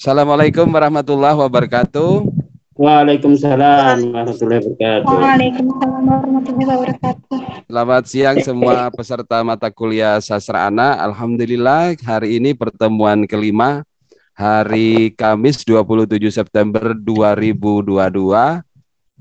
Assalamualaikum 0.00 0.64
warahmatullahi 0.64 1.36
wabarakatuh. 1.36 2.24
Waalaikumsalam 2.72 4.16
warahmatullahi 4.16 4.64
wabarakatuh. 4.64 5.12
Waalaikumsalam 5.12 6.02
warahmatullahi 6.08 6.72
wabarakatuh. 6.72 7.36
Selamat 7.68 8.02
siang 8.08 8.40
semua 8.40 8.88
peserta 8.88 9.44
mata 9.44 9.68
kuliah 9.68 10.16
sastra 10.24 10.72
anak. 10.72 11.04
Alhamdulillah 11.04 12.00
hari 12.00 12.40
ini 12.40 12.56
pertemuan 12.56 13.28
kelima 13.28 13.84
hari 14.32 15.12
Kamis 15.20 15.68
27 15.68 16.16
September 16.32 16.96
2022 16.96 17.92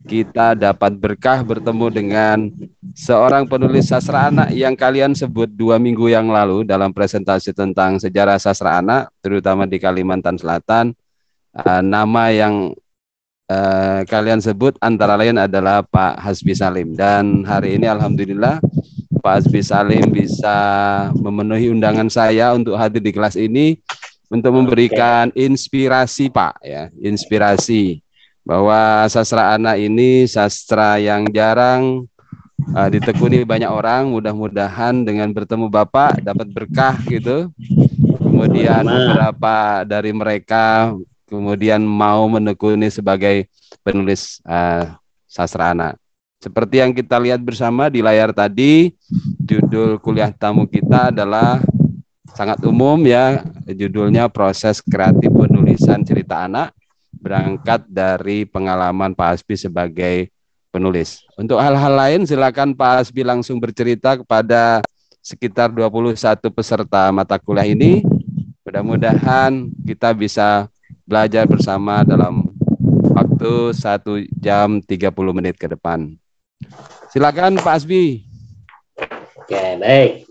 kita 0.06 0.56
dapat 0.56 0.96
berkah 0.96 1.44
bertemu 1.44 1.88
dengan 1.92 2.38
seorang 2.96 3.50
penulis 3.50 3.92
sastra 3.92 4.32
anak 4.32 4.54
yang 4.56 4.78
kalian 4.78 5.12
sebut 5.12 5.52
dua 5.52 5.76
minggu 5.82 6.08
yang 6.08 6.30
lalu 6.32 6.64
dalam 6.64 6.96
presentasi 6.96 7.52
tentang 7.52 8.00
sejarah 8.00 8.40
sastra 8.40 8.80
anak, 8.80 9.12
terutama 9.20 9.68
di 9.68 9.82
Kalimantan 9.82 10.40
Selatan. 10.40 10.96
Uh, 11.50 11.82
nama 11.82 12.30
yang 12.30 12.72
uh, 13.50 14.02
kalian 14.06 14.40
sebut 14.40 14.78
antara 14.80 15.18
lain 15.18 15.36
adalah 15.36 15.82
Pak 15.82 16.22
Hasbi 16.22 16.54
Salim. 16.54 16.94
Dan 16.94 17.44
hari 17.44 17.76
ini 17.82 17.90
Alhamdulillah 17.90 18.62
Pak 19.20 19.34
Hasbi 19.44 19.60
Salim 19.66 20.14
bisa 20.14 20.58
memenuhi 21.18 21.74
undangan 21.74 22.08
saya 22.08 22.54
untuk 22.56 22.78
hadir 22.80 23.04
di 23.04 23.12
kelas 23.12 23.36
ini 23.36 23.82
untuk 24.30 24.54
memberikan 24.56 25.34
inspirasi 25.34 26.30
Pak 26.30 26.62
ya, 26.62 26.94
inspirasi 27.02 28.00
bahwa 28.44 29.06
sastra 29.12 29.56
anak 29.56 29.78
ini 29.78 30.26
sastra 30.26 30.98
yang 30.98 31.28
jarang 31.30 32.08
uh, 32.74 32.90
ditekuni 32.90 33.46
banyak 33.46 33.70
orang. 33.70 34.10
Mudah-mudahan 34.10 35.06
dengan 35.06 35.30
bertemu 35.32 35.70
Bapak 35.70 36.24
dapat 36.24 36.48
berkah 36.50 36.98
gitu. 37.08 37.52
Kemudian 38.20 38.84
beberapa 38.86 39.84
dari 39.84 40.12
mereka 40.16 40.96
kemudian 41.30 41.86
mau 41.86 42.26
menekuni 42.26 42.90
sebagai 42.90 43.46
penulis 43.86 44.42
uh, 44.48 44.98
sastra 45.30 45.78
anak. 45.78 45.94
Seperti 46.40 46.80
yang 46.80 46.96
kita 46.96 47.20
lihat 47.20 47.44
bersama 47.44 47.92
di 47.92 48.00
layar 48.00 48.32
tadi, 48.32 48.96
judul 49.44 50.00
kuliah 50.00 50.32
tamu 50.32 50.64
kita 50.64 51.12
adalah 51.12 51.60
sangat 52.32 52.64
umum 52.64 52.96
ya, 53.04 53.44
judulnya 53.68 54.32
proses 54.32 54.80
kreatif 54.80 55.28
penulisan 55.28 56.00
cerita 56.08 56.48
anak 56.48 56.72
berangkat 57.20 57.84
dari 57.86 58.48
pengalaman 58.48 59.14
Pak 59.14 59.38
Hasbi 59.38 59.56
sebagai 59.60 60.16
penulis. 60.72 61.22
Untuk 61.36 61.60
hal-hal 61.60 61.94
lain 61.94 62.22
silakan 62.24 62.74
Pak 62.74 63.04
Hasbi 63.04 63.22
langsung 63.28 63.60
bercerita 63.60 64.16
kepada 64.16 64.82
sekitar 65.20 65.70
21 65.70 66.16
peserta 66.50 67.12
mata 67.12 67.36
kuliah 67.38 67.68
ini. 67.68 68.02
Mudah-mudahan 68.64 69.68
kita 69.84 70.16
bisa 70.16 70.70
belajar 71.04 71.50
bersama 71.50 72.06
dalam 72.06 72.48
waktu 73.18 73.74
satu 73.74 74.22
jam 74.38 74.80
30 74.80 75.10
menit 75.34 75.58
ke 75.58 75.68
depan. 75.68 76.16
Silakan 77.10 77.58
Pak 77.60 77.74
Hasbi. 77.82 78.24
Oke, 79.42 79.64
baik. 79.82 80.30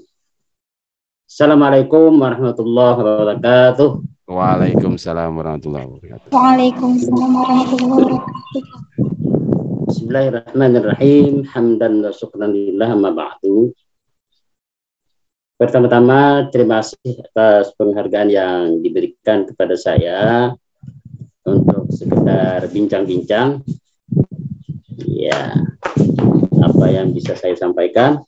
Assalamualaikum 1.27 2.15
warahmatullahi 2.15 2.99
wabarakatuh. 3.03 4.18
Waalaikumsalam 4.29 5.41
warahmatullahi 5.41 5.89
wabarakatuh. 5.89 6.29
Waalaikumsalam 6.37 7.31
warahmatullahi 7.33 7.93
wabarakatuh. 7.97 8.63
Bismillahirrahmanirrahim. 9.89 11.49
Hamdan 11.49 12.05
wa 12.05 12.13
syukran 12.13 12.53
lillah 12.53 12.93
ma 12.93 13.09
ba'du. 13.09 13.73
Pertama-tama 15.57 16.45
terima 16.53 16.85
kasih 16.85 17.25
atas 17.25 17.73
penghargaan 17.81 18.29
yang 18.29 18.85
diberikan 18.85 19.49
kepada 19.49 19.81
saya 19.81 20.53
untuk 21.49 21.89
sekedar 21.89 22.69
bincang-bincang. 22.69 23.65
Ya, 25.09 25.57
apa 26.61 26.85
yang 26.93 27.17
bisa 27.17 27.33
saya 27.33 27.57
sampaikan? 27.57 28.21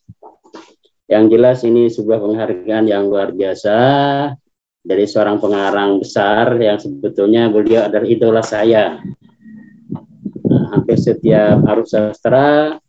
Yang 1.12 1.24
jelas 1.36 1.58
ini 1.60 1.92
sebuah 1.92 2.24
penghargaan 2.24 2.88
yang 2.88 3.12
luar 3.12 3.36
biasa 3.36 3.76
dari 4.80 5.04
seorang 5.04 5.36
pengarang 5.38 6.00
besar 6.00 6.56
yang 6.56 6.80
sebetulnya 6.80 7.52
beliau 7.52 7.86
adalah 7.86 8.08
idola 8.08 8.42
saya. 8.42 8.98
Nah, 10.50 10.64
hampir 10.74 10.98
setiap 10.98 11.62
arus 11.62 11.94
sastra 11.94 12.80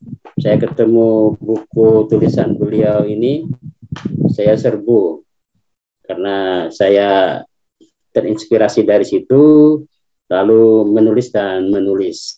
saya 0.42 0.58
ketemu 0.58 1.38
buku 1.38 2.10
tulisan 2.10 2.58
beliau 2.58 3.06
ini 3.06 3.46
saya 4.34 4.58
serbu 4.58 5.22
karena 6.08 6.68
saya 6.74 7.44
terinspirasi 8.12 8.82
dari 8.82 9.06
situ 9.06 9.78
lalu 10.32 10.88
menulis 10.88 11.30
dan 11.30 11.70
menulis. 11.70 12.34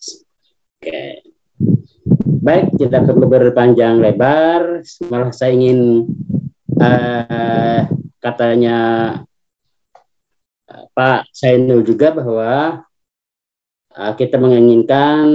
Oke. 0.82 1.24
Baik, 2.44 2.76
tidak 2.76 3.08
perlu 3.08 3.24
berpanjang 3.24 4.04
lebar. 4.04 4.84
Malah 5.08 5.32
saya 5.32 5.56
ingin 5.56 6.04
uh, 6.76 7.88
katanya 8.20 8.78
Pak 10.68 11.28
Sainul 11.30 11.84
juga 11.84 12.10
bahwa 12.14 12.82
uh, 13.92 14.12
kita 14.16 14.40
menginginkan 14.40 15.26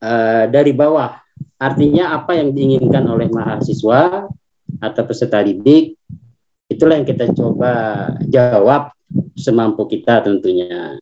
uh, 0.00 0.44
dari 0.48 0.72
bawah. 0.72 1.20
Artinya 1.60 2.16
apa 2.16 2.40
yang 2.40 2.56
diinginkan 2.56 3.04
oleh 3.04 3.28
mahasiswa 3.28 4.32
atau 4.80 5.02
peserta 5.04 5.44
didik, 5.44 6.00
itulah 6.72 6.96
yang 6.96 7.08
kita 7.08 7.28
coba 7.36 7.72
jawab 8.32 8.96
semampu 9.36 9.84
kita 9.84 10.24
tentunya. 10.24 10.96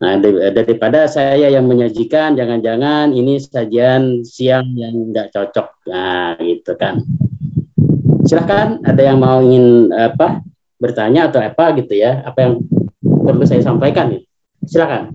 Nah, 0.00 0.16
daripada 0.56 1.04
saya 1.04 1.52
yang 1.52 1.68
menyajikan, 1.68 2.32
jangan-jangan 2.32 3.12
ini 3.12 3.36
sajian 3.36 4.24
siang 4.24 4.72
yang 4.72 5.12
nggak 5.12 5.28
cocok. 5.36 5.68
Nah, 5.92 6.40
gitu 6.40 6.72
kan. 6.80 7.04
Silahkan, 8.24 8.80
ada 8.88 9.02
yang 9.04 9.20
mau 9.20 9.44
ingin 9.44 9.92
apa 9.92 10.40
bertanya 10.80 11.28
atau 11.28 11.38
apa 11.44 11.76
gitu 11.76 11.92
ya, 11.92 12.24
apa 12.24 12.38
yang 12.40 12.52
perlu 13.00 13.44
saya 13.44 13.60
sampaikan 13.60 14.16
nih. 14.16 14.22
Silakan. 14.64 15.14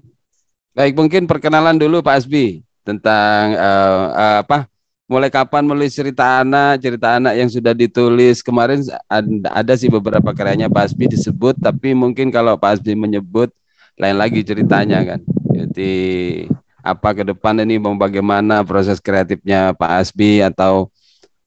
Baik, 0.77 0.93
mungkin 0.93 1.25
perkenalan 1.25 1.81
dulu 1.81 2.05
Pak 2.05 2.21
Asbi 2.21 2.61
tentang 2.85 3.57
uh, 3.57 4.05
uh, 4.13 4.37
apa 4.45 4.69
mulai 5.05 5.29
kapan 5.29 5.65
menulis 5.65 5.93
cerita 5.93 6.41
anak, 6.41 6.81
cerita 6.81 7.17
anak 7.17 7.33
yang 7.37 7.49
sudah 7.49 7.73
ditulis 7.77 8.41
kemarin 8.41 8.81
ada, 9.05 9.49
ada 9.53 9.73
sih 9.77 9.89
beberapa 9.89 10.33
karyanya 10.33 10.69
Pak 10.69 10.93
Asbi 10.93 11.09
disebut, 11.09 11.57
tapi 11.61 11.93
mungkin 11.97 12.29
kalau 12.29 12.57
Pak 12.57 12.81
Asbi 12.81 12.93
menyebut 12.93 13.53
lain 13.97 14.17
lagi 14.17 14.41
ceritanya 14.41 15.01
kan. 15.05 15.19
Jadi 15.55 15.93
apa 16.85 17.17
ke 17.17 17.23
depan 17.25 17.57
ini 17.65 17.81
mau 17.81 17.97
bagaimana 17.97 18.61
proses 18.61 19.01
kreatifnya 19.01 19.73
Pak 19.73 19.91
Asbi 20.05 20.41
atau 20.45 20.93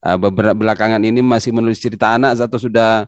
uh, 0.03 0.19
beberapa 0.19 0.55
belakangan 0.55 1.03
ini 1.03 1.23
masih 1.23 1.55
menulis 1.55 1.79
cerita 1.79 2.15
anak 2.15 2.39
atau 2.39 2.59
sudah 2.59 3.07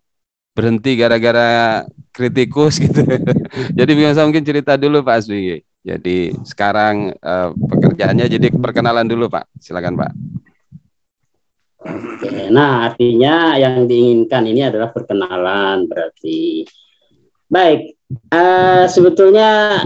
berhenti 0.54 0.98
gara-gara 0.98 1.82
kritikus 2.10 2.82
gitu. 2.82 3.06
jadi 3.78 3.92
bisa 3.94 4.22
mungkin 4.26 4.44
cerita 4.44 4.74
dulu 4.74 5.00
Pak 5.06 5.16
Asbi. 5.24 5.62
Jadi 5.80 6.36
sekarang 6.44 7.16
uh, 7.24 7.56
pekerjaannya 7.56 8.26
jadi 8.28 8.46
perkenalan 8.52 9.08
dulu 9.08 9.32
Pak. 9.32 9.48
Silakan 9.56 9.96
Pak. 9.96 10.12
Oke, 11.80 12.52
nah 12.52 12.92
artinya 12.92 13.56
yang 13.56 13.88
diinginkan 13.88 14.44
ini 14.44 14.68
adalah 14.68 14.92
perkenalan 14.92 15.88
berarti. 15.88 16.68
Baik, 17.48 17.96
uh, 18.30 18.84
sebetulnya 18.84 19.80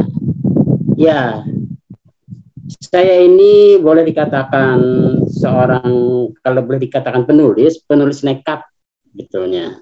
ya 0.99 1.46
saya 2.67 3.22
ini 3.22 3.78
boleh 3.78 4.02
dikatakan 4.02 4.78
seorang 5.31 5.87
kalau 6.43 6.60
boleh 6.67 6.82
dikatakan 6.82 7.22
penulis, 7.22 7.78
penulis 7.87 8.26
nekat 8.26 8.67
betulnya. 9.14 9.78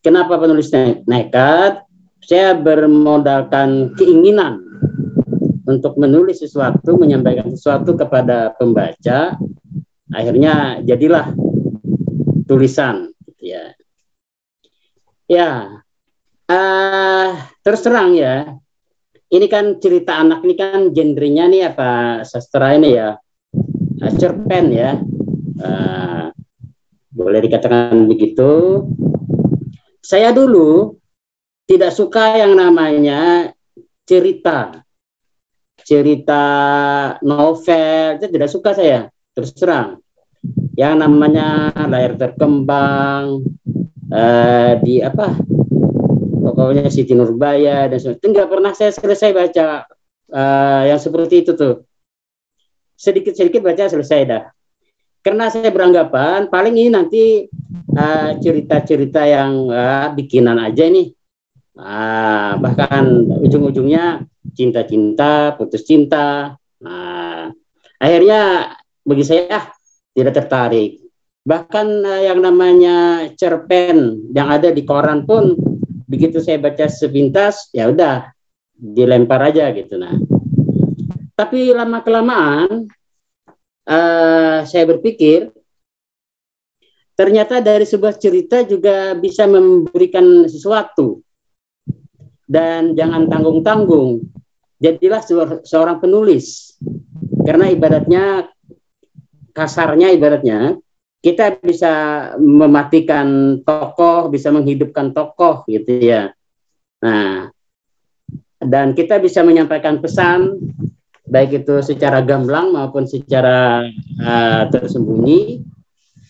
Kenapa 0.00 0.40
penulis 0.40 0.72
nekat? 1.04 1.84
Saya 2.24 2.56
bermodalkan 2.56 3.92
keinginan 4.00 4.64
untuk 5.68 6.00
menulis 6.00 6.40
sesuatu, 6.40 6.96
menyampaikan 6.96 7.52
sesuatu 7.52 7.92
kepada 7.96 8.56
pembaca. 8.56 9.36
Akhirnya 10.10 10.80
jadilah 10.80 11.36
tulisan, 12.48 13.12
gitu 13.28 13.54
ya. 13.56 13.64
Ya, 15.30 15.50
uh, 16.50 17.28
terus 17.62 17.84
terang 17.84 18.16
ya. 18.16 18.56
Ini 19.30 19.46
kan 19.46 19.78
cerita 19.78 20.18
anak 20.18 20.42
ini 20.42 20.54
kan 20.58 20.90
genrenya 20.90 21.46
nih 21.46 21.70
apa 21.70 22.24
sastra 22.26 22.74
ini 22.74 22.96
ya, 22.96 23.14
cerpen 24.18 24.74
ya. 24.74 24.98
Uh, 25.60 26.34
boleh 27.14 27.44
dikatakan 27.44 28.08
begitu 28.10 28.82
saya 30.10 30.34
dulu 30.34 30.98
tidak 31.70 31.94
suka 31.94 32.42
yang 32.42 32.58
namanya 32.58 33.54
cerita. 34.02 34.82
Cerita 35.86 36.44
novel, 37.22 38.18
itu 38.18 38.26
tidak 38.26 38.50
suka 38.50 38.74
saya, 38.74 39.06
terus 39.30 39.54
terang. 39.54 40.02
Yang 40.74 40.94
namanya 40.98 41.70
layar 41.86 42.18
terkembang, 42.18 43.46
eh, 44.10 44.72
di 44.82 44.98
apa, 44.98 45.38
pokoknya 46.42 46.90
Siti 46.90 47.14
Nurbaya 47.14 47.86
dan 47.86 47.98
sebagainya. 48.02 48.26
Nggak 48.34 48.48
pernah 48.50 48.72
saya 48.74 48.90
selesai 48.90 49.30
baca 49.30 49.86
uh, 50.34 50.82
yang 50.90 50.98
seperti 50.98 51.46
itu 51.46 51.54
tuh. 51.54 51.86
Sedikit-sedikit 52.98 53.62
baca 53.62 53.88
selesai 53.88 54.20
dah. 54.26 54.44
Karena 55.20 55.52
saya 55.52 55.68
beranggapan 55.68 56.48
paling 56.48 56.74
ini 56.80 56.88
nanti 56.88 57.24
cerita 57.90 58.38
cerita-cerita 58.40 59.22
yang 59.26 59.68
uh, 59.68 60.08
bikinan 60.16 60.56
aja 60.56 60.88
nih. 60.88 61.12
Uh, 61.76 62.60
bahkan 62.60 63.24
ujung-ujungnya 63.40 64.24
cinta-cinta, 64.52 65.56
putus 65.56 65.84
cinta. 65.84 66.56
Nah, 66.80 67.52
akhirnya 68.00 68.72
bagi 69.04 69.24
saya 69.24 69.44
ah, 69.48 69.64
tidak 70.16 70.44
tertarik. 70.44 71.04
Bahkan 71.44 71.86
uh, 72.04 72.22
yang 72.24 72.40
namanya 72.40 73.28
cerpen 73.36 74.28
yang 74.32 74.48
ada 74.48 74.72
di 74.72 74.84
koran 74.84 75.24
pun 75.28 75.56
begitu 76.10 76.42
saya 76.42 76.58
baca 76.58 76.90
sepintas 76.90 77.70
ya 77.70 77.86
udah 77.86 78.34
dilempar 78.74 79.52
aja 79.52 79.70
gitu 79.76 80.00
nah. 80.00 80.16
Tapi 81.36 81.72
lama 81.72 82.04
kelamaan 82.04 82.88
uh, 83.86 84.66
saya 84.66 84.84
berpikir 84.88 85.52
ternyata 87.16 87.60
dari 87.60 87.84
sebuah 87.84 88.16
cerita 88.16 88.64
juga 88.64 89.12
bisa 89.12 89.44
memberikan 89.44 90.48
sesuatu. 90.48 91.20
Dan 92.50 92.98
jangan 92.98 93.30
tanggung-tanggung 93.30 94.26
jadilah 94.82 95.22
seorang 95.62 96.02
penulis. 96.02 96.74
Karena 97.46 97.70
ibaratnya 97.70 98.50
kasarnya 99.54 100.10
ibaratnya 100.16 100.80
kita 101.20 101.60
bisa 101.60 101.92
mematikan 102.40 103.60
tokoh 103.60 104.32
bisa 104.32 104.48
menghidupkan 104.48 105.12
tokoh 105.12 105.68
gitu 105.68 106.00
ya. 106.00 106.32
Nah 107.04 107.52
dan 108.60 108.92
kita 108.96 109.20
bisa 109.20 109.44
menyampaikan 109.44 110.00
pesan 110.00 110.56
baik 111.30 111.62
itu 111.62 111.78
secara 111.80 112.20
gamblang 112.26 112.74
maupun 112.74 113.06
secara 113.06 113.86
uh, 114.18 114.62
tersembunyi. 114.68 115.62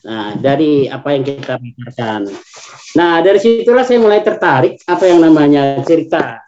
Nah, 0.01 0.33
dari 0.37 0.89
apa 0.89 1.13
yang 1.13 1.25
kita 1.25 1.61
bicarakan. 1.61 2.29
Nah, 2.97 3.21
dari 3.21 3.37
situlah 3.37 3.85
saya 3.85 4.01
mulai 4.01 4.25
tertarik 4.25 4.81
apa 4.89 5.05
yang 5.09 5.21
namanya 5.21 5.81
cerita. 5.85 6.41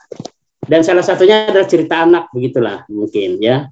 Dan 0.62 0.80
salah 0.86 1.02
satunya 1.02 1.50
adalah 1.50 1.68
cerita 1.68 2.06
anak, 2.06 2.32
begitulah 2.32 2.86
mungkin 2.88 3.40
ya. 3.42 3.68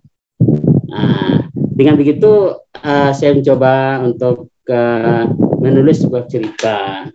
Nah, 0.90 1.48
dengan 1.52 1.96
begitu 1.96 2.60
uh, 2.60 3.10
saya 3.16 3.32
mencoba 3.32 4.04
untuk 4.04 4.52
uh, 4.68 5.24
menulis 5.60 6.04
sebuah 6.04 6.28
cerita. 6.28 7.08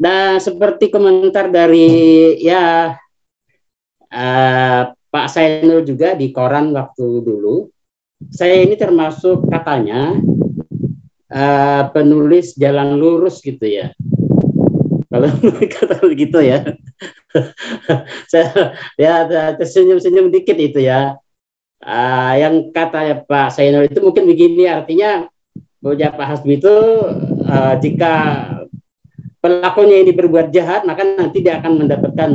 Nah, 0.00 0.40
seperti 0.40 0.88
komentar 0.88 1.52
dari 1.52 2.32
ya 2.40 2.96
uh, 4.08 4.82
Pak 5.10 5.26
Sainul 5.26 5.82
juga 5.82 6.14
di 6.14 6.30
koran 6.30 6.70
waktu 6.70 7.06
dulu. 7.26 7.66
Saya 8.30 8.62
ini 8.62 8.78
termasuk 8.78 9.50
katanya 9.50 10.14
uh, 11.34 11.82
penulis 11.90 12.54
jalan 12.54 12.94
lurus 12.94 13.42
gitu 13.42 13.66
ya. 13.66 13.90
Kalau 15.10 15.30
kata 15.74 15.98
begitu 16.06 16.38
ya. 16.38 16.62
saya 18.30 18.78
ya 18.94 19.26
tersenyum-senyum 19.58 20.30
dikit 20.30 20.54
itu 20.54 20.78
ya. 20.78 21.18
Uh, 21.80 22.32
yang 22.38 22.54
kata 22.70 23.26
Pak 23.26 23.56
Sainul 23.56 23.88
itu 23.90 23.98
mungkin 24.04 24.28
begini 24.30 24.68
artinya 24.70 25.26
bahwa 25.80 25.96
Pak 26.12 26.26
Hasbi 26.28 26.60
itu 26.60 26.76
uh, 27.48 27.74
jika 27.80 28.12
pelakunya 29.40 30.04
ini 30.04 30.12
berbuat 30.12 30.52
jahat 30.52 30.84
maka 30.84 31.02
nanti 31.16 31.40
dia 31.40 31.56
akan 31.56 31.80
mendapatkan 31.80 32.30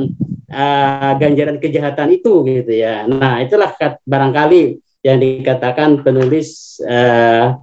uh, 0.55 1.13
ganjaran 1.19 1.59
kejahatan 1.59 2.15
itu 2.15 2.47
gitu 2.47 2.71
ya. 2.71 3.03
Nah 3.05 3.43
itulah 3.43 3.75
barangkali 4.07 4.79
yang 5.03 5.19
dikatakan 5.19 6.01
penulis 6.01 6.79
uh, 6.81 7.59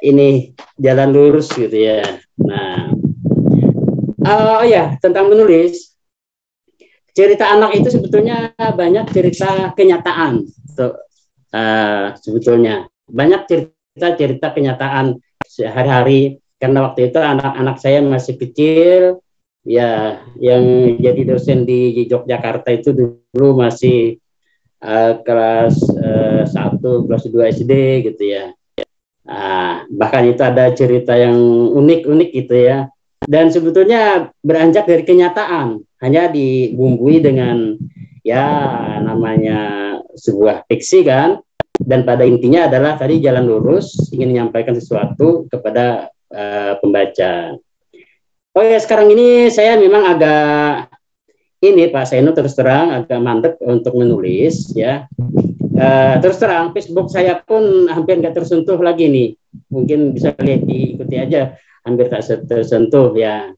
ini 0.00 0.54
jalan 0.78 1.10
lurus 1.12 1.50
gitu 1.52 1.74
ya. 1.74 2.00
Nah, 2.40 2.92
oh 4.24 4.62
ya 4.64 4.96
tentang 5.02 5.28
menulis 5.28 5.96
cerita 7.16 7.48
anak 7.48 7.80
itu 7.80 7.88
sebetulnya 7.88 8.52
banyak 8.56 9.08
cerita 9.08 9.72
kenyataan, 9.72 10.44
tuh, 10.76 11.00
uh, 11.56 12.12
sebetulnya 12.20 12.88
banyak 13.08 13.48
cerita-cerita 13.48 14.52
kenyataan 14.52 15.16
sehari-hari 15.48 16.44
karena 16.60 16.88
waktu 16.88 17.08
itu 17.08 17.20
anak-anak 17.20 17.76
saya 17.80 18.04
masih 18.04 18.36
kecil 18.36 19.24
ya 19.66 20.22
yang 20.38 20.96
jadi 21.02 21.22
dosen 21.26 21.66
di 21.66 22.06
Yogyakarta 22.06 22.70
itu 22.70 22.94
dulu 22.94 23.58
masih 23.58 24.22
uh, 24.80 25.18
kelas 25.26 25.74
uh, 25.98 26.46
1, 26.46 26.78
kelas 26.80 27.24
2 27.26 27.54
SD 27.58 27.72
gitu 28.12 28.24
ya. 28.30 28.54
Uh, 29.26 29.82
bahkan 29.90 30.22
itu 30.30 30.38
ada 30.46 30.70
cerita 30.70 31.18
yang 31.18 31.34
unik-unik 31.74 32.30
gitu 32.30 32.54
ya. 32.54 32.86
Dan 33.26 33.50
sebetulnya 33.50 34.30
beranjak 34.38 34.86
dari 34.86 35.02
kenyataan, 35.02 35.82
hanya 35.98 36.30
dibumbui 36.30 37.18
dengan 37.18 37.74
ya 38.22 38.46
namanya 39.02 39.58
sebuah 40.14 40.62
fiksi 40.70 41.02
kan. 41.02 41.42
Dan 41.76 42.08
pada 42.08 42.24
intinya 42.24 42.70
adalah 42.70 42.96
tadi 42.96 43.20
jalan 43.20 43.44
lurus 43.44 44.08
ingin 44.14 44.32
menyampaikan 44.32 44.72
sesuatu 44.72 45.44
kepada 45.50 46.08
uh, 46.32 46.78
pembaca. 46.80 47.58
Oh 48.56 48.64
ya 48.64 48.80
sekarang 48.80 49.12
ini 49.12 49.52
saya 49.52 49.76
memang 49.76 50.16
agak 50.16 50.88
ini 51.60 51.92
Pak 51.92 52.08
Seno 52.08 52.32
terus 52.32 52.56
terang 52.56 52.88
agak 52.88 53.20
mandek 53.20 53.54
untuk 53.60 53.92
menulis 54.00 54.72
ya. 54.72 55.04
Uh, 55.76 56.16
terus 56.24 56.40
terang 56.40 56.72
Facebook 56.72 57.12
saya 57.12 57.36
pun 57.36 57.84
hampir 57.92 58.16
nggak 58.16 58.32
tersentuh 58.32 58.80
lagi 58.80 59.12
nih. 59.12 59.28
Mungkin 59.68 60.16
bisa 60.16 60.32
lihat 60.40 60.64
diikuti 60.64 61.20
aja 61.20 61.52
hampir 61.84 62.08
tak 62.08 62.24
tersentuh 62.48 63.12
ya. 63.12 63.52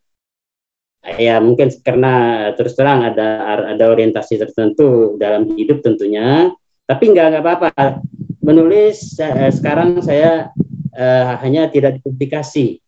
Ya 1.15 1.39
mungkin 1.39 1.71
karena 1.87 2.51
terus 2.59 2.75
terang 2.75 3.06
ada 3.06 3.55
ada 3.55 3.85
orientasi 3.94 4.35
tertentu 4.35 5.15
dalam 5.15 5.47
hidup 5.55 5.79
tentunya. 5.87 6.51
Tapi 6.91 7.15
nggak 7.15 7.39
nggak 7.39 7.43
apa-apa. 7.46 8.03
Menulis 8.43 9.15
uh, 9.22 9.55
sekarang 9.55 10.03
saya 10.03 10.51
uh, 10.91 11.39
hanya 11.39 11.70
tidak 11.70 12.03
dipublikasi 12.03 12.82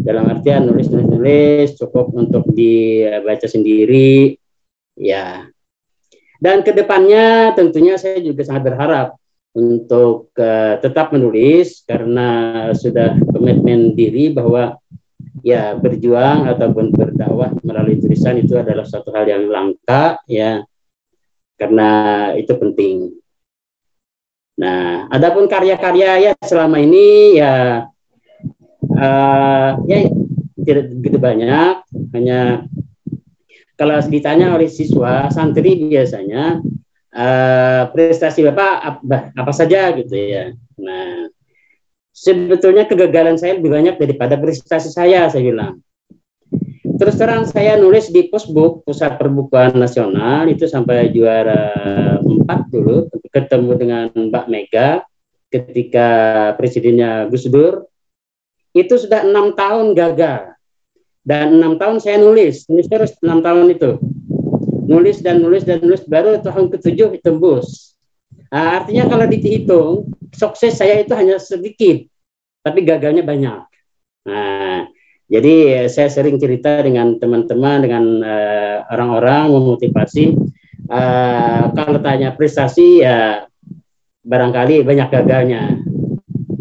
dalam 0.00 0.28
artian 0.32 0.66
nulis 0.68 0.88
nulis 0.88 1.08
nulis 1.08 1.68
cukup 1.76 2.12
untuk 2.16 2.48
dibaca 2.52 3.46
sendiri 3.46 4.36
ya 4.96 5.48
dan 6.40 6.64
ke 6.64 6.72
depannya 6.72 7.52
tentunya 7.52 8.00
saya 8.00 8.18
juga 8.24 8.42
sangat 8.48 8.72
berharap 8.72 9.08
untuk 9.50 10.30
uh, 10.38 10.78
tetap 10.78 11.10
menulis 11.10 11.82
karena 11.82 12.70
sudah 12.72 13.18
komitmen 13.34 13.98
diri 13.98 14.30
bahwa 14.30 14.78
ya 15.42 15.74
berjuang 15.74 16.46
ataupun 16.46 16.94
berdakwah 16.94 17.50
melalui 17.66 17.98
tulisan 17.98 18.38
itu 18.38 18.54
adalah 18.54 18.86
satu 18.86 19.10
hal 19.10 19.26
yang 19.26 19.50
langka 19.50 20.22
ya 20.30 20.62
karena 21.60 21.90
itu 22.40 22.56
penting. 22.56 22.96
Nah, 24.60 25.08
adapun 25.12 25.44
karya-karya 25.48 26.30
ya 26.30 26.32
selama 26.40 26.80
ini 26.80 27.36
ya 27.36 27.84
uh, 28.88 29.70
ya 29.84 29.98
tidak 30.60 30.84
begitu 30.96 31.18
banyak. 31.20 31.84
Hanya 32.14 32.64
kalau 33.76 33.96
ditanya 34.06 34.52
oleh 34.52 34.68
siswa 34.68 35.32
santri 35.32 35.88
biasanya 35.88 36.60
uh, 37.16 37.82
prestasi 37.92 38.44
bapak 38.44 38.74
apa, 38.84 39.16
apa 39.32 39.52
saja 39.52 39.92
gitu 39.96 40.12
ya. 40.14 40.52
Nah 40.80 41.32
sebetulnya 42.12 42.84
kegagalan 42.84 43.40
saya 43.40 43.56
lebih 43.56 43.72
banyak 43.72 43.96
daripada 43.96 44.36
prestasi 44.36 44.92
saya 44.92 45.28
saya 45.32 45.42
bilang. 45.44 45.80
Terus 47.00 47.16
terang 47.16 47.48
saya 47.48 47.80
nulis 47.80 48.12
di 48.12 48.28
Postbook 48.28 48.84
Pusat 48.84 49.16
Perbukuan 49.16 49.72
Nasional 49.72 50.52
itu 50.52 50.68
sampai 50.68 51.08
juara 51.08 51.72
empat 52.20 52.68
dulu 52.68 53.08
ketemu 53.32 53.72
dengan 53.80 54.04
Mbak 54.12 54.46
Mega 54.52 55.00
ketika 55.48 56.08
presidennya 56.60 57.24
Gus 57.32 57.48
Dur 57.48 57.88
itu 58.76 58.94
sudah 58.96 59.26
enam 59.26 59.54
tahun 59.54 59.92
gagal. 59.94 60.54
Dan 61.20 61.60
enam 61.60 61.76
tahun 61.76 62.00
saya 62.00 62.16
nulis. 62.18 62.66
Nulis 62.66 62.88
terus 62.88 63.12
enam 63.20 63.44
tahun 63.44 63.76
itu. 63.76 64.00
Nulis 64.90 65.22
dan 65.22 65.44
nulis 65.44 65.62
dan 65.62 65.84
nulis. 65.84 66.02
Baru 66.08 66.40
tahun 66.40 66.72
ketujuh 66.72 67.20
tembus 67.22 67.90
nah, 68.50 68.82
artinya 68.82 69.06
kalau 69.06 69.24
dihitung 69.30 70.10
sukses 70.34 70.74
saya 70.74 71.00
itu 71.00 71.14
hanya 71.14 71.38
sedikit. 71.38 72.04
Tapi 72.60 72.84
gagalnya 72.84 73.24
banyak. 73.24 73.62
Nah 74.28 74.90
jadi 75.30 75.86
saya 75.86 76.10
sering 76.10 76.36
cerita 76.42 76.82
dengan 76.82 77.16
teman-teman 77.16 77.78
dengan 77.80 78.04
uh, 78.20 78.76
orang-orang 78.90 79.54
memotivasi. 79.54 80.34
Uh, 80.90 81.70
kalau 81.70 82.02
tanya 82.02 82.34
prestasi 82.34 83.06
ya 83.06 83.46
barangkali 84.26 84.82
banyak 84.82 85.08
gagalnya 85.08 85.78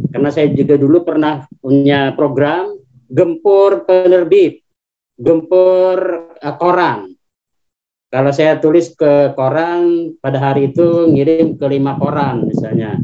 karena 0.10 0.30
saya 0.34 0.50
juga 0.50 0.76
dulu 0.76 1.06
pernah 1.06 1.46
punya 1.62 2.14
program 2.18 2.78
gempur 3.10 3.86
penerbit, 3.86 4.62
gempur 5.18 5.98
uh, 6.38 6.56
koran. 6.58 7.14
kalau 8.10 8.34
saya 8.34 8.58
tulis 8.58 8.90
ke 8.98 9.38
koran 9.38 10.18
pada 10.18 10.42
hari 10.42 10.74
itu 10.74 11.14
ngirim 11.14 11.62
ke 11.62 11.66
lima 11.70 11.94
koran 12.02 12.50
misalnya. 12.50 12.98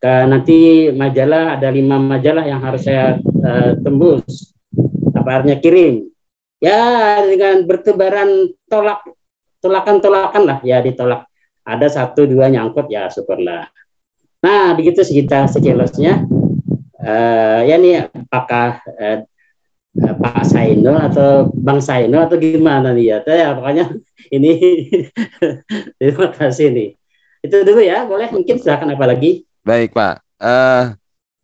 Ke 0.00 0.24
nanti 0.24 0.88
majalah 0.88 1.60
ada 1.60 1.68
lima 1.68 2.00
majalah 2.00 2.48
yang 2.48 2.56
harus 2.64 2.88
saya 2.88 3.20
uh, 3.20 3.76
tembus. 3.84 4.56
Apa 5.12 5.44
artinya 5.44 5.60
kirim? 5.60 6.08
Ya 6.56 7.20
dengan 7.28 7.68
bertebaran 7.68 8.48
tolak 8.64 9.04
tolakan-tolakan 9.60 10.42
lah. 10.48 10.58
Ya 10.64 10.80
ditolak. 10.80 11.28
Ada 11.68 12.00
satu 12.00 12.24
dua 12.24 12.48
nyangkut 12.48 12.88
ya 12.88 13.12
syukurlah 13.12 13.68
nah 14.40 14.72
begitu 14.72 15.04
sekitar 15.04 15.48
sekilasnya 15.52 16.24
uh, 17.00 17.60
ya 17.64 17.76
nih 17.76 18.08
apakah 18.08 18.80
uh, 18.96 19.24
Pak 19.98 20.46
Saino 20.46 20.94
atau 20.94 21.50
Bang 21.50 21.82
Saino 21.82 22.22
atau 22.22 22.38
gimana 22.38 22.94
nih 22.94 23.10
ya? 23.10 23.18
Ya 23.26 23.50
pokoknya 23.58 23.90
ini 24.36 24.50
terima 25.98 26.30
kasih 26.30 26.70
nih. 26.70 26.88
Itu 27.42 27.64
dulu 27.66 27.80
ya 27.82 28.06
boleh 28.06 28.30
mungkin 28.30 28.60
silakan 28.60 28.94
apa 28.94 29.04
lagi? 29.10 29.42
Baik 29.66 29.96
Pak. 29.96 30.22
Uh, 30.40 30.94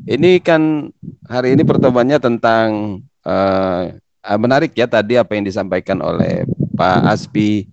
ini 0.07 0.39
kan 0.39 0.93
hari 1.27 1.57
ini 1.59 1.67
pertemuannya 1.67 2.21
tentang 2.21 3.01
uh, 3.27 3.91
menarik 4.39 4.77
ya 4.77 4.87
tadi 4.87 5.19
apa 5.19 5.35
yang 5.35 5.45
disampaikan 5.47 5.99
oleh 5.99 6.47
Pak 6.77 7.03
Asbi 7.09 7.67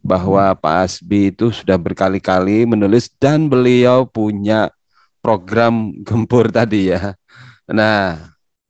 bahwa 0.00 0.52
Pak 0.56 0.76
Asbi 0.88 1.30
itu 1.30 1.52
sudah 1.52 1.76
berkali-kali 1.76 2.64
menulis 2.64 3.12
dan 3.20 3.46
beliau 3.46 4.08
punya 4.08 4.72
program 5.20 5.92
gempur 6.08 6.48
tadi 6.48 6.92
ya. 6.92 7.14
Nah, 7.70 8.18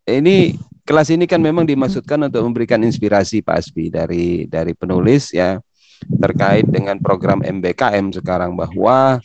ini 0.04 0.58
kelas 0.84 1.14
ini 1.14 1.24
kan 1.24 1.38
memang 1.38 1.64
dimaksudkan 1.64 2.18
untuk 2.26 2.42
memberikan 2.44 2.82
inspirasi 2.82 3.40
Pak 3.40 3.56
Asbi 3.62 3.88
dari 3.88 4.44
dari 4.50 4.74
penulis 4.74 5.30
ya 5.30 5.62
terkait 6.20 6.66
dengan 6.66 6.96
program 6.98 7.44
MBKM 7.44 8.16
sekarang 8.16 8.56
bahwa 8.56 9.20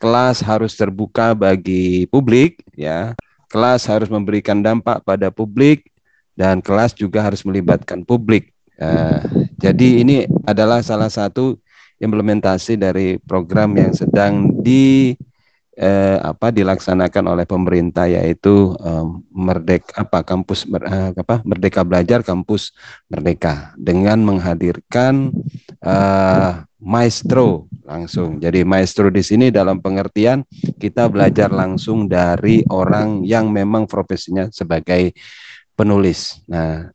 kelas 0.00 0.40
harus 0.40 0.72
terbuka 0.74 1.36
bagi 1.36 2.08
publik 2.08 2.64
ya. 2.74 3.12
Kelas 3.50 3.82
harus 3.90 4.06
memberikan 4.06 4.62
dampak 4.62 5.02
pada 5.02 5.26
publik 5.34 5.90
dan 6.38 6.62
kelas 6.62 6.94
juga 6.94 7.20
harus 7.20 7.42
melibatkan 7.42 8.06
publik. 8.06 8.54
Uh, 8.80 9.20
jadi 9.60 9.88
ini 10.00 10.24
adalah 10.48 10.80
salah 10.80 11.12
satu 11.12 11.60
implementasi 12.00 12.80
dari 12.80 13.20
program 13.20 13.76
yang 13.76 13.92
sedang 13.92 14.56
di 14.64 15.12
eh, 15.80 16.18
apa 16.20 16.52
dilaksanakan 16.52 17.24
oleh 17.36 17.46
pemerintah 17.48 18.08
yaitu 18.08 18.76
eh, 18.80 19.06
merdek 19.32 19.88
apa 19.96 20.20
kampus 20.20 20.68
eh, 20.68 21.12
apa 21.16 21.44
merdeka 21.44 21.84
belajar 21.84 22.20
kampus 22.20 22.76
merdeka 23.08 23.72
dengan 23.76 24.20
menghadirkan 24.24 25.32
eh, 25.80 26.52
maestro 26.80 27.68
langsung. 27.84 28.40
Jadi 28.40 28.64
maestro 28.64 29.12
di 29.12 29.20
sini 29.20 29.52
dalam 29.52 29.84
pengertian 29.84 30.44
kita 30.80 31.08
belajar 31.12 31.52
langsung 31.52 32.08
dari 32.08 32.64
orang 32.72 33.24
yang 33.28 33.52
memang 33.52 33.84
profesinya 33.84 34.48
sebagai 34.48 35.12
penulis. 35.76 36.40
Nah, 36.48 36.88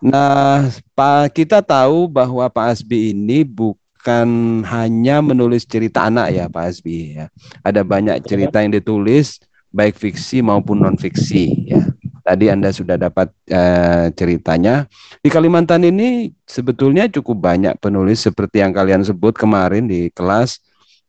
Nah, 0.00 0.72
Pak 0.96 1.36
kita 1.36 1.60
tahu 1.60 2.08
bahwa 2.08 2.48
Pak 2.48 2.72
Asbi 2.72 3.12
ini 3.12 3.44
bukan 3.44 4.60
hanya 4.64 5.20
menulis 5.20 5.68
cerita 5.68 6.08
anak 6.08 6.32
ya 6.32 6.48
Pak 6.48 6.64
Asbi 6.72 7.20
ya. 7.20 7.28
Ada 7.60 7.84
banyak 7.84 8.24
cerita 8.24 8.64
yang 8.64 8.72
ditulis 8.72 9.36
baik 9.70 10.00
fiksi 10.00 10.40
maupun 10.40 10.80
non 10.80 10.96
fiksi 10.96 11.68
ya. 11.68 11.84
Tadi 12.24 12.48
Anda 12.48 12.72
sudah 12.72 12.96
dapat 12.96 13.28
uh, 13.52 14.08
ceritanya. 14.16 14.88
Di 15.20 15.28
Kalimantan 15.28 15.84
ini 15.84 16.32
sebetulnya 16.48 17.08
cukup 17.08 17.36
banyak 17.52 17.76
penulis 17.80 18.24
seperti 18.24 18.64
yang 18.64 18.72
kalian 18.72 19.04
sebut 19.04 19.36
kemarin 19.36 19.88
di 19.88 20.08
kelas 20.12 20.60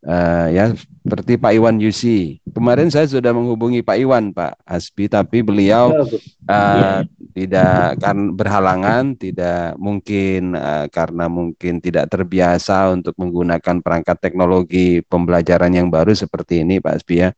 uh, 0.07 0.47
ya 0.51 0.71
seperti 0.75 1.39
Pak 1.39 1.51
Iwan 1.57 1.79
Yusi. 1.81 2.39
Kemarin 2.51 2.91
saya 2.91 3.07
sudah 3.09 3.33
menghubungi 3.33 3.81
Pak 3.81 3.97
Iwan, 3.97 4.35
Pak 4.35 4.59
Asbi, 4.65 5.09
tapi 5.11 5.41
beliau 5.41 6.05
uh, 6.47 7.01
tidak 7.31 7.97
kan 8.03 8.35
berhalangan, 8.35 9.15
tidak 9.15 9.79
mungkin 9.79 10.53
uh, 10.53 10.85
karena 10.91 11.31
mungkin 11.31 11.79
tidak 11.79 12.11
terbiasa 12.11 12.91
untuk 12.91 13.15
menggunakan 13.15 13.79
perangkat 13.79 14.17
teknologi 14.19 14.99
pembelajaran 15.07 15.71
yang 15.71 15.87
baru 15.87 16.11
seperti 16.11 16.61
ini, 16.61 16.83
Pak 16.83 17.01
Asbi 17.01 17.23
ya. 17.23 17.29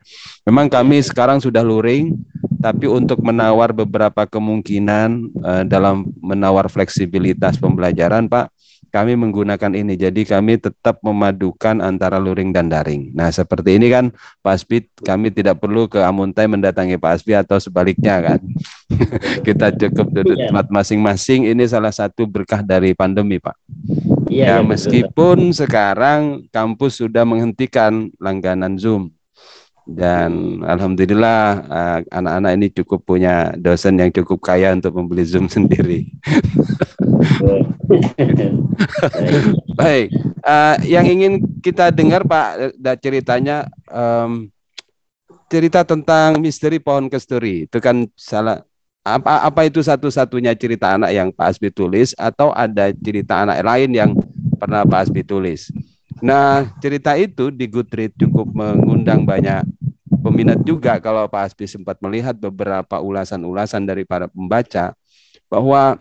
Memang 0.50 0.68
kami 0.68 1.00
sekarang 1.06 1.40
sudah 1.40 1.62
luring, 1.62 2.18
tapi 2.58 2.90
untuk 2.90 3.22
menawar 3.22 3.72
beberapa 3.72 4.26
kemungkinan 4.26 5.10
uh, 5.40 5.64
dalam 5.64 6.10
menawar 6.20 6.68
fleksibilitas 6.68 7.62
pembelajaran, 7.62 8.26
Pak, 8.26 8.50
kami 8.94 9.18
menggunakan 9.18 9.74
ini. 9.74 9.98
Jadi 9.98 10.22
kami 10.22 10.62
tetap 10.62 11.02
memadukan 11.02 11.82
antara 11.82 12.22
luring 12.22 12.54
dan 12.54 12.70
daring. 12.70 13.10
Nah, 13.18 13.34
seperti 13.34 13.82
ini 13.82 13.90
kan 13.90 14.14
Pak 14.46 14.54
Asbi, 14.54 14.86
kami 15.02 15.34
tidak 15.34 15.58
perlu 15.58 15.90
ke 15.90 15.98
Amuntai 15.98 16.46
mendatangi 16.46 17.02
Pak 17.02 17.12
Asbi 17.18 17.34
atau 17.34 17.58
sebaliknya 17.58 18.22
kan. 18.22 18.40
Kita 19.50 19.74
cukup 19.74 20.14
duduk 20.14 20.38
iya. 20.38 20.54
tempat 20.54 20.70
masing-masing. 20.70 21.50
Ini 21.50 21.66
salah 21.66 21.90
satu 21.90 22.30
berkah 22.30 22.62
dari 22.62 22.94
pandemi, 22.94 23.42
Pak. 23.42 23.58
Iya, 24.30 24.46
ya, 24.46 24.56
ya 24.62 24.66
meskipun 24.66 25.50
betul. 25.50 25.58
sekarang 25.66 26.22
kampus 26.54 27.02
sudah 27.02 27.26
menghentikan 27.26 28.14
langganan 28.22 28.78
Zoom 28.78 29.10
dan 29.84 30.64
alhamdulillah 30.64 31.68
uh, 31.68 32.00
anak-anak 32.08 32.52
ini 32.56 32.68
cukup 32.72 33.04
punya 33.04 33.52
dosen 33.60 34.00
yang 34.00 34.16
cukup 34.16 34.40
kaya 34.40 34.72
untuk 34.72 34.96
membeli 34.96 35.28
Zoom 35.28 35.52
sendiri. 35.56 36.08
Baik, 39.80 40.08
uh, 40.48 40.76
yang 40.88 41.04
ingin 41.04 41.44
kita 41.60 41.92
dengar 41.92 42.24
Pak 42.24 42.80
ceritanya 43.04 43.68
um, 43.92 44.48
cerita 45.52 45.84
tentang 45.84 46.40
misteri 46.40 46.80
pohon 46.80 47.12
kesturi 47.12 47.68
itu 47.68 47.78
kan 47.84 48.08
salah 48.16 48.64
apa 49.04 49.44
apa 49.44 49.68
itu 49.68 49.84
satu-satunya 49.84 50.56
cerita 50.56 50.96
anak 50.96 51.12
yang 51.12 51.28
Pak 51.36 51.60
Asbi 51.60 51.70
tulis 51.76 52.16
atau 52.16 52.56
ada 52.56 52.96
cerita 52.96 53.44
anak 53.44 53.60
lain 53.60 53.92
yang 53.92 54.16
pernah 54.56 54.88
Pak 54.88 55.12
Asbi 55.12 55.28
tulis? 55.28 55.68
Nah, 56.22 56.70
cerita 56.84 57.18
itu 57.18 57.50
di 57.50 57.66
Goodreads 57.66 58.20
cukup 58.20 58.52
mengundang 58.54 59.26
banyak 59.26 59.66
peminat 60.24 60.62
juga 60.64 61.02
kalau 61.02 61.28
Pak 61.28 61.52
Asbi 61.52 61.66
sempat 61.68 62.00
melihat 62.00 62.38
beberapa 62.38 63.02
ulasan-ulasan 63.02 63.84
dari 63.84 64.08
para 64.08 64.30
pembaca 64.30 64.96
bahwa 65.52 66.00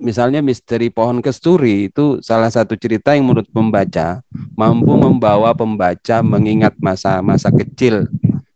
misalnya 0.00 0.40
misteri 0.40 0.88
pohon 0.88 1.20
kesturi 1.20 1.92
itu 1.92 2.22
salah 2.24 2.48
satu 2.48 2.78
cerita 2.78 3.12
yang 3.12 3.28
menurut 3.28 3.48
pembaca 3.50 4.24
mampu 4.56 4.94
membawa 4.96 5.52
pembaca 5.52 6.24
mengingat 6.24 6.78
masa-masa 6.80 7.52
kecil 7.52 8.08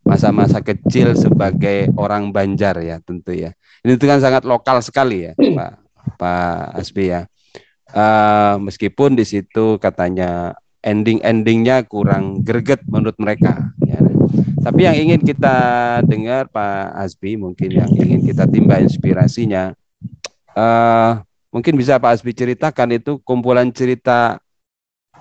masa-masa 0.07 0.63
kecil 0.63 1.19
sebagai 1.19 1.91
orang 1.99 2.31
Banjar 2.31 2.79
ya 2.79 3.03
tentu 3.03 3.35
ya. 3.35 3.51
Ini 3.83 3.99
itu 3.99 4.07
kan 4.07 4.23
sangat 4.23 4.47
lokal 4.47 4.79
sekali 4.79 5.27
ya 5.27 5.33
Pak 5.35 5.73
Pak 6.15 6.79
Asbi 6.79 7.11
ya. 7.11 7.27
Uh, 7.91 8.59
meskipun 8.67 9.19
di 9.19 9.27
situ 9.27 9.79
katanya 9.83 10.55
ending-endingnya 10.87 11.83
kurang 11.91 12.47
greget 12.47 12.79
menurut 12.87 13.19
mereka. 13.19 13.75
Ya. 13.83 13.99
Tapi 14.63 14.87
yang 14.87 14.97
ingin 14.99 15.21
kita 15.23 15.57
dengar 16.07 16.47
Pak 16.47 16.95
Asbi, 16.95 17.35
mungkin 17.35 17.75
yang 17.75 17.91
ingin 17.91 18.23
kita 18.23 18.47
timba 18.47 18.79
inspirasinya, 18.79 19.75
uh, 20.55 21.23
mungkin 21.51 21.75
bisa 21.75 21.99
Pak 21.99 22.19
Asbi 22.19 22.31
ceritakan 22.35 22.95
itu 22.95 23.19
kumpulan 23.23 23.71
cerita 23.75 24.39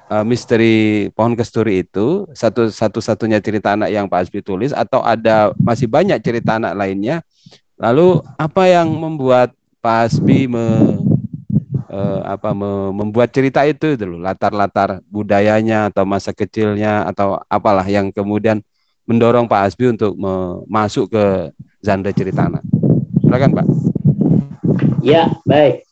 uh, 0.09 0.25
misteri 0.25 1.09
pohon 1.13 1.37
kesturi 1.37 1.85
itu 1.85 2.25
satu 2.33 2.69
satu 2.69 3.01
satunya 3.01 3.41
cerita 3.41 3.73
anak 3.73 3.89
yang 3.93 4.05
Pak 4.09 4.29
Asbi 4.29 4.41
tulis 4.41 4.73
atau 4.73 5.01
ada 5.01 5.53
masih 5.61 5.89
banyak 5.89 6.17
cerita 6.21 6.57
anak 6.57 6.73
lainnya. 6.77 7.21
Lalu 7.75 8.23
apa 8.39 8.71
yang 8.71 8.87
membuat 8.87 9.51
Pak 9.83 10.09
Asbi 10.09 10.49
uh, 11.95 12.19
apa 12.27 12.51
me 12.51 12.91
membuat 12.91 13.31
cerita 13.31 13.63
itu 13.63 13.95
dulu 13.95 14.19
latar-latar 14.19 14.99
budayanya 15.07 15.87
atau 15.87 16.03
masa 16.03 16.35
kecilnya 16.35 17.07
atau 17.07 17.39
apalah 17.47 17.87
yang 17.87 18.11
kemudian 18.11 18.59
mendorong 19.07 19.47
Pak 19.47 19.71
Asbi 19.71 19.95
untuk 19.95 20.17
masuk 20.67 21.13
ke 21.13 21.53
genre 21.79 22.11
cerita 22.11 22.49
anak. 22.49 22.63
Silakan 23.21 23.51
Pak. 23.53 23.65
Ya 25.05 25.29
baik. 25.45 25.85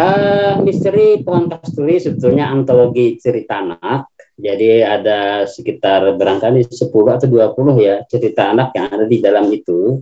Uh, 0.00 0.60
misteri 0.64 1.20
pohon 1.20 1.48
kasturi 1.48 2.00
sebetulnya 2.00 2.52
antologi 2.52 3.16
cerita 3.20 3.64
anak. 3.64 4.12
Jadi 4.40 4.80
ada 4.80 5.44
sekitar 5.44 6.16
barangkali 6.16 6.64
10 6.64 6.88
atau 6.88 7.28
20 7.28 7.76
ya 7.84 8.00
cerita 8.08 8.56
anak 8.56 8.72
yang 8.72 8.86
ada 8.88 9.04
di 9.04 9.18
dalam 9.20 9.48
itu. 9.52 10.00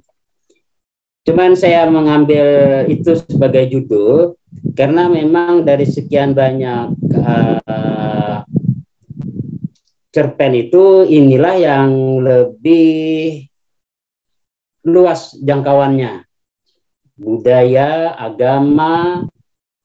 Cuman 1.29 1.53
saya 1.53 1.85
mengambil 1.93 2.89
itu 2.89 3.21
sebagai 3.29 3.69
judul 3.69 4.33
karena 4.73 5.13
memang 5.13 5.61
dari 5.61 5.85
sekian 5.85 6.33
banyak 6.33 6.97
uh, 7.21 8.41
cerpen 10.09 10.57
itu 10.57 11.05
inilah 11.05 11.55
yang 11.61 11.93
lebih 12.25 13.45
luas 14.89 15.37
jangkauannya 15.45 16.25
budaya 17.21 18.17
agama 18.17 19.29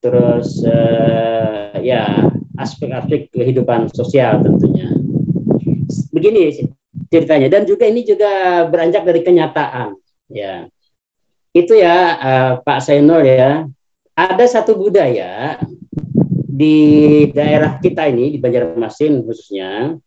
terus 0.00 0.64
uh, 0.64 1.76
ya 1.84 2.24
aspek-aspek 2.56 3.28
kehidupan 3.36 3.92
sosial 3.92 4.40
tentunya. 4.40 4.88
Begini 6.08 6.56
ceritanya 7.12 7.52
dan 7.52 7.68
juga 7.68 7.84
ini 7.84 8.00
juga 8.00 8.64
beranjak 8.64 9.04
dari 9.04 9.20
kenyataan 9.20 9.92
ya. 10.32 10.72
Itu 11.54 11.78
ya 11.78 12.18
uh, 12.18 12.52
Pak 12.60 12.82
Sainol 12.82 13.22
ya. 13.24 13.64
Ada 14.14 14.46
satu 14.60 14.74
budaya 14.78 15.58
di 16.54 17.26
daerah 17.34 17.82
kita 17.82 18.06
ini 18.10 18.34
di 18.34 18.38
Banjarmasin 18.38 19.26
khususnya 19.26 19.98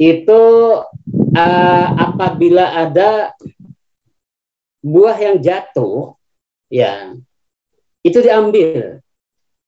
itu 0.00 0.42
uh, 1.36 1.86
apabila 2.00 2.72
ada 2.72 3.36
buah 4.80 5.16
yang 5.20 5.36
jatuh 5.44 6.16
ya 6.72 7.12
itu 8.04 8.18
diambil. 8.20 9.00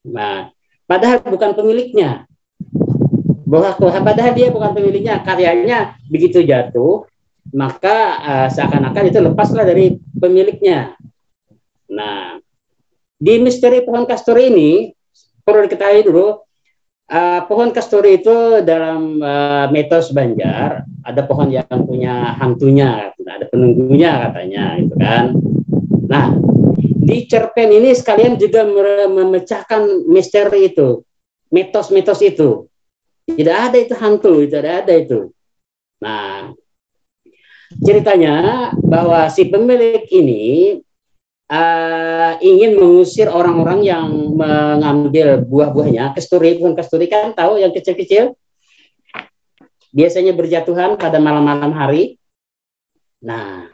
Nah, 0.04 0.52
padahal 0.84 1.24
bukan 1.24 1.56
pemiliknya. 1.56 2.28
Bahwa 3.46 3.78
padahal 3.78 4.34
dia 4.34 4.50
bukan 4.50 4.74
pemiliknya, 4.74 5.22
karyanya 5.22 5.96
begitu 6.10 6.42
jatuh, 6.42 7.06
maka 7.54 7.96
uh, 8.20 8.48
seakan-akan 8.52 9.04
itu 9.08 9.18
lepaslah 9.22 9.64
dari 9.64 9.96
pemiliknya. 10.18 10.98
Nah, 11.90 12.40
di 13.16 13.34
misteri 13.40 13.80
pohon 13.86 14.04
kasturi 14.04 14.52
ini 14.52 14.70
perlu 15.46 15.70
diketahui 15.70 16.02
dulu, 16.04 16.42
uh, 17.10 17.40
pohon 17.46 17.70
kasturi 17.70 18.20
itu 18.20 18.60
dalam 18.66 19.22
uh, 19.22 19.66
mitos 19.70 20.10
Banjar 20.10 20.82
ada 21.06 21.22
pohon 21.22 21.54
yang 21.54 21.86
punya 21.86 22.34
hantunya, 22.36 23.14
ada 23.14 23.46
penunggunya 23.46 24.30
katanya, 24.30 24.64
gitu 24.82 24.94
kan. 24.98 25.24
Nah, 26.06 26.26
di 27.06 27.26
cerpen 27.30 27.70
ini 27.70 27.94
sekalian 27.94 28.34
juga 28.34 28.66
memecahkan 29.06 30.10
misteri 30.10 30.74
itu, 30.74 31.06
mitos-mitos 31.54 32.18
itu. 32.26 32.66
Tidak 33.26 33.56
ada 33.70 33.76
itu 33.78 33.94
hantu, 33.94 34.42
tidak 34.46 34.86
ada 34.86 34.92
itu. 34.94 35.30
Nah, 36.02 36.54
ceritanya 37.82 38.34
bahwa 38.78 39.26
si 39.30 39.46
pemilik 39.50 40.06
ini 40.10 40.78
uh, 41.50 42.32
ingin 42.42 42.78
mengusir 42.78 43.30
orang-orang 43.30 43.86
yang 43.86 44.06
mengambil 44.34 45.42
buah-buahnya. 45.42 46.14
Kesturi 46.14 46.58
pun 46.58 46.74
kesturi 46.74 47.06
kan 47.06 47.32
tahu 47.34 47.62
yang 47.62 47.70
kecil-kecil. 47.70 48.34
Biasanya 49.96 50.36
berjatuhan 50.36 51.00
pada 51.00 51.16
malam-malam 51.16 51.72
hari. 51.72 52.20
Nah, 53.24 53.72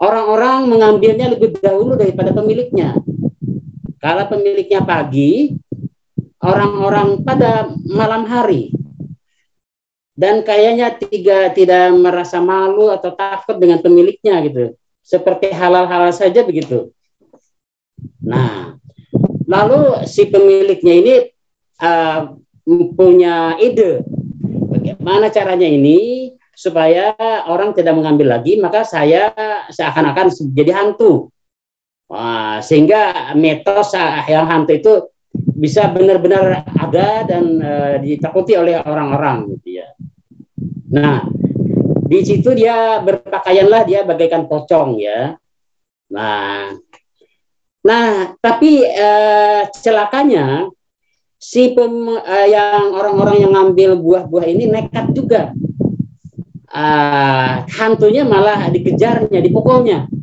orang-orang 0.00 0.70
mengambilnya 0.70 1.28
lebih 1.28 1.60
dahulu 1.60 2.00
daripada 2.00 2.32
pemiliknya. 2.32 2.96
Kalau 4.00 4.24
pemiliknya 4.32 4.80
pagi, 4.80 5.52
orang-orang 6.40 7.20
pada 7.20 7.68
malam 7.84 8.24
hari. 8.24 8.72
Dan 10.16 10.44
kayaknya 10.44 10.96
tiga 10.96 11.48
tidak 11.52 11.96
merasa 11.96 12.40
malu 12.40 12.92
atau 12.92 13.12
takut 13.12 13.56
dengan 13.56 13.80
pemiliknya 13.80 14.40
gitu. 14.44 14.76
Seperti 15.00 15.52
halal-halal 15.52 16.12
saja 16.12 16.44
begitu. 16.44 16.92
Nah, 18.24 18.76
lalu 19.48 20.06
si 20.06 20.28
pemiliknya 20.28 20.94
ini 20.94 21.14
uh, 21.82 22.36
punya 22.94 23.58
ide 23.58 24.04
bagaimana 24.70 25.32
caranya 25.32 25.66
ini 25.66 26.30
supaya 26.54 27.16
orang 27.48 27.72
tidak 27.72 27.96
mengambil 27.96 28.36
lagi, 28.36 28.60
maka 28.60 28.84
saya 28.84 29.32
seakan-akan 29.72 30.28
jadi 30.52 30.76
hantu. 30.76 31.32
Wah, 32.10 32.58
sehingga 32.58 33.32
metos 33.38 33.94
yang 34.26 34.44
hantu 34.50 34.72
itu 34.74 34.92
bisa 35.54 35.88
benar-benar 35.88 36.66
ada 36.74 37.22
dan 37.22 37.44
uh, 37.62 37.94
ditakuti 38.02 38.58
oleh 38.58 38.82
orang-orang 38.82 39.56
gitu 39.56 39.78
ya. 39.78 39.88
Nah, 40.90 41.22
di 42.10 42.18
situ 42.26 42.50
dia 42.52 42.98
berpakaianlah 42.98 43.82
dia 43.86 44.02
bagaikan 44.02 44.50
pocong 44.50 44.98
ya. 44.98 45.38
Nah, 46.10 46.74
nah 47.90 48.38
tapi 48.38 48.86
uh, 48.86 49.66
celakanya 49.74 50.70
si 51.42 51.74
pem, 51.74 52.06
uh, 52.06 52.46
yang 52.46 52.94
orang-orang 52.94 53.42
yang 53.42 53.52
ngambil 53.58 53.98
buah-buah 53.98 54.46
ini 54.46 54.70
nekat 54.70 55.10
juga 55.10 55.50
uh, 56.74 57.52
hantunya 57.66 58.22
malah 58.22 58.70
dikejarnya, 58.70 59.40
dipukulnya. 59.42 60.06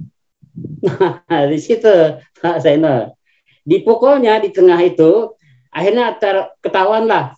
Nah, 1.28 1.44
di 1.52 1.60
situ 1.60 2.16
Pak 2.40 2.64
Zainal. 2.64 3.12
Dipukulnya 3.68 4.40
di 4.40 4.56
tengah 4.56 4.80
itu, 4.80 5.36
akhirnya 5.68 6.16
ter, 6.16 6.48
ketahuan 6.64 7.04
lah. 7.10 7.36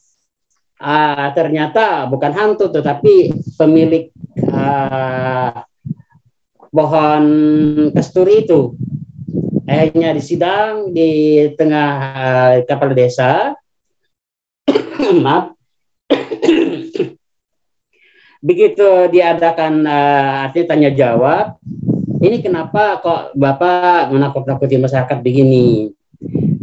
Uh, 0.79 1.27
ternyata 1.33 2.05
bukan 2.07 2.31
hantu, 2.31 2.69
tetapi 2.69 3.33
pemilik 3.57 4.13
uh, 4.53 5.65
pohon 6.69 7.25
kesturi 7.91 8.45
itu. 8.45 8.77
Akhirnya 9.69 10.17
disidang 10.17 10.89
di 10.89 11.45
tengah 11.53 11.89
uh, 12.17 12.53
kapal 12.65 12.97
desa. 12.97 13.53
Maaf, 15.23 15.53
begitu 18.47 18.89
diadakan 19.13 19.85
uh, 19.85 20.49
artinya 20.49 20.73
tanya 20.73 20.89
jawab 20.89 21.61
ini 22.19 22.41
kenapa 22.41 22.99
kok 22.99 23.37
bapak 23.37 24.11
menakut-nakuti 24.11 24.75
masyarakat 24.75 25.23
begini? 25.23 25.93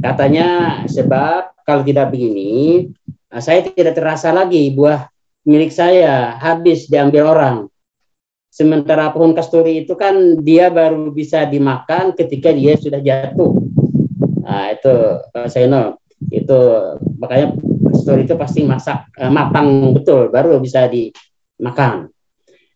Katanya 0.02 0.82
sebab 0.84 1.64
kalau 1.64 1.82
tidak 1.86 2.12
begini 2.12 2.90
uh, 3.30 3.40
saya 3.40 3.64
tidak 3.64 3.96
terasa 3.96 4.34
lagi 4.34 4.68
buah 4.74 5.08
milik 5.46 5.70
saya 5.70 6.34
habis 6.42 6.90
diambil 6.90 7.30
orang 7.30 7.56
sementara 8.56 9.12
pohon 9.12 9.36
kasturi 9.36 9.84
itu 9.84 9.92
kan 9.92 10.40
dia 10.40 10.72
baru 10.72 11.12
bisa 11.12 11.44
dimakan 11.44 12.16
ketika 12.16 12.56
dia 12.56 12.80
sudah 12.80 13.04
jatuh 13.04 13.52
nah 14.40 14.72
itu 14.72 14.94
Pak 15.36 15.52
Seno 15.52 16.00
itu 16.32 16.60
makanya 17.20 17.52
kasturi 17.92 18.24
itu 18.24 18.32
pasti 18.40 18.64
masak 18.64 19.12
uh, 19.20 19.28
matang 19.28 19.92
betul 19.92 20.32
baru 20.32 20.56
bisa 20.56 20.88
di 20.88 21.12
makan. 21.60 22.08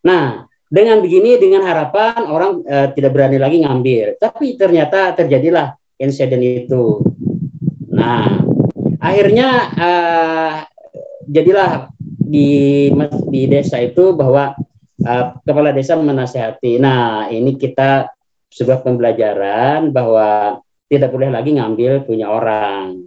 Nah, 0.05 0.49
dengan 0.71 1.05
begini 1.05 1.37
dengan 1.37 1.67
harapan 1.67 2.25
orang 2.29 2.65
e, 2.65 2.77
tidak 2.97 3.13
berani 3.13 3.37
lagi 3.37 3.61
ngambil. 3.61 4.17
Tapi 4.17 4.57
ternyata 4.57 5.13
terjadilah 5.13 5.77
insiden 6.01 6.41
itu. 6.41 7.05
Nah, 7.93 8.41
akhirnya 9.03 9.49
e, 9.77 9.91
jadilah 11.29 11.93
di 12.07 12.89
di 13.29 13.43
desa 13.51 13.83
itu 13.83 14.17
bahwa 14.17 14.57
e, 15.01 15.13
kepala 15.43 15.73
desa 15.73 15.97
menasehati. 15.97 16.77
Nah, 16.77 17.29
ini 17.33 17.57
kita 17.57 18.09
sebuah 18.51 18.83
pembelajaran 18.83 19.95
bahwa 19.95 20.59
tidak 20.91 21.15
boleh 21.15 21.31
lagi 21.31 21.55
ngambil 21.55 22.03
punya 22.03 22.27
orang. 22.27 23.07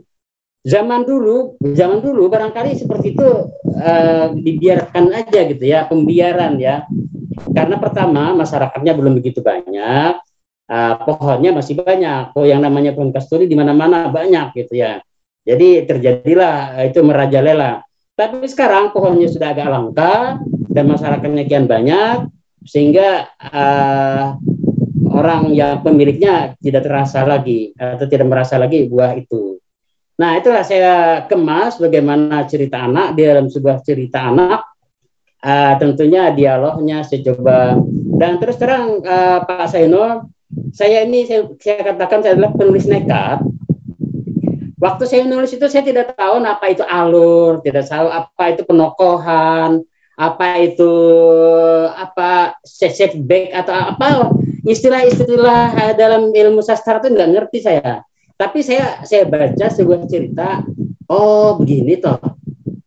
Zaman 0.64 1.04
dulu 1.04 1.60
zaman 1.60 2.00
dulu 2.00 2.32
barangkali 2.32 2.80
seperti 2.80 3.12
itu 3.12 3.52
uh, 3.76 4.32
dibiarkan 4.32 5.12
aja 5.12 5.44
gitu 5.52 5.64
ya 5.68 5.84
pembiaran 5.92 6.56
ya. 6.56 6.88
Karena 7.52 7.76
pertama 7.76 8.32
masyarakatnya 8.32 8.96
belum 8.96 9.20
begitu 9.20 9.44
banyak 9.44 10.24
uh, 10.72 10.96
pohonnya 11.04 11.52
masih 11.52 11.84
banyak 11.84 12.32
oh 12.40 12.48
yang 12.48 12.64
namanya 12.64 12.96
pohon 12.96 13.12
kasturi 13.12 13.52
di 13.52 13.60
mana-mana 13.60 14.08
banyak 14.08 14.56
gitu 14.56 14.80
ya. 14.80 15.04
Jadi 15.44 15.84
terjadilah 15.84 16.88
itu 16.88 17.04
merajalela 17.04 17.84
tapi 18.14 18.46
sekarang 18.46 18.94
pohonnya 18.94 19.30
sudah 19.30 19.54
agak 19.54 19.70
langka 19.70 20.14
dan 20.70 20.86
masyarakatnya 20.90 21.44
kian 21.50 21.66
banyak 21.66 22.30
sehingga 22.64 23.28
uh, 23.42 24.38
orang 25.14 25.52
yang 25.54 25.82
pemiliknya 25.84 26.56
tidak 26.62 26.88
terasa 26.88 27.26
lagi 27.26 27.74
atau 27.76 28.06
tidak 28.08 28.30
merasa 28.30 28.56
lagi 28.58 28.88
buah 28.88 29.14
itu 29.18 29.54
Nah, 30.14 30.38
itulah 30.38 30.62
saya 30.62 31.26
kemas 31.26 31.82
bagaimana 31.82 32.46
cerita 32.46 32.86
anak 32.86 33.18
di 33.18 33.26
dalam 33.26 33.50
sebuah 33.50 33.82
cerita 33.82 34.30
anak. 34.30 34.62
Uh, 35.44 35.76
tentunya 35.76 36.32
dialognya 36.32 37.04
saya 37.04 37.20
coba 37.20 37.76
dan 38.16 38.40
terus 38.40 38.56
terang 38.56 39.04
uh, 39.04 39.44
Pak 39.44 39.68
Saino, 39.68 40.32
saya 40.72 41.04
ini 41.04 41.28
saya, 41.28 41.52
saya 41.60 41.84
katakan 41.84 42.24
saya 42.24 42.40
adalah 42.40 42.56
penulis 42.56 42.88
nekat. 42.88 43.44
Waktu 44.84 45.04
saya 45.08 45.24
menulis 45.24 45.56
itu 45.56 45.64
saya 45.72 45.88
tidak 45.88 46.12
tahu 46.20 46.44
apa 46.44 46.76
itu 46.76 46.84
alur, 46.84 47.64
tidak 47.64 47.88
tahu 47.88 48.12
apa 48.12 48.44
itu 48.52 48.68
penokohan, 48.68 49.80
apa 50.20 50.48
itu 50.60 50.92
apa 51.96 52.60
setback 52.68 53.56
atau 53.56 53.72
apa. 53.72 54.36
Istilah-istilah 54.68 55.96
dalam 55.96 56.36
ilmu 56.36 56.60
sastra 56.60 57.00
itu 57.00 57.16
nggak 57.16 57.32
ngerti 57.32 57.64
saya. 57.64 58.04
Tapi 58.36 58.60
saya 58.60 59.00
saya 59.08 59.24
baca 59.24 59.72
sebuah 59.72 60.04
cerita 60.04 60.68
oh 61.08 61.56
begini 61.56 62.04
toh. 62.04 62.20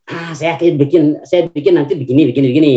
Ah 0.04 0.36
saya 0.36 0.60
bikin 0.60 1.24
saya 1.24 1.48
bikin 1.48 1.80
nanti 1.80 1.96
begini 1.96 2.28
begini 2.28 2.46
begini. 2.52 2.74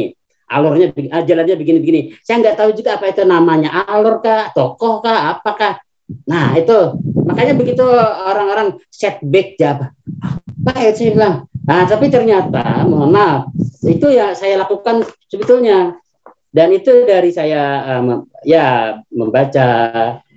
Alurnya 0.47 0.95
ah, 1.11 1.27
jalannya 1.27 1.59
begini 1.59 1.79
begini. 1.83 2.01
Saya 2.23 2.39
nggak 2.39 2.55
tahu 2.55 2.71
juga 2.71 2.95
apa 2.95 3.11
itu 3.11 3.27
namanya 3.27 3.83
alur 3.83 4.23
kah 4.23 4.55
tokoh 4.55 5.03
kah 5.03 5.35
apakah 5.35 5.83
nah 6.25 6.53
itu 6.57 6.97
makanya 7.25 7.53
begitu 7.53 7.85
orang-orang 8.25 8.81
setback 8.89 9.57
jawab 9.57 9.93
apa 10.19 10.71
ya 10.81 10.91
saya 10.93 11.11
bilang 11.13 11.35
Nah, 11.69 11.85
tapi 11.85 12.09
ternyata, 12.09 12.81
mohon 12.89 13.13
maaf, 13.13 13.53
itu 13.85 14.09
ya 14.09 14.33
saya 14.33 14.57
lakukan 14.65 15.05
sebetulnya. 15.29 16.01
Dan 16.49 16.73
itu 16.73 17.05
dari 17.05 17.29
saya 17.29 17.85
um, 18.01 18.25
ya 18.41 18.97
membaca 19.13 19.67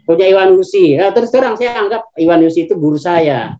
punya 0.05 0.29
Iwan 0.29 0.61
Husi. 0.61 0.93
Nah, 1.01 1.09
terus 1.17 1.33
terang 1.33 1.57
saya 1.57 1.81
anggap 1.81 2.13
Iwan 2.21 2.45
Husi 2.45 2.69
itu 2.69 2.77
guru 2.77 3.01
saya. 3.01 3.57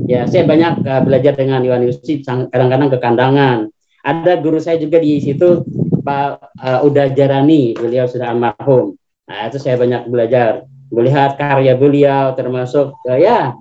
Ya, 0.00 0.24
saya 0.24 0.48
banyak 0.48 0.80
uh, 0.80 1.02
belajar 1.04 1.36
dengan 1.36 1.60
Iwan 1.60 1.84
Husi 1.84 2.24
kadang-kadang 2.24 2.88
ke 2.88 2.98
kandangan. 3.04 3.68
Ada 4.00 4.40
guru 4.40 4.56
saya 4.56 4.80
juga 4.80 4.96
di 4.96 5.20
situ 5.20 5.60
Pak 6.00 6.56
uh, 6.56 6.88
Uda 6.88 7.12
Jarani, 7.12 7.76
beliau 7.76 8.08
sudah 8.08 8.32
almarhum. 8.32 8.96
Nah, 9.28 9.52
itu 9.52 9.60
saya 9.60 9.76
banyak 9.76 10.08
belajar, 10.08 10.64
melihat 10.90 11.38
karya 11.38 11.78
beliau 11.78 12.34
termasuk 12.34 12.94
uh, 13.06 13.18
ya 13.18 13.54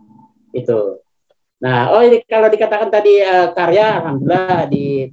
itu 0.51 0.99
Nah, 1.59 1.91
oh 1.91 1.99
ini 1.99 2.23
kalau 2.23 2.47
dikatakan 2.47 2.87
tadi 2.87 3.19
uh, 3.19 3.51
karya, 3.51 3.99
alhamdulillah 3.99 4.63
di 4.71 5.11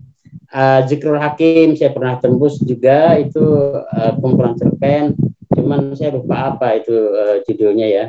uh, 0.55 0.81
Zikrul 0.87 1.19
Hakim 1.19 1.75
saya 1.75 1.91
pernah 1.91 2.23
tembus 2.23 2.63
juga 2.63 3.19
itu 3.19 3.43
uh, 3.75 4.15
kumpulan 4.23 4.55
cerpen, 4.55 5.19
cuman 5.51 5.99
saya 5.99 6.15
lupa 6.15 6.55
apa 6.55 6.79
itu 6.79 6.95
uh, 6.95 7.43
judulnya 7.43 7.87
ya. 7.91 8.07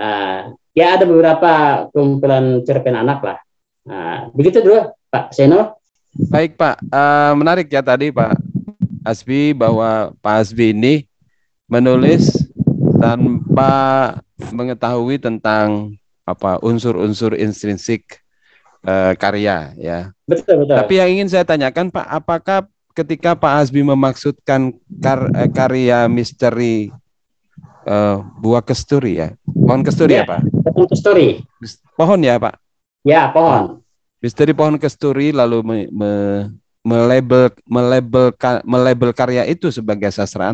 Nah, 0.00 0.56
ya 0.72 0.96
ada 0.96 1.04
beberapa 1.04 1.52
kumpulan 1.92 2.64
cerpen 2.64 2.96
anak 2.96 3.20
lah. 3.20 3.38
Nah, 3.84 4.32
begitu 4.32 4.64
dulu 4.64 4.96
Pak 5.12 5.36
Seno. 5.36 5.76
Baik 6.32 6.56
Pak, 6.56 6.80
uh, 6.88 7.36
menarik 7.36 7.68
ya 7.68 7.84
tadi 7.84 8.08
Pak 8.08 8.40
Asbi 9.04 9.52
bahwa 9.52 10.16
Pak 10.24 10.48
Asbi 10.48 10.72
ini 10.72 11.04
menulis 11.68 12.49
tanpa 13.00 13.72
mengetahui 14.52 15.16
tentang 15.16 15.96
apa 16.28 16.60
unsur-unsur 16.60 17.34
intrinsik 17.34 18.20
uh, 18.84 19.16
karya 19.16 19.72
ya. 19.80 19.98
Betul 20.28 20.64
betul. 20.64 20.76
Tapi 20.76 20.92
yang 21.00 21.10
ingin 21.18 21.28
saya 21.32 21.44
tanyakan 21.48 21.88
Pak, 21.90 22.06
apakah 22.06 22.58
ketika 22.94 23.34
Pak 23.34 23.52
Hasbi 23.56 23.82
memaksudkan 23.82 24.76
kar, 25.00 25.32
uh, 25.32 25.48
karya 25.50 26.06
misteri 26.06 26.92
uh, 27.88 28.22
buah 28.38 28.62
kesturi 28.62 29.18
ya, 29.18 29.28
pohon 29.48 29.82
kesturi 29.82 30.20
ya, 30.20 30.22
ya 30.22 30.30
Pak? 30.36 30.40
Pohon 30.70 30.86
kesturi. 30.86 31.26
Pohon 31.96 32.20
ya 32.20 32.36
Pak? 32.36 32.54
Ya 33.02 33.32
pohon. 33.32 33.80
Misteri 34.20 34.52
pohon 34.52 34.76
kesturi 34.76 35.32
lalu 35.32 35.64
me, 35.64 35.78
me, 35.88 36.12
melabel 36.84 37.48
melabel 37.64 38.32
melabel 38.68 39.10
karya 39.16 39.48
itu 39.48 39.72
sebagai 39.72 40.12
sastra 40.12 40.52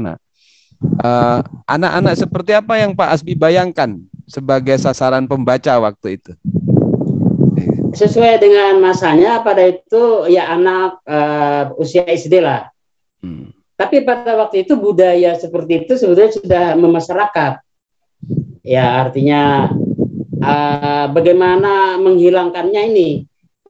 anak. 0.81 1.47
Anak-anak 1.67 2.15
uh, 2.15 2.19
seperti 2.19 2.53
apa 2.57 2.75
yang 2.79 2.93
Pak 2.97 3.09
Asbi 3.21 3.35
bayangkan 3.37 4.01
sebagai 4.27 4.77
sasaran 4.77 5.27
pembaca 5.31 5.79
waktu 5.81 6.21
itu? 6.21 6.33
Sesuai 7.97 8.37
dengan 8.43 8.83
masanya 8.85 9.41
pada 9.41 9.65
itu 9.65 10.29
ya 10.29 10.53
anak 10.53 11.01
uh, 11.09 11.73
usia 11.81 12.05
SD 12.05 12.45
lah. 12.45 12.69
Hmm. 13.25 13.57
Tapi 13.77 14.05
pada 14.05 14.37
waktu 14.37 14.65
itu 14.65 14.77
budaya 14.77 15.37
seperti 15.37 15.85
itu 15.85 15.97
sebetulnya 15.97 16.33
sudah 16.33 16.65
memasyarakat. 16.77 17.53
Ya 18.67 19.05
artinya 19.05 19.71
uh, 20.41 21.07
bagaimana 21.13 21.97
menghilangkannya 22.01 22.83
ini 22.93 23.09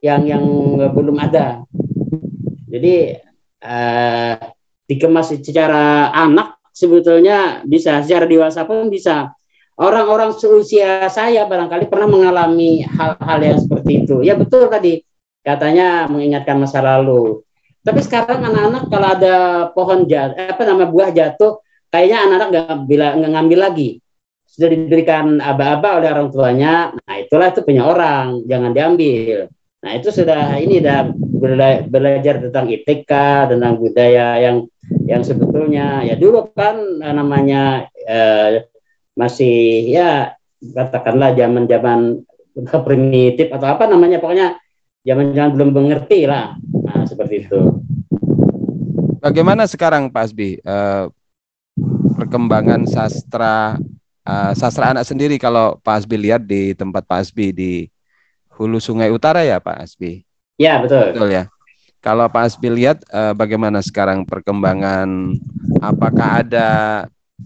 yang 0.03 0.27
yang 0.27 0.43
belum 0.91 1.17
ada. 1.19 1.63
Jadi 2.67 3.19
uh, 3.63 4.35
dikemas 4.87 5.35
secara 5.35 6.11
anak 6.15 6.56
sebetulnya 6.77 7.65
bisa, 7.65 8.05
secara 8.05 8.29
dewasa 8.29 8.61
pun 8.69 8.85
bisa 8.93 9.33
orang-orang 9.81 10.37
seusia 10.37 11.09
saya 11.09 11.49
barangkali 11.49 11.89
pernah 11.89 12.05
mengalami 12.05 12.85
hal-hal 12.85 13.39
yang 13.41 13.57
seperti 13.57 14.05
itu. 14.05 14.21
Ya 14.21 14.37
betul 14.37 14.69
tadi 14.69 15.01
katanya 15.41 16.05
mengingatkan 16.05 16.61
masa 16.61 16.85
lalu. 16.85 17.41
Tapi 17.81 18.03
sekarang 18.03 18.43
anak-anak 18.43 18.83
kalau 18.91 19.07
ada 19.07 19.35
pohon 19.71 20.05
jatuh, 20.05 20.53
apa 20.53 20.61
nama 20.67 20.85
buah 20.85 21.09
jatuh, 21.15 21.63
kayaknya 21.87 22.17
anak-anak 22.27 22.47
nggak 22.51 22.77
bila 22.85 23.07
nggak 23.15 23.31
ngambil 23.31 23.59
lagi. 23.63 23.89
Sudah 24.43 24.69
diberikan 24.73 25.39
aba-aba 25.39 26.01
oleh 26.01 26.09
orang 26.11 26.29
tuanya. 26.29 26.91
Nah 26.91 27.15
itulah 27.15 27.53
itu 27.53 27.61
punya 27.63 27.87
orang, 27.87 28.43
jangan 28.43 28.75
diambil. 28.75 29.47
Nah 29.87 29.95
itu 29.95 30.11
sudah 30.11 30.59
ini 30.59 30.83
dah 30.83 31.07
belajar 31.87 32.43
tentang 32.43 32.67
ITK, 32.67 33.07
tentang 33.55 33.79
budaya 33.79 34.35
yang 34.35 34.67
yang 35.07 35.23
sebetulnya. 35.23 36.03
Ya 36.03 36.19
dulu 36.19 36.51
kan 36.51 36.99
namanya 36.99 37.87
eh, 38.03 38.67
masih 39.15 39.87
ya 39.87 40.35
katakanlah 40.59 41.39
zaman-zaman 41.39 42.19
primitif 42.87 43.47
atau 43.47 43.67
apa 43.71 43.87
namanya 43.87 44.19
pokoknya 44.19 44.59
zaman-zaman 45.07 45.55
belum 45.55 45.69
mengerti 45.71 46.27
lah. 46.27 46.59
Nah 46.59 47.07
seperti 47.07 47.47
itu. 47.47 47.79
Bagaimana 49.23 49.71
sekarang 49.71 50.11
Pak 50.11 50.23
Asbi 50.27 50.59
uh, 50.67 51.07
perkembangan 52.19 52.83
sastra 52.91 53.79
uh, 54.27 54.51
sastra 54.51 54.91
anak 54.91 55.07
sendiri 55.07 55.39
kalau 55.39 55.79
Pak 55.79 56.03
Asbi 56.03 56.19
lihat 56.19 56.43
di 56.43 56.75
tempat 56.75 57.07
Pak 57.07 57.23
Asbi 57.23 57.55
di 57.55 57.87
Hulu 58.57 58.81
Sungai 58.81 59.13
Utara 59.13 59.45
ya 59.45 59.61
Pak 59.61 59.85
Asbi 59.85 60.27
ya 60.57 60.81
betul. 60.81 61.13
Betul 61.13 61.29
ya. 61.31 61.45
Kalau 62.01 62.25
Pak 62.29 62.43
Asbi 62.53 62.67
lihat 62.73 63.01
uh, 63.09 63.33
bagaimana 63.33 63.81
sekarang 63.81 64.25
perkembangan? 64.25 65.37
Apakah 65.81 66.41
ada 66.45 66.69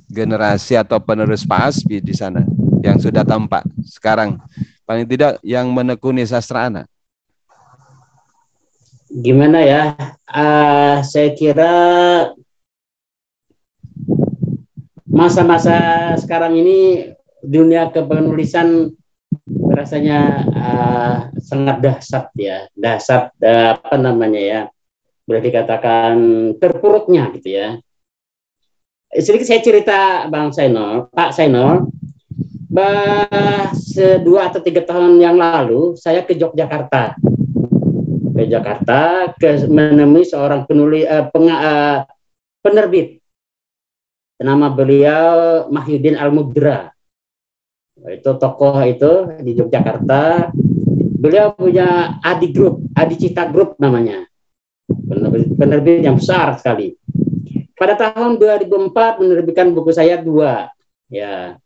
generasi 0.08 0.80
atau 0.80 1.00
penerus 1.00 1.44
Pak 1.48 1.62
Asbi 1.72 2.00
di 2.00 2.16
sana 2.16 2.44
yang 2.84 3.00
sudah 3.00 3.24
tampak 3.24 3.64
sekarang? 3.84 4.40
Paling 4.88 5.08
tidak 5.08 5.40
yang 5.44 5.72
menekuni 5.72 6.28
sastra 6.28 6.68
anak? 6.68 6.86
Gimana 9.12 9.64
ya? 9.64 9.84
Uh, 10.28 11.04
saya 11.04 11.32
kira 11.36 11.74
masa-masa 15.08 15.76
sekarang 16.20 16.56
ini 16.56 17.12
dunia 17.44 17.92
kepenulisan 17.92 18.96
rasanya 19.50 20.20
uh, 20.54 21.16
sangat 21.42 21.82
dahsyat 21.82 22.26
ya, 22.38 22.68
dahsyat 22.78 23.34
uh, 23.42 23.80
apa 23.80 23.96
namanya 23.98 24.42
ya, 24.42 24.62
boleh 25.26 25.42
dikatakan 25.42 26.16
terpuruknya 26.62 27.34
gitu 27.38 27.50
ya. 27.56 27.70
Sedikit 29.12 29.48
saya 29.48 29.60
cerita 29.60 30.00
Bang 30.32 30.56
Sainol, 30.56 31.12
Pak 31.12 31.36
Sainol, 31.36 31.92
bah, 32.72 33.76
dua 34.24 34.48
atau 34.48 34.64
tiga 34.64 34.88
tahun 34.88 35.20
yang 35.20 35.36
lalu 35.36 36.00
saya 36.00 36.24
ke 36.24 36.32
Yogyakarta, 36.40 37.20
ke 38.32 38.44
Jakarta, 38.48 39.00
ke 39.36 39.68
menemui 39.68 40.24
seorang 40.24 40.64
penulis 40.64 41.04
uh, 41.04 41.28
peng, 41.28 41.52
uh, 41.52 42.08
penerbit, 42.64 43.20
nama 44.40 44.72
beliau 44.72 45.68
Mahyudin 45.68 46.16
Al-Mudra. 46.16 46.90
Itu 48.10 48.38
tokoh 48.42 48.82
itu 48.88 49.12
di 49.46 49.52
Yogyakarta. 49.58 50.50
Beliau 51.22 51.54
punya 51.54 52.18
Adi 52.26 52.50
Group, 52.50 52.90
Adi 52.98 53.16
Cita 53.18 53.46
Group 53.50 53.78
namanya. 53.78 54.26
Penerbit, 54.90 55.54
penerbit 55.56 56.02
yang 56.02 56.18
besar 56.18 56.58
sekali 56.58 56.98
pada 57.82 57.98
tahun 57.98 58.38
2004 58.38 59.18
menerbitkan 59.18 59.74
buku 59.74 59.90
saya 59.90 60.22
dua. 60.22 60.70
Ya. 61.10 61.58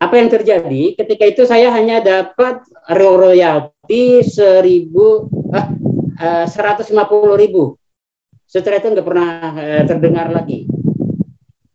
Apa 0.00 0.16
yang 0.16 0.32
terjadi? 0.32 0.96
Ketika 0.96 1.28
itu 1.28 1.44
saya 1.44 1.68
hanya 1.76 2.00
dapat 2.00 2.64
royalti 2.88 4.24
seribu, 4.24 5.28
ah, 5.52 6.48
seratus 6.48 6.88
lima 6.88 7.04
puluh 7.04 7.36
ribu. 7.36 7.76
Setelah 8.48 8.80
itu 8.80 8.88
nggak 8.96 9.04
pernah 9.04 9.30
eh, 9.60 9.84
terdengar 9.84 10.32
lagi. 10.32 10.64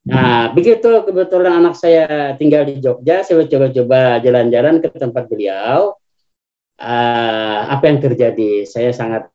Nah, 0.05 0.53
begitu 0.53 1.01
kebetulan 1.01 1.65
anak 1.65 1.73
saya 1.73 2.37
tinggal 2.37 2.61
di 2.61 2.77
Jogja, 2.77 3.25
saya 3.25 3.41
coba-coba 3.49 4.21
jalan-jalan 4.21 4.77
ke 4.77 4.93
tempat 4.93 5.25
beliau. 5.25 5.97
Uh, 6.77 7.59
apa 7.71 7.89
yang 7.89 8.03
terjadi? 8.03 8.69
Saya 8.69 8.93
sangat 8.93 9.31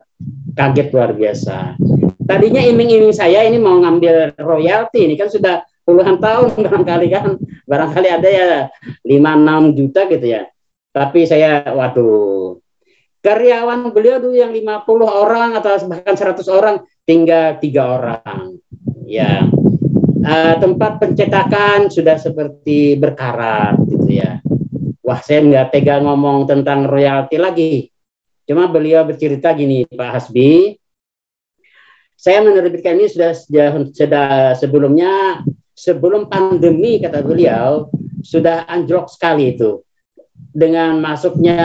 kaget 0.54 0.94
luar 0.94 1.10
biasa. 1.16 1.74
Tadinya 2.22 2.62
iming-iming 2.62 3.10
saya 3.10 3.42
ini 3.42 3.58
mau 3.58 3.82
ngambil 3.82 4.38
royalti 4.38 5.10
ini 5.10 5.18
kan 5.18 5.26
sudah 5.26 5.66
puluhan 5.82 6.22
tahun 6.22 6.54
barangkali 6.68 7.06
kan 7.10 7.34
barangkali 7.66 8.08
ada 8.12 8.28
ya 8.30 8.48
5-6 9.02 9.74
juta 9.74 10.00
gitu 10.06 10.26
ya. 10.38 10.42
Tapi 10.94 11.26
saya 11.26 11.66
waduh 11.74 12.62
karyawan 13.20 13.90
beliau 13.90 14.22
dulu 14.22 14.36
yang 14.38 14.54
50 14.54 14.86
orang 15.02 15.50
atau 15.58 15.76
bahkan 15.90 16.14
100 16.14 16.46
orang 16.46 16.76
tinggal 17.02 17.58
tiga 17.58 17.98
orang. 17.98 18.62
Ya. 19.10 19.50
Uh, 20.20 20.52
tempat 20.60 21.00
pencetakan 21.00 21.88
sudah 21.88 22.20
seperti 22.20 22.92
berkarat 23.00 23.80
gitu 23.88 24.20
ya. 24.20 24.44
Wah, 25.00 25.16
saya 25.24 25.40
nggak 25.40 25.72
tega 25.72 25.96
ngomong 26.04 26.44
tentang 26.44 26.84
royalti 26.84 27.40
lagi. 27.40 27.88
Cuma 28.44 28.68
beliau 28.68 29.08
bercerita 29.08 29.56
gini, 29.56 29.88
Pak 29.88 30.10
Hasbi, 30.12 30.76
saya 32.20 32.44
menerbitkan 32.44 33.00
ini 33.00 33.08
sudah, 33.08 33.32
sudah 33.88 34.52
sebelumnya 34.60 35.40
sebelum 35.72 36.28
pandemi 36.28 37.00
kata 37.00 37.24
beliau 37.24 37.88
sudah 38.20 38.68
anjlok 38.68 39.08
sekali 39.08 39.56
itu 39.56 39.80
dengan 40.52 41.00
masuknya 41.00 41.64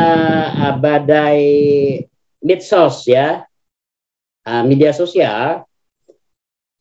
uh, 0.55 0.75
badai 0.79 1.43
medsos 2.39 3.03
ya, 3.03 3.43
uh, 4.47 4.63
media 4.63 4.95
sosial. 4.95 5.67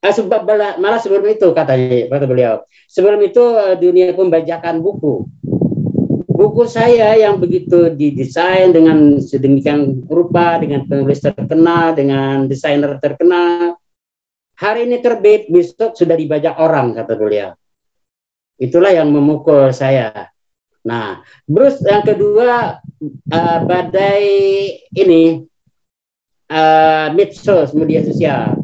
Uh, 0.05 0.13
sebab 0.13 0.45
malah 0.77 1.01
sebelum 1.01 1.25
itu 1.33 1.49
katanya 1.57 2.13
kata 2.13 2.29
beliau. 2.29 2.55
Sebelum 2.93 3.25
itu 3.25 3.41
uh, 3.41 3.73
dunia 3.73 4.13
pembajakan 4.13 4.85
buku. 4.85 5.25
Buku 6.29 6.69
saya 6.69 7.17
yang 7.17 7.41
begitu 7.41 7.89
didesain 7.89 8.75
dengan 8.75 9.17
sedemikian 9.17 10.05
rupa, 10.05 10.61
dengan 10.61 10.85
penulis 10.85 11.25
terkenal, 11.25 11.97
dengan 11.97 12.45
desainer 12.45 13.01
terkenal. 13.01 13.81
Hari 14.61 14.85
ini 14.85 15.01
terbit, 15.01 15.49
besok 15.49 15.97
sudah 15.97 16.19
dibajak 16.19 16.59
orang, 16.61 16.93
kata 16.93 17.17
beliau. 17.17 17.57
Itulah 18.61 18.93
yang 18.93 19.09
memukul 19.09 19.73
saya. 19.73 20.29
Nah, 20.85 21.25
terus 21.49 21.81
yang 21.81 22.05
kedua, 22.05 22.77
uh, 23.33 23.59
badai 23.65 24.27
ini, 24.93 25.49
uh, 26.53 27.09
medsos, 27.17 27.73
media 27.73 28.05
sosial. 28.05 28.64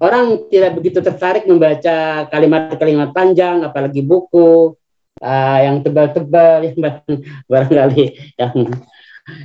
Orang 0.00 0.48
tidak 0.48 0.80
begitu 0.80 1.04
tertarik 1.04 1.44
membaca 1.44 2.24
kalimat-kalimat 2.32 3.12
panjang, 3.12 3.60
apalagi 3.68 4.00
buku 4.00 4.72
uh, 5.20 5.58
yang 5.60 5.84
tebal-tebal 5.84 6.64
barangkali 7.50 8.04
yang 8.40 8.54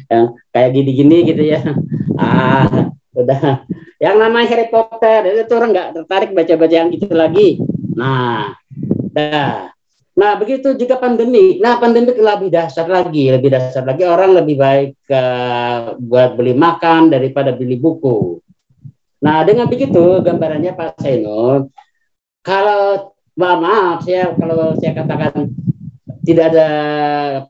yang 0.08 0.24
kayak 0.56 0.72
gini-gini 0.72 1.18
gitu 1.28 1.44
ya. 1.44 1.60
Ah 2.16 2.96
udah. 3.12 3.68
Yang 4.00 4.16
namanya 4.16 4.48
Harry 4.48 4.68
Potter 4.72 5.44
itu 5.44 5.54
orang 5.56 5.72
nggak 5.76 5.90
tertarik 6.00 6.32
baca-baca 6.32 6.76
yang 6.76 6.92
itu 6.96 7.08
lagi. 7.12 7.60
Nah 7.92 8.56
dah. 9.12 9.76
Nah 10.16 10.32
begitu 10.40 10.72
juga 10.80 10.96
pandemi. 10.96 11.60
Nah 11.60 11.76
pandemi 11.84 12.16
lebih 12.16 12.48
dasar 12.48 12.88
lagi 12.88 13.28
lebih 13.28 13.52
dasar 13.52 13.84
lagi 13.84 14.08
orang 14.08 14.40
lebih 14.40 14.56
baik 14.56 14.96
uh, 15.12 16.00
buat 16.00 16.40
beli 16.40 16.56
makan 16.56 17.12
daripada 17.12 17.52
beli 17.52 17.76
buku 17.76 18.40
nah 19.24 19.44
dengan 19.48 19.68
begitu 19.68 20.20
gambarannya 20.22 20.76
Pak 20.76 21.02
Sainul 21.02 21.72
kalau 22.46 23.10
maaf, 23.34 24.06
saya 24.06 24.38
kalau 24.38 24.78
saya 24.78 24.94
katakan 24.94 25.50
tidak 26.22 26.54
ada 26.54 26.70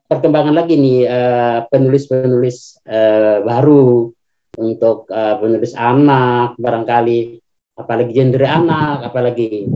perkembangan 0.08 0.56
lagi 0.56 0.80
nih 0.80 1.04
eh, 1.04 1.58
penulis-penulis 1.71 2.80
uh, 2.88 3.39
baru 3.43 4.12
untuk 4.56 5.08
uh, 5.12 5.36
penulis 5.39 5.75
anak 5.75 6.56
barangkali 6.60 7.39
apalagi 7.75 8.12
genre 8.15 8.47
anak 8.47 9.12
apalagi. 9.12 9.67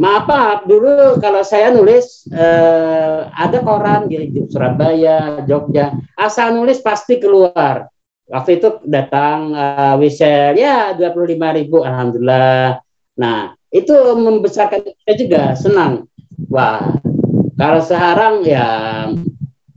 Maaf 0.00 0.24
maaf 0.28 0.60
dulu 0.64 1.20
kalau 1.20 1.44
saya 1.44 1.72
nulis 1.76 2.24
ada 3.36 3.60
koran 3.60 4.08
di 4.08 4.32
Surabaya 4.48 5.44
Jogja 5.44 5.92
asal 6.16 6.56
nulis 6.56 6.80
pasti 6.80 7.20
keluar 7.20 7.84
waktu 8.30 8.62
itu 8.62 8.78
datang 8.86 9.52
uh, 9.52 9.98
wisel 9.98 10.54
ya 10.54 10.94
dua 10.94 11.10
puluh 11.10 11.34
lima 11.34 11.50
ribu 11.50 11.82
alhamdulillah. 11.82 12.78
Nah 13.18 13.58
itu 13.74 13.92
membesarkan 14.14 14.86
kita 14.86 15.12
juga 15.18 15.42
senang. 15.58 16.06
Wah 16.46 16.94
kalau 17.58 17.82
sekarang 17.82 18.46
ya 18.46 18.66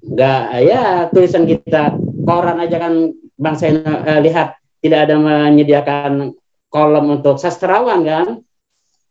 nggak 0.06 0.44
ya 0.64 1.10
tulisan 1.10 1.50
kita 1.50 1.98
koran 2.24 2.62
aja 2.62 2.78
kan 2.78 3.12
bang 3.34 3.56
saya 3.58 3.82
eh, 4.06 4.22
lihat 4.22 4.56
tidak 4.80 5.10
ada 5.10 5.16
menyediakan 5.18 6.38
kolom 6.70 7.20
untuk 7.20 7.42
sastrawan 7.42 8.06
kan? 8.06 8.28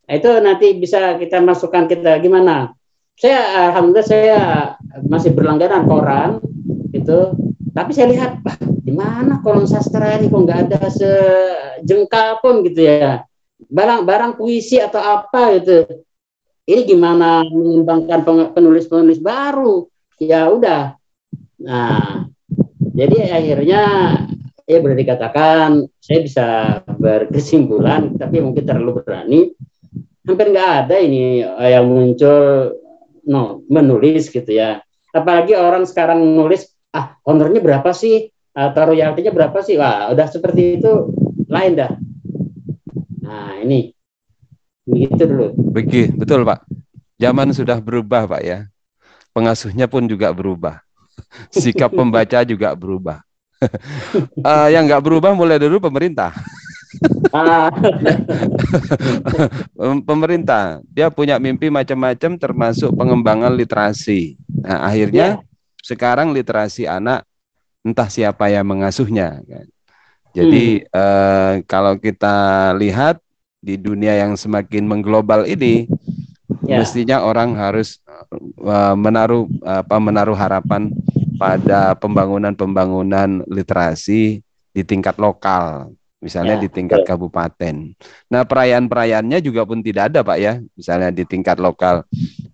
Itu 0.07 0.39
nanti 0.39 0.79
bisa 0.79 1.19
kita 1.19 1.43
masukkan 1.43 1.87
kita 1.91 2.19
gimana? 2.23 2.71
Saya 3.19 3.69
alhamdulillah 3.69 4.07
saya 4.07 4.39
masih 5.05 5.35
berlangganan 5.35 5.85
koran 5.85 6.41
itu 6.95 7.35
tapi 7.73 7.91
saya 7.93 8.09
lihat 8.09 8.41
di 8.93 9.01
mana 9.01 9.41
kolom 9.41 9.65
sastra 9.65 10.21
ini 10.21 10.29
kok 10.29 10.37
nggak 10.45 10.59
ada 10.69 10.85
sejengkal 10.85 12.37
pun 12.45 12.61
gitu 12.61 12.85
ya. 12.85 13.25
Barang 13.65 14.05
barang 14.05 14.37
puisi 14.37 14.77
atau 14.77 15.01
apa 15.01 15.57
gitu. 15.57 16.05
Ini 16.69 16.85
gimana 16.85 17.41
mengembangkan 17.41 18.21
penulis-penulis 18.53 19.17
baru? 19.17 19.89
Ya 20.21 20.45
udah. 20.45 20.93
Nah 21.57 22.29
jadi 22.93 23.33
akhirnya 23.33 23.81
ya 24.69 24.77
boleh 24.77 24.93
dikatakan 25.01 25.89
saya 25.97 26.19
bisa 26.21 26.47
berkesimpulan 26.85 28.13
tapi 28.13 28.45
mungkin 28.45 28.61
terlalu 28.61 29.01
berani. 29.01 29.41
Hampir 30.21 30.53
nggak 30.53 30.71
ada 30.85 31.01
ini 31.01 31.41
yang 31.41 31.89
muncul 31.89 32.77
no 33.25 33.65
menulis 33.73 34.29
gitu 34.29 34.53
ya. 34.53 34.85
Apalagi 35.09 35.57
orang 35.57 35.89
sekarang 35.89 36.21
menulis 36.21 36.69
ah 36.93 37.17
honornya 37.25 37.57
berapa 37.57 37.89
sih 37.89 38.29
atau 38.53 38.93
royaltinya 38.93 39.33
berapa 39.33 39.57
sih 39.65 39.75
wah 39.75 40.13
udah 40.13 40.27
seperti 40.29 40.77
itu 40.77 41.09
lain 41.49 41.73
dah 41.73 41.93
nah 43.23 43.57
ini 43.59 43.93
Begitu 44.83 45.23
dulu. 45.23 45.47
Begitu, 45.55 46.11
betul 46.15 46.43
Pak. 46.43 46.67
Zaman 47.15 47.55
sudah 47.55 47.79
berubah 47.79 48.27
Pak 48.27 48.41
ya. 48.43 48.67
Pengasuhnya 49.31 49.87
pun 49.87 50.05
juga 50.05 50.35
berubah. 50.35 50.83
Sikap 51.55 51.95
pembaca 51.95 52.43
juga 52.43 52.75
berubah. 52.75 53.23
uh, 54.43 54.67
yang 54.73 54.83
nggak 54.83 55.03
berubah 55.03 55.31
mulai 55.31 55.57
dulu 55.59 55.79
pemerintah. 55.79 56.31
Ah. 57.33 57.73
pemerintah 60.05 60.77
dia 60.93 61.09
punya 61.09 61.41
mimpi 61.41 61.73
macam-macam 61.73 62.37
termasuk 62.37 62.93
pengembangan 62.93 63.49
literasi. 63.49 64.37
Nah, 64.61 64.85
akhirnya 64.85 65.41
yeah. 65.41 65.81
sekarang 65.81 66.29
literasi 66.29 66.85
anak 66.85 67.25
entah 67.83 68.07
siapa 68.07 68.49
yang 68.49 68.65
mengasuhnya. 68.65 69.43
Kan. 69.43 69.67
Jadi 70.33 70.81
hmm. 70.81 70.89
uh, 70.89 71.53
kalau 71.69 71.99
kita 71.99 72.71
lihat 72.79 73.21
di 73.63 73.79
dunia 73.79 74.17
yang 74.17 74.35
semakin 74.35 74.83
mengglobal 74.83 75.47
ini 75.47 75.87
ya. 76.67 76.83
mestinya 76.83 77.23
orang 77.23 77.55
harus 77.55 78.03
uh, 78.59 78.95
menaruh 78.97 79.47
apa 79.63 79.95
menaruh 80.03 80.35
harapan 80.35 80.91
pada 81.39 81.95
pembangunan-pembangunan 81.95 83.45
literasi 83.47 84.43
di 84.73 84.81
tingkat 84.83 85.15
lokal 85.15 85.95
misalnya 86.23 86.55
ya, 86.55 86.63
di 86.63 86.69
tingkat 86.71 87.03
ya. 87.03 87.07
kabupaten. 87.13 87.75
Nah 88.31 88.41
perayaan-perayaannya 88.47 89.43
juga 89.43 89.67
pun 89.67 89.83
tidak 89.83 90.15
ada 90.15 90.23
pak 90.23 90.37
ya, 90.39 90.63
misalnya 90.79 91.11
di 91.11 91.27
tingkat 91.27 91.59
lokal. 91.59 92.07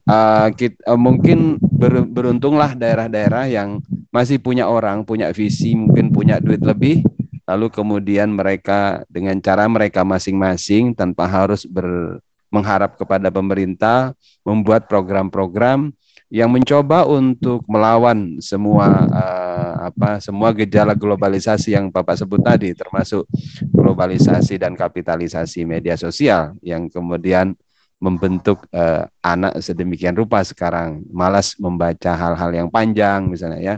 Uh, 0.10 0.50
kita, 0.58 0.76
uh, 0.90 0.98
mungkin 0.98 1.62
ber, 1.62 2.02
beruntunglah 2.10 2.74
daerah-daerah 2.74 3.46
yang 3.46 3.78
masih 4.10 4.42
punya 4.42 4.66
orang, 4.66 5.06
punya 5.06 5.30
visi, 5.30 5.78
mungkin 5.78 6.10
punya 6.10 6.42
duit 6.42 6.66
lebih, 6.66 7.06
lalu 7.46 7.70
kemudian 7.70 8.34
mereka 8.34 9.06
dengan 9.06 9.38
cara 9.38 9.70
mereka 9.70 10.02
masing-masing 10.02 10.98
tanpa 10.98 11.30
harus 11.30 11.70
ber, 11.70 12.18
mengharap 12.50 12.98
kepada 12.98 13.30
pemerintah 13.30 14.18
membuat 14.42 14.90
program-program 14.90 15.94
yang 16.30 16.54
mencoba 16.54 17.10
untuk 17.10 17.66
melawan 17.66 18.38
semua 18.38 18.86
uh, 19.10 19.74
apa 19.90 20.22
semua 20.22 20.54
gejala 20.54 20.94
globalisasi 20.94 21.74
yang 21.74 21.90
Bapak 21.90 22.22
sebut 22.22 22.38
tadi 22.46 22.78
termasuk 22.78 23.26
globalisasi 23.74 24.62
dan 24.62 24.78
kapitalisasi 24.78 25.66
media 25.66 25.98
sosial 25.98 26.54
yang 26.62 26.86
kemudian 26.86 27.58
membentuk 27.98 28.64
uh, 28.72 29.10
anak 29.26 29.60
sedemikian 29.60 30.16
rupa 30.16 30.46
sekarang. 30.46 31.04
Malas 31.10 31.58
membaca 31.58 32.16
hal-hal 32.16 32.54
yang 32.54 32.70
panjang 32.70 33.28
misalnya 33.28 33.60
ya 33.60 33.76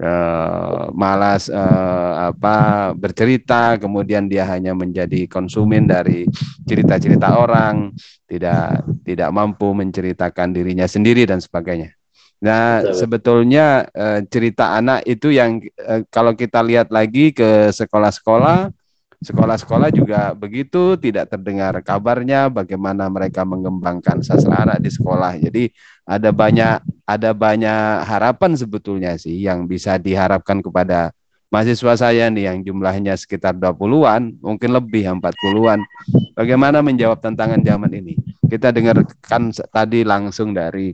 uh, 0.00 0.90
malas 0.94 1.46
uh, 1.50 2.32
apa 2.32 2.90
bercerita 2.96 3.78
kemudian 3.78 4.26
dia 4.26 4.48
hanya 4.48 4.74
menjadi 4.74 5.26
konsumen 5.30 5.86
dari 5.86 6.26
cerita-cerita 6.66 7.38
orang 7.38 7.94
tidak 8.26 8.82
tidak 9.06 9.30
mampu 9.30 9.70
menceritakan 9.76 10.50
dirinya 10.50 10.88
sendiri 10.88 11.28
dan 11.28 11.38
sebagainya 11.38 11.94
nah 12.42 12.82
Betul. 12.82 12.94
sebetulnya 12.98 13.66
uh, 13.94 14.20
cerita 14.26 14.74
anak 14.74 15.06
itu 15.06 15.30
yang 15.30 15.62
uh, 15.80 16.02
kalau 16.10 16.34
kita 16.34 16.60
lihat 16.60 16.90
lagi 16.90 17.30
ke 17.30 17.70
sekolah-sekolah 17.70 18.83
Sekolah-sekolah 19.22 19.94
juga 19.94 20.34
begitu, 20.34 20.98
tidak 20.98 21.30
terdengar 21.30 21.76
kabarnya 21.84 22.50
bagaimana 22.50 23.06
mereka 23.06 23.46
mengembangkan 23.46 24.24
sastra 24.24 24.66
anak 24.66 24.82
di 24.82 24.90
sekolah. 24.90 25.38
Jadi 25.38 25.70
ada 26.04 26.34
banyak 26.34 26.82
ada 27.04 27.30
banyak 27.30 28.04
harapan 28.04 28.52
sebetulnya 28.58 29.14
sih 29.20 29.44
yang 29.44 29.70
bisa 29.70 29.96
diharapkan 30.00 30.60
kepada 30.64 31.14
mahasiswa 31.54 31.94
saya 31.94 32.26
nih 32.34 32.50
yang 32.50 32.58
jumlahnya 32.66 33.14
sekitar 33.14 33.54
20-an, 33.54 34.42
mungkin 34.42 34.70
lebih 34.74 35.06
40-an. 35.06 35.86
Bagaimana 36.34 36.82
menjawab 36.82 37.22
tantangan 37.22 37.62
zaman 37.62 37.94
ini? 37.94 38.18
Kita 38.50 38.74
dengarkan 38.74 39.54
tadi 39.70 40.02
langsung 40.02 40.50
dari 40.50 40.90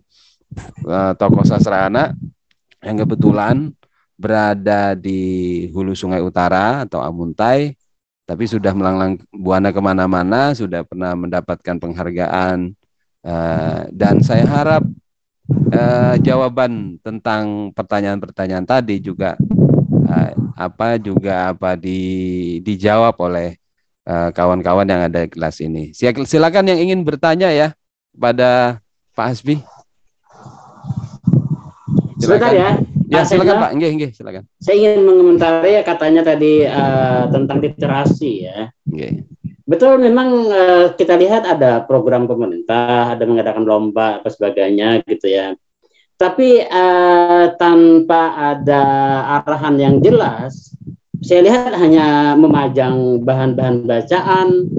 uh, 0.85 1.17
tokoh 1.17 1.49
sastra 1.49 1.89
anak 1.89 2.13
yang 2.85 3.01
kebetulan 3.01 3.73
berada 4.21 4.93
di 4.93 5.65
hulu 5.73 5.97
sungai 5.97 6.21
utara 6.21 6.85
atau 6.85 7.01
Amuntai 7.01 7.80
tapi 8.31 8.47
sudah 8.47 8.71
melanglang 8.71 9.19
buana 9.35 9.75
ke 9.75 9.83
mana-mana, 9.83 10.55
sudah 10.55 10.87
pernah 10.87 11.19
mendapatkan 11.19 11.83
penghargaan, 11.83 12.79
uh, 13.27 13.91
dan 13.91 14.23
saya 14.23 14.47
harap 14.47 14.87
uh, 15.75 16.15
jawaban 16.23 16.95
tentang 17.03 17.75
pertanyaan-pertanyaan 17.75 18.63
tadi 18.63 19.03
juga 19.03 19.35
uh, 20.07 20.31
apa 20.55 21.03
juga 21.03 21.51
apa 21.51 21.75
di 21.75 22.63
dijawab 22.63 23.19
oleh 23.19 23.59
kawan 24.11 24.31
kawan-kawan 24.35 24.91
yang 24.91 25.03
ada 25.07 25.23
di 25.23 25.31
kelas 25.31 25.63
ini. 25.63 25.91
Silakan 25.95 26.71
yang 26.71 26.79
ingin 26.83 27.07
bertanya 27.07 27.51
ya 27.51 27.75
pada 28.15 28.83
Pak 29.15 29.27
Hasbi. 29.27 29.63
Sebentar 32.19 32.51
ya. 32.51 32.79
Ya, 33.11 33.27
silakan 33.27 33.59
Pak. 33.59 33.71
Nggih, 33.75 33.91
nggih, 33.99 34.11
silakan. 34.15 34.47
Saya 34.63 34.75
ingin 34.79 35.03
mengomentari 35.03 35.75
ya 35.75 35.83
katanya 35.83 36.23
tadi 36.23 36.63
uh, 36.63 37.27
tentang 37.27 37.59
literasi 37.59 38.33
ya. 38.47 38.71
Nggih. 38.87 39.27
Betul 39.67 39.99
memang 39.99 40.47
uh, 40.47 40.87
kita 40.95 41.19
lihat 41.19 41.43
ada 41.43 41.83
program 41.83 42.31
pemerintah, 42.31 43.15
ada 43.19 43.27
mengadakan 43.27 43.67
lomba 43.67 44.23
apa 44.23 44.31
sebagainya 44.31 45.03
gitu 45.11 45.27
ya. 45.27 45.59
Tapi 46.15 46.63
uh, 46.63 47.55
tanpa 47.59 48.55
ada 48.55 48.83
arahan 49.43 49.75
yang 49.79 49.97
jelas, 49.99 50.71
saya 51.19 51.43
lihat 51.43 51.75
hanya 51.83 52.39
memajang 52.39 53.27
bahan-bahan 53.27 53.91
bacaan. 53.91 54.71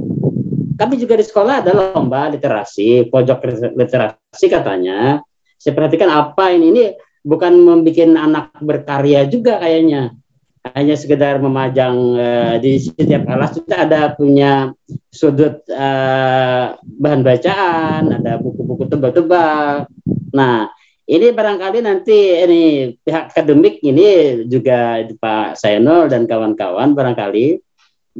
Kami 0.79 0.93
juga 0.97 1.19
di 1.19 1.25
sekolah 1.27 1.61
ada 1.67 1.71
lomba 1.75 2.31
literasi, 2.31 3.11
pojok 3.11 3.43
literasi 3.75 4.45
katanya. 4.47 5.19
Saya 5.59 5.77
perhatikan 5.77 6.09
apa 6.09 6.49
ini 6.55 6.73
ini 6.73 6.83
bukan 7.21 7.53
membuat 7.57 8.11
anak 8.17 8.45
berkarya 8.61 9.25
juga 9.29 9.61
kayaknya 9.61 10.13
hanya 10.61 10.93
sekedar 10.93 11.41
memajang 11.41 11.95
uh, 12.21 12.55
di 12.61 12.77
setiap 12.77 13.25
kelas 13.25 13.57
kita 13.57 13.75
ada 13.89 14.13
punya 14.13 14.69
sudut 15.09 15.65
uh, 15.73 16.77
bahan 16.77 17.25
bacaan, 17.25 18.13
ada 18.21 18.37
buku-buku 18.37 18.85
tebal-tebal. 18.85 19.89
Nah, 20.37 20.69
ini 21.09 21.33
barangkali 21.33 21.79
nanti 21.81 22.37
ini 22.45 22.61
pihak 22.93 23.33
akademik 23.33 23.81
ini 23.81 24.41
juga 24.45 25.01
Pak 25.17 25.57
Sainol 25.57 26.13
dan 26.13 26.29
kawan-kawan 26.29 26.93
barangkali 26.93 27.57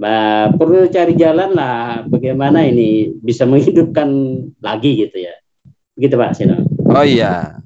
uh, 0.01 0.47
perlu 0.57 0.89
cari 0.89 1.13
jalan 1.13 1.53
lah 1.53 2.03
bagaimana 2.09 2.65
ini 2.65 3.13
bisa 3.21 3.45
menghidupkan 3.45 4.09
lagi 4.65 5.07
gitu 5.07 5.29
ya. 5.29 5.37
Begitu 5.93 6.17
Pak 6.17 6.33
Sainol. 6.33 6.65
Oh 6.89 7.05
iya, 7.05 7.61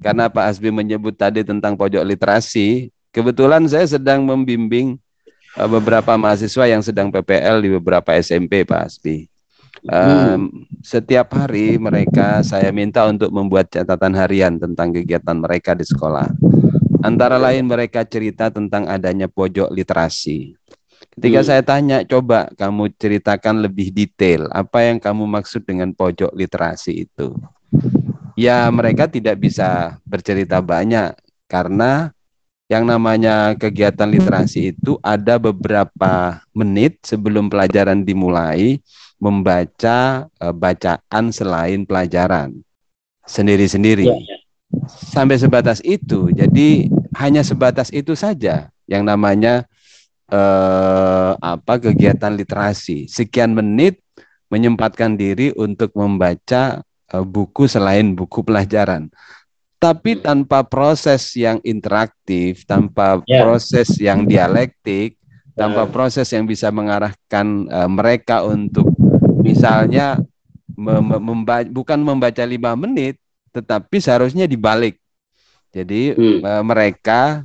karena 0.00 0.32
Pak 0.32 0.44
Asbi 0.56 0.72
menyebut 0.72 1.14
tadi 1.14 1.44
tentang 1.44 1.76
pojok 1.76 2.02
literasi, 2.02 2.88
Kebetulan 3.10 3.66
saya 3.66 3.90
sedang 3.90 4.22
membimbing 4.22 4.94
uh, 5.58 5.66
beberapa 5.66 6.14
mahasiswa 6.14 6.64
yang 6.70 6.78
sedang 6.78 7.10
PPL 7.10 7.58
di 7.58 7.70
beberapa 7.74 8.14
SMP, 8.14 8.62
Pak 8.62 8.80
Asbi. 8.86 9.26
Um, 9.82 10.68
setiap 10.84 11.34
hari 11.34 11.74
mereka 11.80 12.44
saya 12.46 12.70
minta 12.70 13.02
untuk 13.10 13.32
membuat 13.34 13.66
catatan 13.72 14.14
harian 14.14 14.62
tentang 14.62 14.94
kegiatan 14.94 15.42
mereka 15.42 15.74
di 15.74 15.82
sekolah. 15.82 16.30
Antara 17.02 17.34
lain 17.40 17.66
mereka 17.66 18.06
cerita 18.06 18.52
tentang 18.52 18.86
adanya 18.86 19.26
pojok 19.26 19.74
literasi. 19.74 20.54
Ketika 21.10 21.40
hmm. 21.42 21.48
saya 21.48 21.62
tanya, 21.66 21.98
coba 22.06 22.46
kamu 22.54 22.94
ceritakan 22.94 23.66
lebih 23.66 23.90
detail 23.90 24.46
apa 24.54 24.86
yang 24.86 25.02
kamu 25.02 25.26
maksud 25.26 25.66
dengan 25.66 25.90
pojok 25.90 26.30
literasi 26.30 27.10
itu. 27.10 27.34
Ya 28.40 28.64
mereka 28.72 29.04
tidak 29.04 29.36
bisa 29.36 30.00
bercerita 30.08 30.64
banyak 30.64 31.12
karena 31.44 32.08
yang 32.72 32.88
namanya 32.88 33.52
kegiatan 33.52 34.08
literasi 34.08 34.72
itu 34.72 34.96
ada 35.04 35.36
beberapa 35.36 36.40
menit 36.56 37.04
sebelum 37.04 37.52
pelajaran 37.52 38.00
dimulai 38.00 38.80
membaca 39.20 40.24
e, 40.40 40.46
bacaan 40.56 41.24
selain 41.28 41.84
pelajaran 41.84 42.56
sendiri-sendiri. 43.28 44.08
Ya, 44.08 44.16
ya. 44.16 44.36
Sampai 44.88 45.36
sebatas 45.36 45.84
itu. 45.84 46.32
Jadi 46.32 46.88
hanya 47.20 47.44
sebatas 47.44 47.92
itu 47.92 48.14
saja 48.16 48.70
yang 48.86 49.02
namanya 49.02 49.66
eh, 50.30 51.32
apa 51.38 51.78
kegiatan 51.78 52.34
literasi. 52.38 53.10
Sekian 53.10 53.54
menit 53.54 53.98
menyempatkan 54.50 55.18
diri 55.18 55.50
untuk 55.58 55.94
membaca 55.98 56.82
buku 57.26 57.66
selain 57.66 58.14
buku 58.14 58.46
pelajaran 58.46 59.10
tapi 59.80 60.20
tanpa 60.20 60.60
proses 60.60 61.32
yang 61.32 61.56
interaktif, 61.64 62.68
tanpa 62.68 63.24
yeah. 63.24 63.40
proses 63.40 63.96
yang 63.96 64.28
dialektik, 64.28 65.16
tanpa 65.56 65.88
ya. 65.88 65.90
proses 65.90 66.28
yang 66.36 66.44
bisa 66.44 66.68
mengarahkan 66.68 67.64
uh, 67.72 67.88
mereka 67.88 68.44
untuk 68.44 68.92
misalnya 69.40 70.20
mem 70.76 71.00
memba 71.24 71.64
bukan 71.64 71.96
membaca 71.96 72.44
lima 72.44 72.76
menit, 72.76 73.16
tetapi 73.56 73.96
seharusnya 74.04 74.44
dibalik. 74.44 75.00
Jadi 75.72 76.12
hmm. 76.12 76.44
uh, 76.44 76.62
mereka 76.62 77.40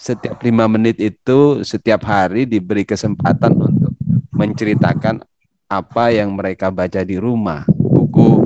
setiap 0.00 0.40
lima 0.40 0.64
menit 0.72 0.96
itu 0.96 1.60
setiap 1.60 2.08
hari 2.08 2.48
diberi 2.48 2.88
kesempatan 2.88 3.52
untuk 3.52 3.92
menceritakan 4.32 5.20
apa 5.68 6.04
yang 6.08 6.32
mereka 6.32 6.72
baca 6.72 7.04
di 7.04 7.20
rumah, 7.20 7.68
buku 7.68 8.45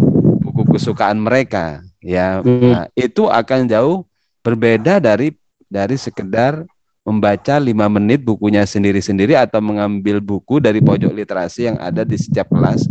kesukaan 0.70 1.18
mereka 1.20 1.83
ya. 2.00 2.40
Hmm. 2.40 2.72
nah, 2.72 2.85
itu 2.96 3.26
akan 3.26 3.66
jauh 3.66 4.06
berbeda 4.40 5.02
dari 5.02 5.37
dari 5.68 5.96
sekedar 5.98 6.64
membaca 7.04 7.56
lima 7.59 7.90
menit 7.90 8.22
bukunya 8.22 8.62
sendiri-sendiri 8.62 9.35
atau 9.35 9.59
mengambil 9.59 10.20
buku 10.22 10.62
dari 10.62 10.78
pojok 10.78 11.11
literasi 11.11 11.72
yang 11.72 11.76
ada 11.80 12.06
di 12.06 12.14
setiap 12.14 12.46
kelas. 12.52 12.87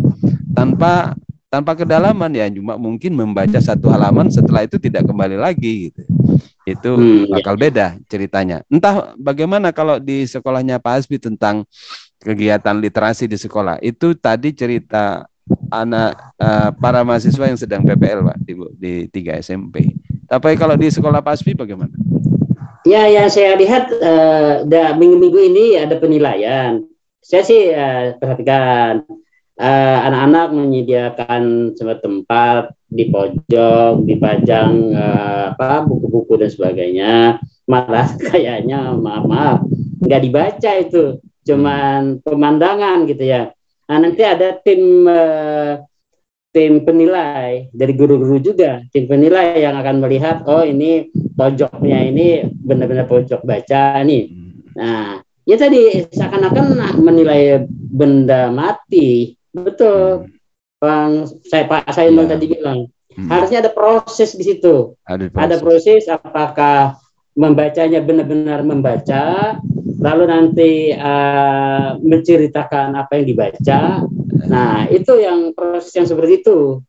Tanpa 0.52 1.16
tanpa 1.50 1.74
kedalaman 1.74 2.30
ya. 2.32 2.46
Cuma 2.48 2.78
mungkin 2.78 3.18
membaca 3.18 3.58
satu 3.60 3.90
halaman 3.90 4.30
setelah 4.30 4.64
itu 4.64 4.78
tidak 4.78 5.04
kembali 5.10 5.36
lagi 5.36 5.90
gitu. 5.90 6.02
Itu 6.70 6.92
hmm, 6.96 7.34
bakal 7.34 7.58
ya. 7.58 7.60
beda 7.60 7.88
ceritanya. 8.06 8.58
Entah 8.70 9.18
bagaimana 9.18 9.74
kalau 9.74 9.98
di 9.98 10.30
sekolahnya 10.30 10.78
Pak 10.78 10.94
Hasbi 11.02 11.18
tentang 11.18 11.66
kegiatan 12.22 12.78
literasi 12.78 13.26
di 13.26 13.36
sekolah. 13.36 13.82
Itu 13.82 14.14
tadi 14.14 14.54
cerita 14.54 15.26
anak 15.70 16.18
uh, 16.42 16.70
para 16.76 17.06
mahasiswa 17.06 17.46
yang 17.46 17.60
sedang 17.60 17.82
PPL 17.86 18.26
Pak 18.26 18.38
di, 18.44 18.54
di 18.78 18.94
tiga 19.10 19.38
SMP. 19.38 19.94
Tapi 20.30 20.54
kalau 20.58 20.78
di 20.78 20.90
sekolah 20.90 21.22
PASPI 21.26 21.58
bagaimana? 21.58 21.94
Ya, 22.86 23.10
yang 23.10 23.30
saya 23.30 23.58
lihat 23.58 23.92
uh, 23.92 24.66
minggu-minggu 24.98 25.40
ini 25.52 25.66
ada 25.78 25.98
penilaian. 25.98 26.86
Saya 27.20 27.44
sih 27.46 27.70
uh, 27.74 28.16
perhatikan 28.18 29.04
anak-anak 29.60 30.48
uh, 30.50 30.56
menyediakan 30.56 31.44
sebuah 31.76 32.00
tempat 32.00 32.72
di 32.88 33.12
pojok, 33.12 34.08
dipajang 34.08 34.96
uh, 34.96 35.52
apa 35.54 35.84
buku-buku 35.84 36.40
dan 36.40 36.50
sebagainya. 36.50 37.14
Malah 37.68 38.16
kayaknya 38.32 38.96
maaf-maaf 38.96 39.68
nggak 40.00 40.22
dibaca 40.24 40.72
itu, 40.80 41.20
cuman 41.44 42.24
pemandangan 42.24 43.04
gitu 43.04 43.28
ya 43.28 43.52
Nah, 43.90 43.98
nanti 43.98 44.22
ada 44.22 44.54
tim 44.62 45.10
uh, 45.10 45.82
tim 46.54 46.86
penilai 46.86 47.74
dari 47.74 47.94
guru-guru 47.98 48.38
juga, 48.38 48.86
tim 48.94 49.10
penilai 49.10 49.66
yang 49.66 49.74
akan 49.78 49.98
melihat 50.02 50.46
oh 50.46 50.62
ini 50.62 51.10
pojoknya 51.34 52.10
ini 52.10 52.46
benar-benar 52.54 53.10
pojok 53.10 53.42
baca 53.42 53.98
nih. 54.06 54.30
Nah, 54.78 55.22
ya 55.46 55.56
tadi 55.58 56.06
seakan-akan 56.06 56.98
menilai 57.02 57.66
benda 57.70 58.54
mati. 58.54 59.34
Betul. 59.50 60.30
Bang 60.80 61.28
saya 61.50 61.68
Pak 61.68 61.92
saya 61.92 62.08
ya. 62.08 62.24
tadi 62.24 62.46
bilang 62.46 62.88
hmm. 62.88 63.28
harusnya 63.28 63.60
ada 63.66 63.72
proses 63.74 64.38
di 64.38 64.46
situ. 64.48 64.96
Ada 65.04 65.28
proses. 65.28 65.44
ada 65.44 65.56
proses 65.60 66.02
apakah 66.08 66.96
membacanya 67.40 68.04
benar-benar 68.04 68.68
membaca 68.68 69.56
lalu 70.00 70.24
nanti 70.28 70.72
uh, 70.92 71.96
menceritakan 72.04 73.00
apa 73.00 73.20
yang 73.20 73.26
dibaca. 73.32 73.80
Nah, 74.48 74.88
itu 74.92 75.20
yang 75.20 75.56
proses 75.56 75.96
yang 75.96 76.08
seperti 76.08 76.44
itu. 76.44 76.84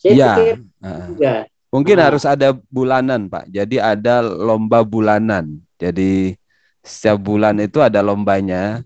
Saya 0.00 0.12
ya. 0.16 0.32
pikir 0.36 0.54
uh, 0.80 1.44
Mungkin 1.72 1.96
uh, 2.00 2.04
harus 2.08 2.24
ada 2.24 2.56
bulanan, 2.72 3.28
Pak. 3.28 3.52
Jadi 3.52 3.76
ada 3.80 4.24
lomba 4.24 4.84
bulanan. 4.84 5.60
Jadi 5.76 6.36
setiap 6.84 7.20
bulan 7.20 7.60
itu 7.60 7.80
ada 7.80 8.00
lombanya. 8.04 8.84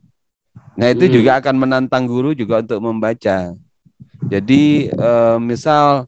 Nah, 0.79 0.89
itu 0.91 1.07
hmm. 1.07 1.15
juga 1.15 1.31
akan 1.39 1.55
menantang 1.55 2.07
guru 2.07 2.35
juga 2.35 2.63
untuk 2.63 2.83
membaca. 2.83 3.55
Jadi 4.27 4.91
uh, 4.95 5.39
misal 5.39 6.07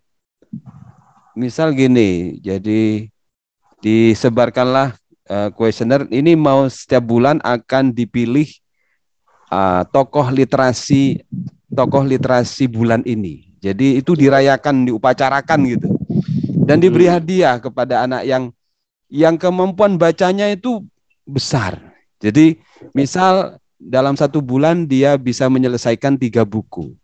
misal 1.39 1.71
gini, 1.71 2.39
jadi 2.43 3.07
disebarkanlah 3.83 4.99
uh, 5.31 5.49
kuesioner 5.55 6.09
ini 6.11 6.35
mau 6.35 6.67
setiap 6.67 7.05
bulan 7.07 7.39
akan 7.47 7.95
dipilih 7.95 8.49
uh, 9.53 9.87
tokoh 9.89 10.29
literasi 10.33 11.23
tokoh 11.73 12.03
literasi 12.03 12.67
bulan 12.67 13.05
ini. 13.05 13.49
Jadi 13.59 13.99
itu 13.99 14.15
dirayakan, 14.15 14.87
diupacarakan 14.87 15.61
gitu. 15.67 15.89
Dan 16.69 16.79
diberi 16.79 17.11
hmm. 17.11 17.15
hadiah 17.15 17.57
kepada 17.59 18.07
anak 18.07 18.23
yang 18.23 18.55
yang 19.09 19.35
kemampuan 19.41 19.99
bacanya 19.99 20.47
itu 20.53 20.85
besar. 21.27 21.81
Jadi 22.21 22.61
misal 22.95 23.59
dalam 23.79 24.15
satu 24.19 24.43
bulan 24.43 24.87
dia 24.87 25.15
bisa 25.19 25.47
menyelesaikan 25.47 26.19
tiga 26.19 26.43
buku. 26.43 26.95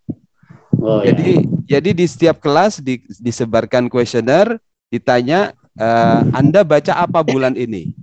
Oh, 0.85 1.01
ya. 1.01 1.15
jadi 1.15 1.31
ya. 1.65 1.79
jadi 1.79 1.91
di 1.97 2.05
setiap 2.05 2.43
kelas 2.45 2.83
di, 2.83 3.01
disebarkan 3.23 3.89
kuesioner, 3.89 4.61
ditanya 4.93 5.57
uh, 5.79 6.21
Anda 6.35 6.63
baca 6.63 6.93
apa 7.05 7.23
bulan 7.23 7.55
ini? 7.55 7.95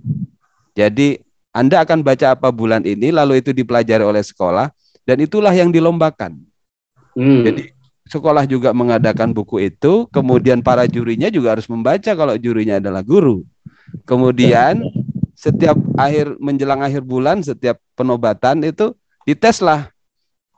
Jadi 0.72 1.20
Anda 1.52 1.84
akan 1.84 2.00
baca 2.00 2.32
apa 2.32 2.48
bulan 2.48 2.84
ini, 2.88 3.12
lalu 3.12 3.44
itu 3.44 3.52
dipelajari 3.52 4.04
oleh 4.04 4.24
sekolah, 4.24 4.72
dan 5.04 5.16
itulah 5.20 5.52
yang 5.52 5.68
dilombakan. 5.68 6.40
Hmm. 7.12 7.44
Jadi 7.44 7.76
sekolah 8.08 8.48
juga 8.48 8.72
mengadakan 8.72 9.36
buku 9.36 9.68
itu, 9.68 10.08
kemudian 10.08 10.64
para 10.64 10.88
jurinya 10.88 11.28
juga 11.28 11.56
harus 11.56 11.68
membaca 11.68 12.12
kalau 12.16 12.34
jurinya 12.40 12.80
adalah 12.80 13.04
guru. 13.04 13.44
Kemudian 14.08 14.80
setiap 15.36 15.76
akhir 16.00 16.40
menjelang 16.40 16.80
akhir 16.80 17.04
bulan, 17.04 17.44
setiap 17.44 17.76
penobatan 17.92 18.64
itu 18.64 18.96
diteslah 19.28 19.92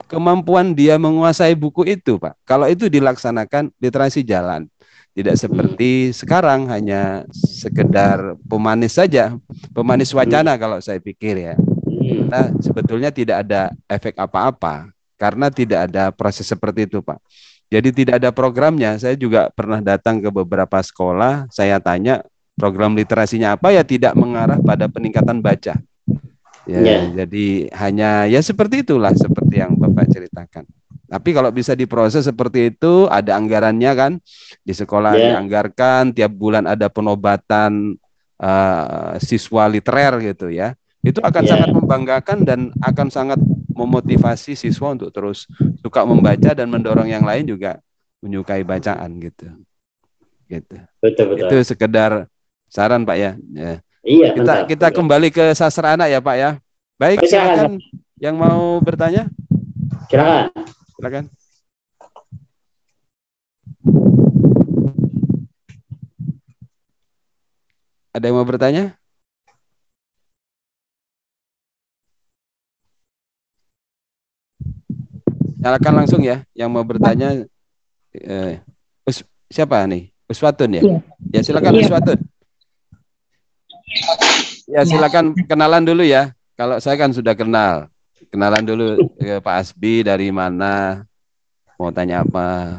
kemampuan 0.06 0.76
dia 0.76 0.94
menguasai 1.00 1.56
buku 1.58 1.88
itu, 1.88 2.20
Pak. 2.20 2.38
Kalau 2.46 2.70
itu 2.70 2.86
dilaksanakan 2.86 3.74
literasi 3.82 4.22
jalan. 4.22 4.70
Tidak 5.14 5.38
seperti 5.38 6.10
sekarang 6.10 6.66
hanya 6.74 7.22
sekedar 7.30 8.34
pemanis 8.50 8.98
saja, 8.98 9.38
pemanis 9.70 10.10
wacana 10.10 10.58
kalau 10.58 10.82
saya 10.82 10.98
pikir 10.98 11.38
ya. 11.38 11.54
Hmm. 11.86 12.26
Nah, 12.26 12.50
sebetulnya 12.58 13.14
tidak 13.14 13.46
ada 13.46 13.70
efek 13.86 14.18
apa-apa 14.18 14.90
karena 15.14 15.54
tidak 15.54 15.86
ada 15.86 16.10
proses 16.10 16.50
seperti 16.50 16.90
itu, 16.90 16.98
Pak. 16.98 17.22
Jadi 17.70 17.94
tidak 17.94 18.18
ada 18.18 18.34
programnya. 18.34 18.98
Saya 18.98 19.14
juga 19.14 19.54
pernah 19.54 19.78
datang 19.78 20.18
ke 20.18 20.34
beberapa 20.34 20.82
sekolah, 20.82 21.46
saya 21.54 21.78
tanya 21.78 22.26
program 22.58 22.94
literasinya 22.94 23.54
apa 23.54 23.74
ya 23.74 23.82
tidak 23.82 24.14
mengarah 24.18 24.58
pada 24.62 24.90
peningkatan 24.90 25.38
baca. 25.38 25.78
Ya, 26.64 26.80
Ya. 26.80 26.98
jadi 27.22 27.68
hanya 27.76 28.24
ya 28.24 28.40
seperti 28.40 28.82
itulah 28.82 29.12
seperti 29.12 29.60
yang 29.60 29.76
Bapak 29.76 30.08
ceritakan. 30.08 30.64
Tapi 31.04 31.36
kalau 31.36 31.52
bisa 31.52 31.76
diproses 31.76 32.24
seperti 32.24 32.72
itu, 32.72 33.06
ada 33.06 33.36
anggarannya 33.36 33.92
kan 33.92 34.12
di 34.60 34.72
sekolah 34.72 35.12
Ya. 35.12 35.36
dianggarkan 35.36 36.10
tiap 36.12 36.32
bulan 36.32 36.64
ada 36.64 36.88
penobatan 36.88 37.96
eh, 38.34 39.12
siswa 39.22 39.70
literer 39.70 40.18
gitu 40.20 40.50
ya. 40.50 40.74
Itu 41.00 41.22
akan 41.22 41.42
Ya. 41.44 41.50
sangat 41.54 41.70
membanggakan 41.70 42.38
dan 42.42 42.60
akan 42.82 43.08
sangat 43.08 43.38
memotivasi 43.70 44.58
siswa 44.58 44.90
untuk 44.90 45.14
terus 45.14 45.46
suka 45.78 46.02
membaca 46.02 46.50
dan 46.50 46.66
mendorong 46.66 47.06
yang 47.06 47.22
lain 47.22 47.46
juga 47.46 47.78
menyukai 48.18 48.64
bacaan 48.64 49.20
gitu. 49.22 49.48
Gitu. 50.50 50.76
Betul 50.98 51.24
betul. 51.30 51.46
Itu 51.46 51.56
sekedar 51.62 52.26
saran 52.66 53.06
Pak 53.06 53.16
ya. 53.16 53.32
ya. 53.54 53.78
Iya. 54.02 54.28
Kita 54.34 54.42
mantap. 54.42 54.68
kita 54.68 54.86
kembali 54.90 55.28
ke 55.30 55.44
sastra 55.54 55.94
anak 55.94 56.10
ya 56.10 56.18
Pak 56.18 56.36
ya. 56.36 56.50
Baik, 56.94 57.22
Baik, 57.22 57.30
silakan 57.30 57.72
yang 58.16 58.34
mau 58.34 58.78
bertanya, 58.78 59.26
Silakan. 60.06 60.52
Silakan. 60.96 61.24
Ada 68.14 68.24
yang 68.30 68.36
mau 68.38 68.46
bertanya? 68.46 68.94
Nyalakan 75.60 75.94
langsung 76.04 76.20
ya, 76.22 76.44
yang 76.52 76.68
mau 76.70 76.84
bertanya. 76.84 77.42
Eh, 78.14 78.60
Us- 79.08 79.26
siapa 79.50 79.82
nih? 79.88 80.12
Uswatun 80.30 80.70
ya? 80.78 80.82
Iya. 80.84 80.98
Ya 81.34 81.40
silakan 81.42 81.72
Iya. 81.74 81.82
Uswatun. 81.88 82.18
Ya 84.70 84.80
silakan 84.86 85.24
kenalan 85.48 85.82
dulu 85.84 86.04
ya. 86.06 86.32
Kalau 86.54 86.78
saya 86.78 86.96
kan 86.96 87.10
sudah 87.10 87.34
kenal. 87.34 87.90
Kenalan 88.30 88.64
dulu 88.64 88.86
ke 89.18 89.40
Pak 89.42 89.54
Asbi 89.60 90.06
dari 90.06 90.30
mana? 90.30 91.04
Mau 91.80 91.90
tanya 91.90 92.22
apa? 92.22 92.78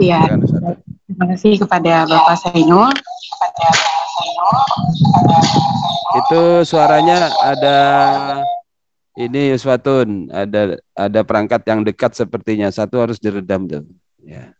Iya, 0.00 0.24
Uswatun. 0.40 0.78
terima 1.04 1.24
kasih 1.34 1.52
kepada 1.60 2.08
Bapak 2.08 2.36
Sainul. 2.40 2.92
Itu 6.16 6.64
suaranya 6.64 7.28
ada 7.44 7.78
ini 9.16 9.52
Uswatun, 9.52 10.32
ada 10.32 10.80
ada 10.96 11.20
perangkat 11.26 11.64
yang 11.68 11.84
dekat 11.84 12.16
sepertinya. 12.16 12.70
Satu 12.72 13.02
harus 13.02 13.20
diredam 13.20 13.68
tuh. 13.68 13.84
Ya. 14.22 14.54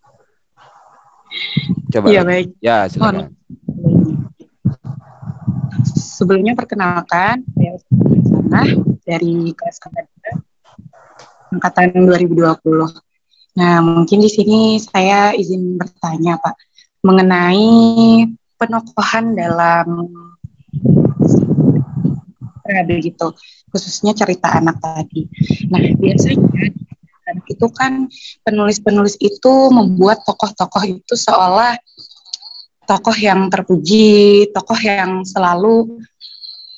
Coba. 1.92 2.06
Iya, 2.12 2.22
baik. 2.24 2.48
Ya, 2.60 2.88
silakan. 2.90 3.32
Sebelumnya 5.96 6.56
perkenalkan, 6.56 7.44
saya 7.56 7.76
sana 8.46 8.62
dari 9.02 9.50
kelas 9.50 9.76
kedua 9.82 10.06
angkatan 11.50 12.06
2020. 12.06 13.58
Nah, 13.58 13.80
mungkin 13.82 14.18
di 14.22 14.30
sini 14.30 14.78
saya 14.78 15.34
izin 15.34 15.80
bertanya, 15.80 16.38
Pak, 16.38 16.54
mengenai 17.02 18.22
penokohan 18.54 19.34
dalam 19.34 20.12
begitu, 22.86 23.30
khususnya 23.70 24.12
cerita 24.12 24.58
anak 24.58 24.78
tadi. 24.82 25.26
Nah, 25.70 25.80
biasanya 25.96 26.70
itu 27.46 27.66
kan 27.74 28.06
penulis-penulis 28.46 29.18
itu 29.18 29.54
membuat 29.74 30.22
tokoh-tokoh 30.22 30.82
itu 30.86 31.14
seolah 31.14 31.78
tokoh 32.86 33.16
yang 33.18 33.50
terpuji, 33.50 34.50
tokoh 34.54 34.78
yang 34.78 35.26
selalu 35.26 36.02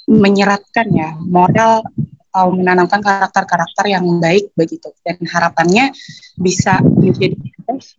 menyeratkan 0.09 0.89
ya 0.89 1.13
moral 1.21 1.85
atau 2.33 2.55
menanamkan 2.55 3.05
karakter-karakter 3.05 3.93
yang 3.93 4.05
baik 4.21 4.53
begitu 4.57 4.89
dan 5.05 5.21
harapannya 5.29 5.93
bisa 6.41 6.81
menjadi 6.81 7.37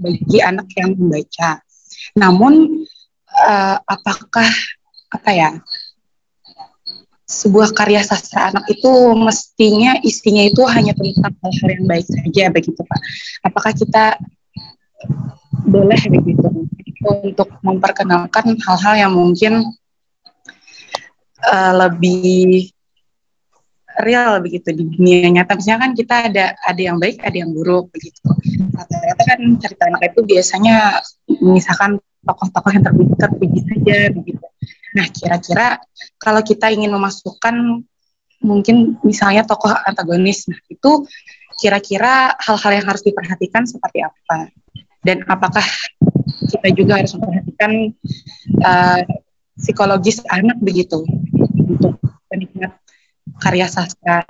bagi 0.02 0.40
anak 0.42 0.68
yang 0.74 0.98
membaca. 0.98 1.62
Namun 2.18 2.86
eh, 3.30 3.78
apakah 3.86 4.50
apa 5.10 5.30
ya 5.34 5.50
sebuah 7.30 7.78
karya 7.78 8.02
sastra 8.02 8.50
anak 8.50 8.66
itu 8.74 8.90
mestinya 9.14 10.02
isinya 10.02 10.42
itu 10.50 10.66
hanya 10.66 10.98
tentang 10.98 11.38
hal-hal 11.46 11.70
yang 11.78 11.86
baik 11.86 12.08
saja 12.10 12.44
begitu 12.50 12.82
Pak? 12.82 13.00
Apakah 13.46 13.72
kita 13.78 14.18
boleh 15.70 16.02
begitu 16.10 16.48
untuk 17.06 17.50
memperkenalkan 17.62 18.58
hal-hal 18.66 18.96
yang 18.98 19.14
mungkin 19.14 19.62
eh, 21.44 21.74
lebih 21.76 22.72
real 24.00 24.40
begitu 24.40 24.72
di 24.72 24.84
dunia 24.88 25.28
nyata. 25.30 25.60
Misalnya 25.60 25.82
kan 25.90 25.92
kita 25.94 26.16
ada 26.32 26.46
ada 26.56 26.82
yang 26.82 26.98
baik, 26.98 27.20
ada 27.20 27.36
yang 27.36 27.52
buruk 27.52 27.92
begitu. 27.92 28.24
Rata-rata 28.72 29.24
kan 29.28 29.40
cerita 29.60 29.84
anak 29.92 30.02
itu 30.16 30.20
biasanya 30.24 31.04
mengisahkan 31.28 32.00
tokoh-tokoh 32.24 32.72
yang 32.72 32.84
terpuji, 32.84 33.14
terpuji 33.20 33.60
saja 33.68 33.98
begitu. 34.12 34.46
Nah, 34.96 35.06
kira-kira 35.12 35.68
kalau 36.18 36.42
kita 36.42 36.72
ingin 36.72 36.92
memasukkan 36.92 37.84
mungkin 38.40 38.96
misalnya 39.04 39.44
tokoh 39.44 39.70
antagonis, 39.84 40.48
nah 40.48 40.60
itu 40.72 41.04
kira-kira 41.60 42.40
hal-hal 42.40 42.72
yang 42.80 42.86
harus 42.88 43.04
diperhatikan 43.04 43.68
seperti 43.68 44.00
apa? 44.04 44.48
Dan 45.04 45.28
apakah 45.28 45.64
kita 46.48 46.68
juga 46.76 47.04
harus 47.04 47.12
memperhatikan 47.16 47.72
uh, 48.64 49.02
psikologis 49.60 50.24
anak 50.32 50.58
begitu 50.64 51.04
untuk 51.60 52.00
penikmat 52.28 52.74
karya 53.44 53.68
sastra 53.68 54.24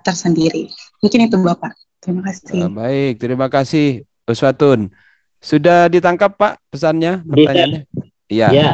tersendiri. 0.00 0.70
Mungkin 1.02 1.26
itu 1.26 1.36
Bapak. 1.40 1.74
Terima 1.98 2.22
Ah, 2.22 2.30
kasih. 2.30 2.70
baik, 2.70 3.12
terima 3.18 3.46
kasih 3.50 4.06
Uswatun. 4.28 4.92
Sudah 5.42 5.90
ditangkap 5.90 6.38
Pak 6.38 6.62
pesannya, 6.70 7.24
Bisa. 7.26 7.34
pertanyaannya? 7.50 7.82
Iya. 8.30 8.48
Ya. 8.54 8.70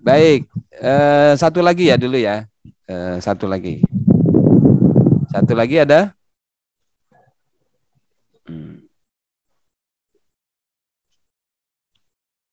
Baik, 0.00 0.46
eh, 0.78 1.32
satu 1.34 1.60
lagi 1.60 1.90
ya 1.90 1.96
dulu 1.98 2.14
ya. 2.18 2.46
Eh, 2.86 3.16
satu 3.18 3.50
lagi. 3.50 3.82
Satu 5.30 5.54
lagi 5.54 5.78
ada? 5.78 6.14
Hmm. 8.46 8.82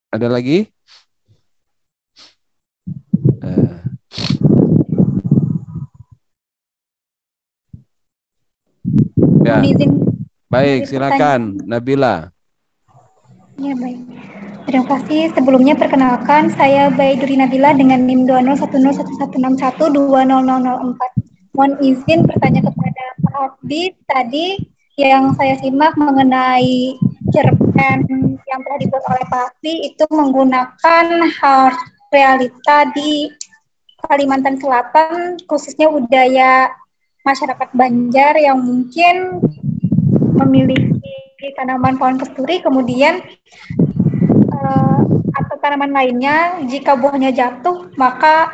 Ada 0.08 0.26
lagi? 0.30 0.77
Ya, 9.48 9.64
izin. 9.64 9.90
baik, 10.52 10.84
Izin 10.84 10.90
silakan 10.92 11.40
Nabila. 11.64 12.28
Ya, 13.58 13.74
baik. 13.74 13.98
Terima 14.68 14.84
kasih. 14.84 15.32
Sebelumnya 15.32 15.80
perkenalkan 15.80 16.52
saya 16.52 16.92
Baiduri 16.92 17.40
Nabila 17.40 17.72
dengan 17.72 18.04
NIM 18.04 18.28
2011161200004. 18.28 21.00
Mohon 21.56 21.72
izin 21.80 22.28
bertanya 22.28 22.60
kepada 22.68 23.04
Pak 23.24 23.34
Abdi 23.34 23.96
tadi 24.06 24.46
yang 25.00 25.32
saya 25.40 25.56
simak 25.64 25.96
mengenai 25.96 27.00
cerpen 27.32 27.98
yang 28.44 28.60
telah 28.60 28.78
dibuat 28.78 29.04
oleh 29.08 29.24
Pak 29.32 29.42
Abdi 29.50 29.74
itu 29.88 30.04
menggunakan 30.12 31.04
hal 31.40 31.72
realita 32.12 32.92
di 32.92 33.32
Kalimantan 34.04 34.60
Selatan 34.60 35.40
khususnya 35.48 35.88
budaya 35.90 36.70
masyarakat 37.26 37.68
Banjar 37.74 38.34
yang 38.38 38.58
mungkin 38.62 39.42
memiliki 40.38 41.46
tanaman 41.58 41.98
pohon 41.98 42.18
kesturi 42.18 42.62
kemudian 42.62 43.22
eh, 44.54 45.00
atau 45.38 45.56
tanaman 45.62 45.90
lainnya 45.94 46.62
jika 46.66 46.94
buahnya 46.94 47.34
jatuh 47.34 47.90
maka 47.98 48.52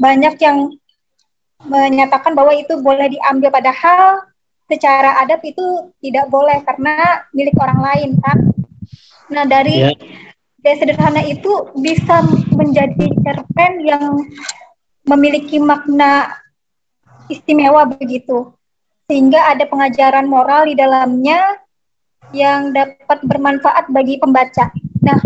banyak 0.00 0.36
yang 0.42 0.72
menyatakan 1.64 2.36
bahwa 2.36 2.52
itu 2.52 2.76
boleh 2.84 3.08
diambil 3.08 3.48
padahal 3.48 4.20
secara 4.68 5.20
adat 5.24 5.40
itu 5.44 5.92
tidak 6.00 6.28
boleh 6.28 6.60
karena 6.64 7.24
milik 7.36 7.56
orang 7.60 7.80
lain 7.80 8.10
kan. 8.20 8.38
Nah 9.32 9.44
dari 9.48 9.92
yeah. 9.92 9.96
gaya 10.60 10.76
sederhana 10.80 11.20
itu 11.24 11.52
bisa 11.80 12.24
menjadi 12.52 13.08
cerpen 13.24 13.72
yang 13.84 14.04
memiliki 15.04 15.60
makna 15.60 16.32
istimewa 17.28 17.88
begitu 17.88 18.52
sehingga 19.04 19.52
ada 19.52 19.68
pengajaran 19.68 20.24
moral 20.24 20.64
di 20.64 20.74
dalamnya 20.76 21.60
yang 22.32 22.72
dapat 22.72 23.20
bermanfaat 23.28 23.92
bagi 23.92 24.16
pembaca. 24.16 24.72
Nah, 25.04 25.20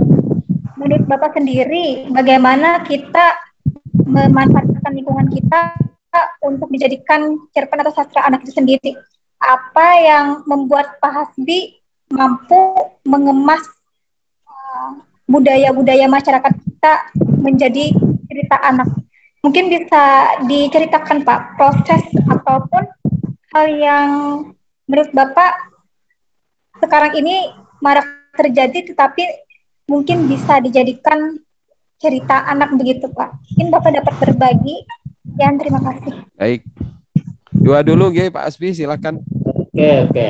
menurut 0.74 1.06
Bapak 1.06 1.38
sendiri, 1.38 2.10
bagaimana 2.10 2.82
kita 2.82 3.38
memanfaatkan 4.02 4.92
lingkungan 4.92 5.30
kita 5.30 5.78
untuk 6.42 6.68
dijadikan 6.74 7.38
cerpen 7.54 7.80
atau 7.86 7.94
sastra 7.94 8.26
anak 8.26 8.42
itu 8.42 8.58
sendiri? 8.58 8.98
Apa 9.38 9.86
yang 10.02 10.26
membuat 10.50 10.98
Pak 10.98 11.12
Hasbi 11.14 11.78
mampu 12.10 12.74
mengemas 13.06 13.62
uh, 14.42 14.98
budaya-budaya 15.30 16.10
masyarakat 16.10 16.50
kita 16.50 16.92
menjadi 17.38 17.94
cerita 18.26 18.58
anak? 18.58 18.90
Mungkin 19.48 19.72
bisa 19.72 20.04
diceritakan 20.44 21.24
Pak 21.24 21.56
proses 21.56 22.04
ataupun 22.28 22.84
hal 23.56 23.66
yang 23.80 24.10
menurut 24.84 25.08
Bapak 25.16 25.72
sekarang 26.84 27.16
ini 27.16 27.48
marak 27.80 28.04
terjadi 28.36 28.92
tetapi 28.92 29.24
mungkin 29.88 30.28
bisa 30.28 30.60
dijadikan 30.60 31.40
cerita 31.96 32.44
anak 32.44 32.76
begitu 32.76 33.08
Pak. 33.08 33.40
Mungkin 33.56 33.72
Bapak 33.72 33.90
dapat 33.96 34.14
berbagi. 34.20 34.84
Ya, 35.40 35.48
terima 35.56 35.80
kasih. 35.80 36.28
Baik. 36.36 36.68
Dua 37.48 37.80
dulu 37.80 38.12
G, 38.12 38.28
Pak 38.28 38.52
Asbi, 38.52 38.76
silakan. 38.76 39.24
Oke, 39.48 40.12
oke. 40.12 40.28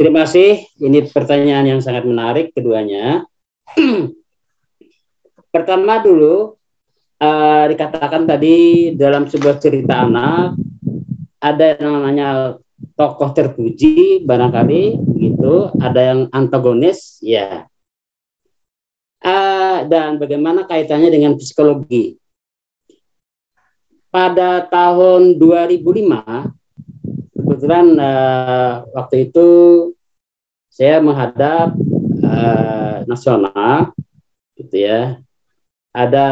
Terima 0.00 0.24
kasih. 0.24 0.64
Ini 0.80 1.12
pertanyaan 1.12 1.76
yang 1.76 1.80
sangat 1.84 2.08
menarik 2.08 2.56
keduanya. 2.56 3.28
Pertama 5.52 6.00
dulu, 6.00 6.59
uh, 7.20 7.64
dikatakan 7.68 8.24
tadi 8.24 8.90
dalam 8.96 9.28
sebuah 9.28 9.60
cerita 9.60 10.08
anak, 10.08 10.56
ada 11.40 11.76
yang 11.76 12.00
namanya 12.00 12.28
tokoh 12.96 13.32
terpuji 13.32 14.24
barangkali 14.24 15.00
begitu 15.00 15.72
ada 15.80 16.00
yang 16.00 16.20
antagonis 16.32 17.20
ya. 17.20 17.68
Uh, 19.20 19.84
dan 19.84 20.16
bagaimana 20.16 20.64
kaitannya 20.64 21.12
dengan 21.12 21.36
psikologi? 21.36 22.16
Pada 24.10 24.66
tahun 24.66 25.38
2005 25.38 26.50
kebetulan 27.36 27.86
uh, 28.00 28.82
waktu 28.96 29.30
itu 29.30 29.48
saya 30.72 30.98
menghadap 31.04 31.76
uh, 32.24 33.04
nasional 33.04 33.92
gitu 34.56 34.76
ya. 34.88 35.20
Ada 35.92 36.26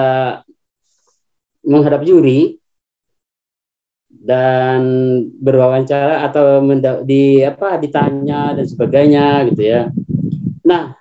menghadap 1.69 2.01
juri 2.09 2.57
dan 4.09 4.81
berwawancara 5.37 6.25
atau 6.25 6.65
di 7.05 7.45
apa 7.45 7.77
ditanya 7.77 8.57
dan 8.57 8.65
sebagainya 8.65 9.53
gitu 9.53 9.63
ya. 9.63 9.93
Nah, 10.65 10.97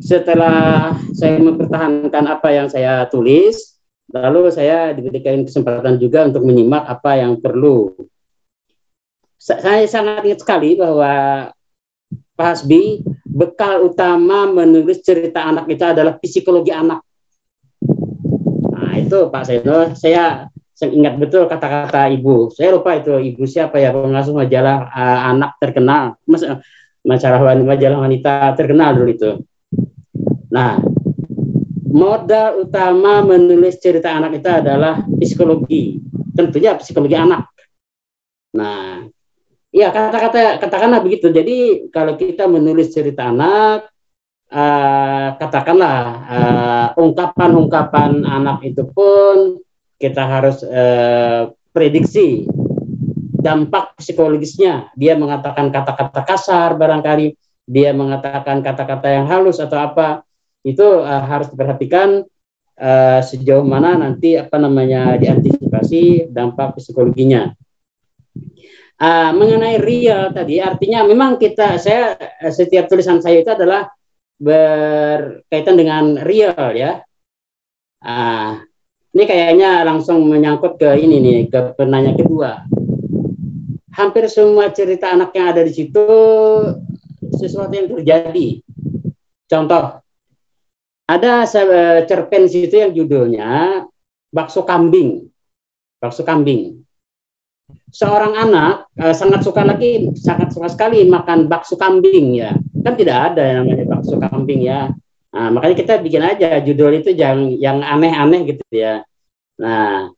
setelah 0.00 0.96
saya 1.12 1.36
mempertahankan 1.38 2.24
apa 2.24 2.48
yang 2.50 2.68
saya 2.72 3.04
tulis, 3.06 3.76
lalu 4.10 4.48
saya 4.50 4.96
diberikan 4.96 5.44
kesempatan 5.44 6.00
juga 6.00 6.24
untuk 6.26 6.42
menyimak 6.48 6.88
apa 6.88 7.20
yang 7.20 7.38
perlu. 7.38 7.92
Saya 9.38 9.86
sangat 9.86 10.26
ingat 10.26 10.42
sekali 10.42 10.74
bahwa 10.74 11.46
Pak 12.34 12.48
Hasbi 12.50 13.06
bekal 13.24 13.86
utama 13.86 14.50
menulis 14.50 15.00
cerita 15.06 15.46
anak 15.46 15.70
itu 15.70 15.84
adalah 15.86 16.18
psikologi 16.18 16.74
anak. 16.74 17.05
Nah, 18.96 19.04
itu 19.04 19.28
Pak 19.28 19.44
Seno, 19.44 19.92
saya 19.92 20.48
ingat 20.80 21.20
betul 21.20 21.44
kata-kata 21.44 22.08
ibu. 22.16 22.48
Saya 22.48 22.72
lupa 22.72 22.96
itu 22.96 23.12
ibu 23.20 23.44
siapa 23.44 23.76
ya 23.76 23.92
pengasuh 23.92 24.32
majalah 24.32 24.88
uh, 24.88 25.20
anak 25.36 25.60
terkenal, 25.60 26.16
mas 26.24 26.40
majalah 27.04 27.60
majalah 27.60 27.98
wanita 28.00 28.56
terkenal 28.56 28.96
dulu 28.96 29.10
itu. 29.12 29.30
Nah, 30.48 30.80
modal 31.92 32.64
utama 32.64 33.20
menulis 33.20 33.76
cerita 33.84 34.16
anak 34.16 34.40
itu 34.40 34.48
adalah 34.48 35.04
psikologi, 35.20 36.00
tentunya 36.32 36.72
psikologi 36.80 37.20
anak. 37.20 37.52
Nah, 38.56 39.04
ya 39.76 39.92
kata-kata 39.92 40.56
katakanlah 40.56 41.04
begitu. 41.04 41.28
Jadi 41.28 41.92
kalau 41.92 42.16
kita 42.16 42.48
menulis 42.48 42.96
cerita 42.96 43.28
anak, 43.28 43.92
uh, 44.50 45.28
katakanlah 45.38 45.98
uh, 46.26 46.88
ungkapan-ungkapan 46.98 48.22
anak 48.22 48.62
itu 48.66 48.86
pun 48.86 49.60
kita 49.96 50.22
harus 50.22 50.60
uh, 50.62 51.50
prediksi 51.72 52.44
dampak 53.46 53.94
psikologisnya. 54.00 54.90
Dia 54.98 55.14
mengatakan 55.14 55.70
kata-kata 55.70 56.20
kasar 56.26 56.74
barangkali, 56.74 57.38
dia 57.66 57.94
mengatakan 57.94 58.60
kata-kata 58.62 59.06
yang 59.06 59.26
halus 59.30 59.62
atau 59.62 59.78
apa, 59.78 60.26
itu 60.66 60.82
uh, 60.82 61.22
harus 61.26 61.46
diperhatikan 61.54 62.26
uh, 62.80 63.20
sejauh 63.22 63.62
mana 63.62 63.94
nanti 63.94 64.34
apa 64.34 64.58
namanya 64.58 65.14
diantisipasi 65.14 66.32
dampak 66.34 66.74
psikologinya. 66.80 67.54
Uh, 68.96 69.30
mengenai 69.36 69.76
real 69.76 70.32
tadi, 70.32 70.56
artinya 70.56 71.04
memang 71.04 71.36
kita 71.36 71.76
saya 71.76 72.16
setiap 72.48 72.88
tulisan 72.88 73.20
saya 73.20 73.44
itu 73.44 73.52
adalah 73.52 73.92
berkaitan 74.36 75.76
dengan 75.76 76.04
real 76.20 76.72
ya. 76.76 77.00
Uh, 78.04 78.60
ini 79.16 79.24
kayaknya 79.24 79.80
langsung 79.80 80.28
menyangkut 80.28 80.76
ke 80.76 80.92
ini 81.00 81.16
nih, 81.24 81.38
ke 81.48 81.72
penanya 81.72 82.12
kedua. 82.12 82.68
Hampir 83.96 84.28
semua 84.28 84.68
cerita 84.76 85.08
anak 85.08 85.32
yang 85.32 85.56
ada 85.56 85.64
di 85.64 85.72
situ 85.72 86.04
sesuatu 87.32 87.72
yang 87.72 87.88
terjadi. 87.88 88.60
Contoh, 89.48 90.04
ada 91.06 91.46
cerpen 92.04 92.44
situ 92.50 92.76
yang 92.76 92.92
judulnya 92.92 93.84
bakso 94.28 94.66
kambing. 94.68 95.30
Bakso 95.96 96.26
kambing. 96.26 96.84
Seorang 97.88 98.36
anak 98.36 98.90
eh, 99.00 99.16
sangat 99.16 99.40
suka 99.46 99.64
lagi, 99.64 100.12
sangat 100.12 100.52
suka 100.52 100.68
sekali 100.68 101.08
makan 101.08 101.48
bakso 101.48 101.80
kambing 101.80 102.36
ya. 102.36 102.52
Kan 102.86 102.94
tidak 102.94 103.34
ada 103.34 103.42
yang 103.42 103.66
namanya 103.66 103.98
bakso 103.98 104.14
kambing 104.22 104.62
ya. 104.62 104.94
Nah, 105.34 105.50
makanya 105.50 105.74
kita 105.74 105.92
bikin 105.98 106.22
aja 106.22 106.62
judul 106.62 107.02
itu 107.02 107.10
yang 107.10 107.50
yang 107.58 107.82
aneh-aneh 107.82 108.46
gitu 108.46 108.62
ya. 108.70 109.02
Nah, 109.58 110.14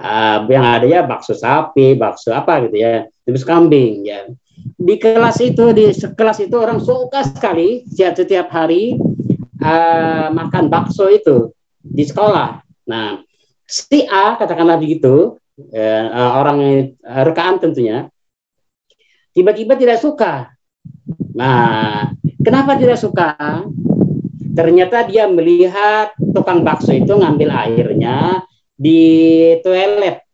uh, 0.00 0.38
yang 0.48 0.64
ada 0.64 0.86
ya 0.88 1.04
bakso 1.04 1.36
sapi, 1.36 2.00
bakso 2.00 2.32
apa 2.32 2.64
gitu 2.64 2.80
ya, 2.80 3.04
bakso 3.28 3.44
kambing 3.44 4.08
ya. 4.08 4.32
Di 4.80 4.96
kelas 4.96 5.44
itu 5.44 5.76
di 5.76 5.92
kelas 5.92 6.40
itu 6.40 6.56
orang 6.56 6.80
suka 6.80 7.20
sekali 7.28 7.84
setiap 7.84 8.16
setiap 8.16 8.46
hari 8.48 8.96
uh, 9.60 10.32
makan 10.32 10.72
bakso 10.72 11.12
itu 11.12 11.52
di 11.76 12.08
sekolah. 12.08 12.64
Nah, 12.88 13.20
si 13.68 14.08
A 14.08 14.40
katakanlah 14.40 14.80
begitu, 14.80 15.36
uh, 15.76 16.04
orang 16.40 16.58
uh, 17.04 17.22
rekaan 17.28 17.60
tentunya, 17.60 18.08
tiba-tiba 19.36 19.76
tidak 19.76 20.00
suka. 20.00 20.56
Nah, 21.34 22.12
kenapa 22.42 22.76
tidak 22.76 22.98
suka? 23.00 23.32
Ternyata 24.50 25.06
dia 25.06 25.30
melihat 25.30 26.12
tukang 26.34 26.66
bakso 26.66 26.92
itu 26.92 27.14
ngambil 27.14 27.48
airnya 27.48 28.44
di 28.74 29.00
toilet. 29.62 30.26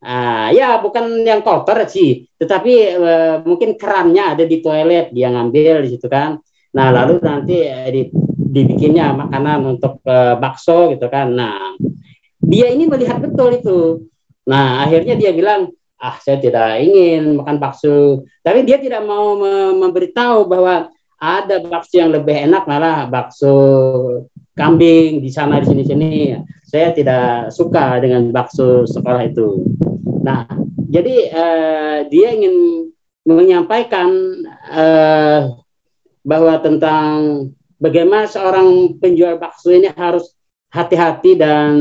Ah, 0.00 0.48
ya 0.48 0.80
bukan 0.80 1.28
yang 1.28 1.44
kotor 1.44 1.76
sih, 1.84 2.24
tetapi 2.40 2.72
e, 2.96 3.12
mungkin 3.44 3.76
kerannya 3.76 4.32
ada 4.32 4.44
di 4.48 4.64
toilet 4.64 5.12
dia 5.12 5.28
ngambil 5.28 5.84
di 5.84 5.88
situ 5.92 6.08
kan. 6.08 6.40
Nah 6.72 6.88
lalu 6.88 7.20
nanti 7.20 7.68
e, 7.68 7.78
di, 7.92 8.02
dibikinnya 8.32 9.12
makanan 9.12 9.76
untuk 9.76 10.00
e, 10.00 10.40
bakso 10.40 10.96
gitu 10.96 11.04
kan. 11.12 11.36
Nah 11.36 11.76
dia 12.40 12.72
ini 12.72 12.88
melihat 12.88 13.20
betul 13.20 13.60
itu. 13.60 14.08
Nah 14.48 14.88
akhirnya 14.88 15.20
dia 15.20 15.36
bilang 15.36 15.68
ah 16.00 16.16
saya 16.16 16.40
tidak 16.40 16.80
ingin 16.80 17.36
makan 17.36 17.60
bakso, 17.60 18.24
tapi 18.40 18.64
dia 18.64 18.80
tidak 18.80 19.04
mau 19.04 19.36
memberitahu 19.76 20.48
bahwa 20.48 20.88
ada 21.20 21.60
bakso 21.60 22.00
yang 22.00 22.16
lebih 22.16 22.32
enak 22.48 22.64
malah 22.64 23.04
bakso 23.04 23.52
kambing 24.56 25.20
di 25.20 25.28
sana 25.28 25.60
di 25.60 25.68
sini 25.68 25.82
sini. 25.84 26.12
Saya 26.64 26.96
tidak 26.96 27.52
suka 27.52 28.00
dengan 28.00 28.32
bakso 28.32 28.88
sekolah 28.88 29.28
itu. 29.28 29.60
Nah, 30.24 30.48
jadi 30.88 31.16
uh, 31.34 31.98
dia 32.08 32.32
ingin 32.32 32.88
menyampaikan 33.28 34.08
uh, 34.72 35.60
bahwa 36.24 36.56
tentang 36.64 37.48
bagaimana 37.76 38.24
seorang 38.24 38.96
penjual 38.96 39.36
bakso 39.36 39.72
ini 39.72 39.92
harus 39.92 40.32
hati-hati 40.70 41.34
dan 41.34 41.72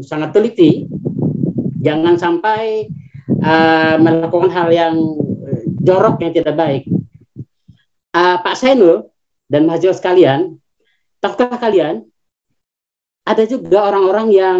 sangat 0.00 0.30
teliti 0.30 0.86
jangan 1.82 2.18
sampai 2.18 2.90
uh, 3.42 3.96
melakukan 3.98 4.50
hal 4.50 4.68
yang 4.70 4.94
jorok 5.82 6.22
yang 6.22 6.32
tidak 6.34 6.54
baik. 6.54 6.82
Uh, 8.12 8.40
Pak 8.42 8.56
Senul 8.58 9.10
dan 9.48 9.64
mahasiswa 9.64 9.96
sekalian, 9.96 10.58
tahukah 11.22 11.56
kalian 11.56 12.08
ada 13.28 13.44
juga 13.44 13.84
orang-orang 13.84 14.28
yang 14.32 14.58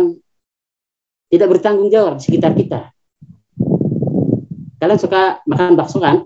tidak 1.33 1.57
bertanggung 1.57 1.89
jawab 1.89 2.21
di 2.21 2.23
sekitar 2.25 2.53
kita. 2.57 2.93
Kalian 4.79 5.01
suka 5.01 5.43
makan 5.45 5.77
bakso 5.77 5.99
kan? 5.99 6.25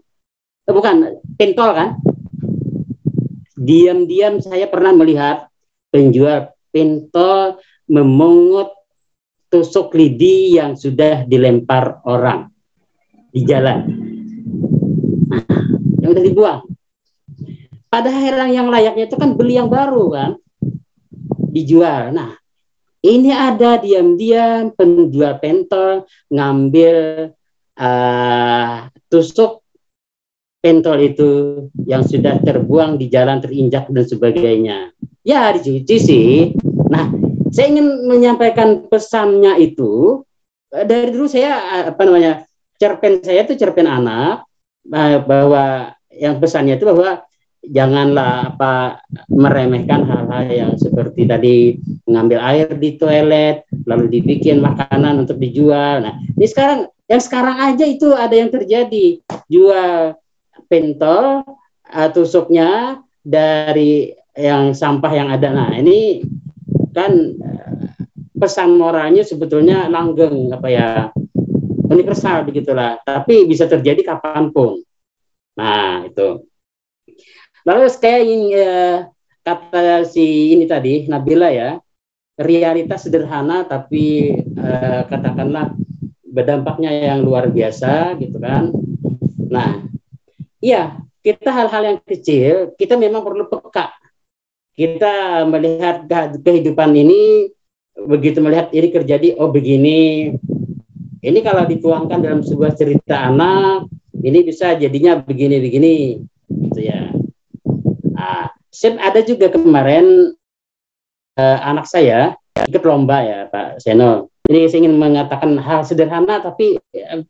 Eh, 0.67 0.75
bukan, 0.75 1.23
pentol 1.39 1.71
kan? 1.75 1.89
Diam-diam 3.57 4.43
saya 4.43 4.67
pernah 4.67 4.91
melihat 4.95 5.47
penjual 5.95 6.51
pentol 6.75 7.63
memungut 7.87 8.75
tusuk 9.53 9.93
lidi 9.93 10.57
yang 10.57 10.73
sudah 10.73 11.29
dilempar 11.29 12.01
orang 12.09 12.49
di 13.29 13.45
jalan. 13.45 13.85
Nah, 15.29 15.45
yang 16.01 16.11
udah 16.17 16.25
dibuang. 16.25 16.61
Padahal 17.93 18.49
yang 18.49 18.73
layaknya 18.73 19.05
itu 19.13 19.17
kan 19.21 19.37
beli 19.37 19.61
yang 19.61 19.69
baru 19.69 20.09
kan, 20.09 20.31
dijual. 21.53 22.17
Nah, 22.17 22.33
ini 23.05 23.29
ada 23.29 23.77
diam-diam 23.77 24.73
penjual 24.73 25.37
pentol 25.37 26.09
ngambil 26.33 27.29
uh, 27.77 28.89
tusuk 29.13 29.61
pentol 30.65 30.97
itu 31.05 31.31
yang 31.85 32.01
sudah 32.09 32.41
terbuang 32.41 32.97
di 32.97 33.13
jalan 33.13 33.45
terinjak 33.45 33.93
dan 33.93 34.05
sebagainya. 34.09 34.79
Ya 35.21 35.53
dicuci 35.53 35.97
sih. 36.01 36.33
Nah, 36.89 37.13
saya 37.53 37.69
ingin 37.69 38.09
menyampaikan 38.09 38.89
pesannya 38.89 39.61
itu 39.61 40.25
eh, 40.73 40.89
dari 40.89 41.13
dulu 41.13 41.29
saya 41.29 41.53
eh, 41.61 41.85
apa 41.93 42.03
namanya 42.09 42.33
cerpen 42.81 43.21
saya 43.21 43.45
itu 43.45 43.55
cerpen 43.61 43.85
anak 43.85 44.49
eh, 44.89 45.21
bahwa 45.21 45.93
yang 46.09 46.41
pesannya 46.41 46.81
itu 46.81 46.89
bahwa 46.89 47.23
janganlah 47.63 48.57
apa 48.57 49.05
meremehkan 49.31 50.03
hal-hal 50.03 50.45
yang 50.51 50.73
seperti 50.75 51.31
tadi 51.31 51.57
mengambil 52.11 52.43
air 52.43 52.75
di 52.75 52.99
toilet 52.99 53.63
lalu 53.87 54.19
dibikin 54.19 54.59
makanan 54.59 55.23
untuk 55.23 55.39
dijual. 55.39 56.03
Nah, 56.03 56.19
ini 56.35 56.47
sekarang 56.51 56.91
yang 57.07 57.23
sekarang 57.23 57.57
aja 57.63 57.87
itu 57.87 58.11
ada 58.19 58.35
yang 58.35 58.51
terjadi 58.51 59.23
jual 59.47 60.19
pentol 60.67 61.47
tusuknya 62.11 62.99
dari 63.23 64.11
yang 64.35 64.75
sampah 64.75 65.13
yang 65.15 65.31
ada. 65.31 65.55
Nah, 65.55 65.71
ini 65.79 66.27
kan 66.93 67.13
pesan 68.37 68.77
moralnya 68.77 69.25
sebetulnya 69.25 69.89
langgeng 69.89 70.53
apa 70.53 70.69
ya 70.69 70.89
universal 71.93 72.49
begitulah. 72.49 73.01
Tapi 73.05 73.45
bisa 73.45 73.69
terjadi 73.69 74.17
kapan 74.17 74.49
pun. 74.51 74.81
Nah 75.59 76.09
itu. 76.09 76.49
Lalu 77.63 77.83
kayak 78.01 78.23
ini 78.27 78.39
eh, 78.57 79.07
kata 79.45 80.07
si 80.09 80.55
ini 80.55 80.65
tadi 80.67 81.07
Nabila 81.07 81.51
ya 81.53 81.79
realitas 82.39 83.07
sederhana 83.07 83.69
tapi 83.69 84.35
eh, 84.41 85.03
katakanlah 85.07 85.77
berdampaknya 86.33 87.13
yang 87.13 87.23
luar 87.23 87.53
biasa 87.53 88.19
gitu 88.19 88.41
kan. 88.41 88.73
Nah 89.53 89.85
iya 90.59 90.99
kita 91.23 91.55
hal-hal 91.55 91.83
yang 91.87 91.99
kecil 92.03 92.75
kita 92.75 92.99
memang 92.99 93.23
perlu 93.23 93.47
peka 93.47 93.95
kita 94.73 95.45
melihat 95.49 96.09
kehidupan 96.41 96.97
ini 96.97 97.53
begitu 97.93 98.41
melihat 98.41 98.73
ini 98.73 98.89
terjadi 98.89 99.29
oh 99.37 99.53
begini. 99.53 100.33
Ini 101.23 101.39
kalau 101.47 101.71
dituangkan 101.71 102.19
dalam 102.19 102.43
sebuah 102.43 102.75
cerita 102.75 103.31
anak 103.31 103.87
ini 104.27 104.43
bisa 104.43 104.75
jadinya 104.75 105.23
begini-begini 105.23 106.19
gitu 106.51 106.81
ya. 106.83 107.15
Nah, 108.11 108.51
ada 108.99 109.21
juga 109.23 109.47
kemarin 109.55 110.35
eh, 111.39 111.59
anak 111.63 111.87
saya 111.87 112.35
ikut 112.67 112.83
lomba 112.83 113.23
ya 113.23 113.39
Pak 113.47 113.79
Seno 113.83 114.33
ini 114.51 114.67
saya 114.67 114.85
ingin 114.85 114.99
mengatakan 114.99 115.55
hal 115.63 115.87
sederhana 115.87 116.43
tapi 116.43 116.75
eh, 116.91 117.23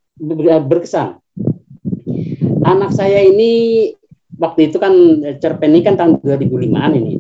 berkesan. 0.65 1.21
Anak 2.63 2.95
saya 2.97 3.21
ini 3.27 3.93
waktu 4.41 4.73
itu 4.73 4.77
kan 4.81 4.93
cerpen 5.41 5.73
ini 5.73 5.83
kan 5.85 5.95
tahun 5.97 6.21
2005an 6.21 6.93
ini 6.97 7.15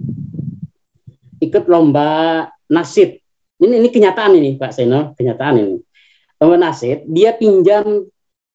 ikut 1.43 1.67
lomba 1.67 2.47
nasid. 2.71 3.19
Ini 3.59 3.79
ini 3.79 3.89
kenyataan 3.91 4.39
ini 4.39 4.55
Pak 4.55 4.71
Seno, 4.71 5.15
kenyataan 5.19 5.55
ini. 5.59 5.77
Lomba 6.39 6.57
nasid, 6.71 7.07
dia 7.11 7.35
pinjam 7.35 8.07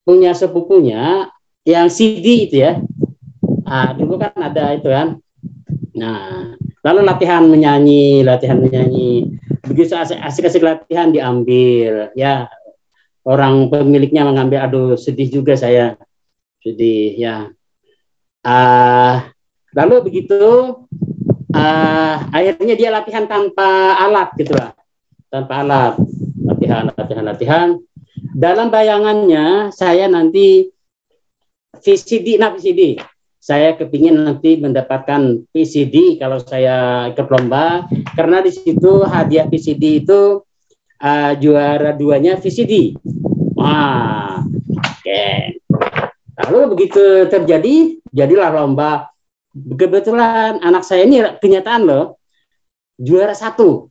punya 0.08 0.32
sepupunya 0.32 1.28
yang 1.68 1.92
CD 1.92 2.48
itu 2.48 2.64
ya. 2.64 2.80
Ah, 3.68 3.92
dulu 3.92 4.16
kan 4.16 4.32
ada 4.40 4.72
itu 4.72 4.88
kan. 4.88 5.20
Nah, 5.92 6.56
lalu 6.80 7.04
latihan 7.04 7.44
menyanyi, 7.44 8.24
latihan 8.24 8.56
menyanyi. 8.56 9.36
Begitu 9.68 9.92
asik-asik 10.00 10.64
latihan 10.64 11.12
diambil, 11.12 12.16
ya. 12.16 12.48
Orang 13.28 13.68
pemiliknya 13.68 14.24
mengambil, 14.24 14.64
aduh 14.64 14.96
sedih 14.96 15.28
juga 15.28 15.60
saya. 15.60 16.00
Sedih, 16.64 17.20
ya. 17.20 17.52
Ah, 18.48 19.28
lalu 19.76 20.08
begitu 20.08 20.40
uh, 21.52 22.16
akhirnya 22.32 22.80
dia 22.80 22.96
latihan 22.96 23.28
tanpa 23.28 24.00
alat 24.00 24.32
gitu 24.40 24.56
lah. 24.56 24.72
Tanpa 25.28 25.68
alat. 25.68 26.00
Latihan 26.48 26.88
latihan 26.96 27.26
latihan. 27.28 27.68
Dalam 28.32 28.72
bayangannya 28.72 29.76
saya 29.76 30.08
nanti 30.08 30.72
VCD 31.76 32.40
nah 32.40 32.56
VCD 32.56 33.04
saya 33.38 33.76
kepingin 33.76 34.16
nanti 34.16 34.56
mendapatkan 34.60 35.44
VCD 35.52 36.16
kalau 36.16 36.40
saya 36.40 37.12
ikut 37.12 37.28
lomba. 37.28 37.84
Karena 38.16 38.40
di 38.40 38.56
situ 38.56 39.04
hadiah 39.04 39.52
VCD 39.52 40.08
itu 40.08 40.40
uh, 41.04 41.32
juara 41.36 41.92
duanya 42.00 42.40
VCD 42.40 42.96
wah. 43.60 44.47
Lalu 46.38 46.60
begitu 46.78 47.26
terjadi 47.28 47.98
jadilah 48.14 48.50
lomba. 48.54 49.10
Kebetulan 49.58 50.62
anak 50.62 50.86
saya 50.86 51.10
ini 51.10 51.18
kenyataan 51.42 51.82
loh 51.86 52.22
juara 53.02 53.34
satu. 53.34 53.90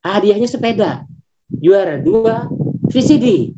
Hadiahnya 0.00 0.48
sepeda 0.48 1.04
juara 1.52 2.00
dua 2.00 2.48
VCD 2.88 3.52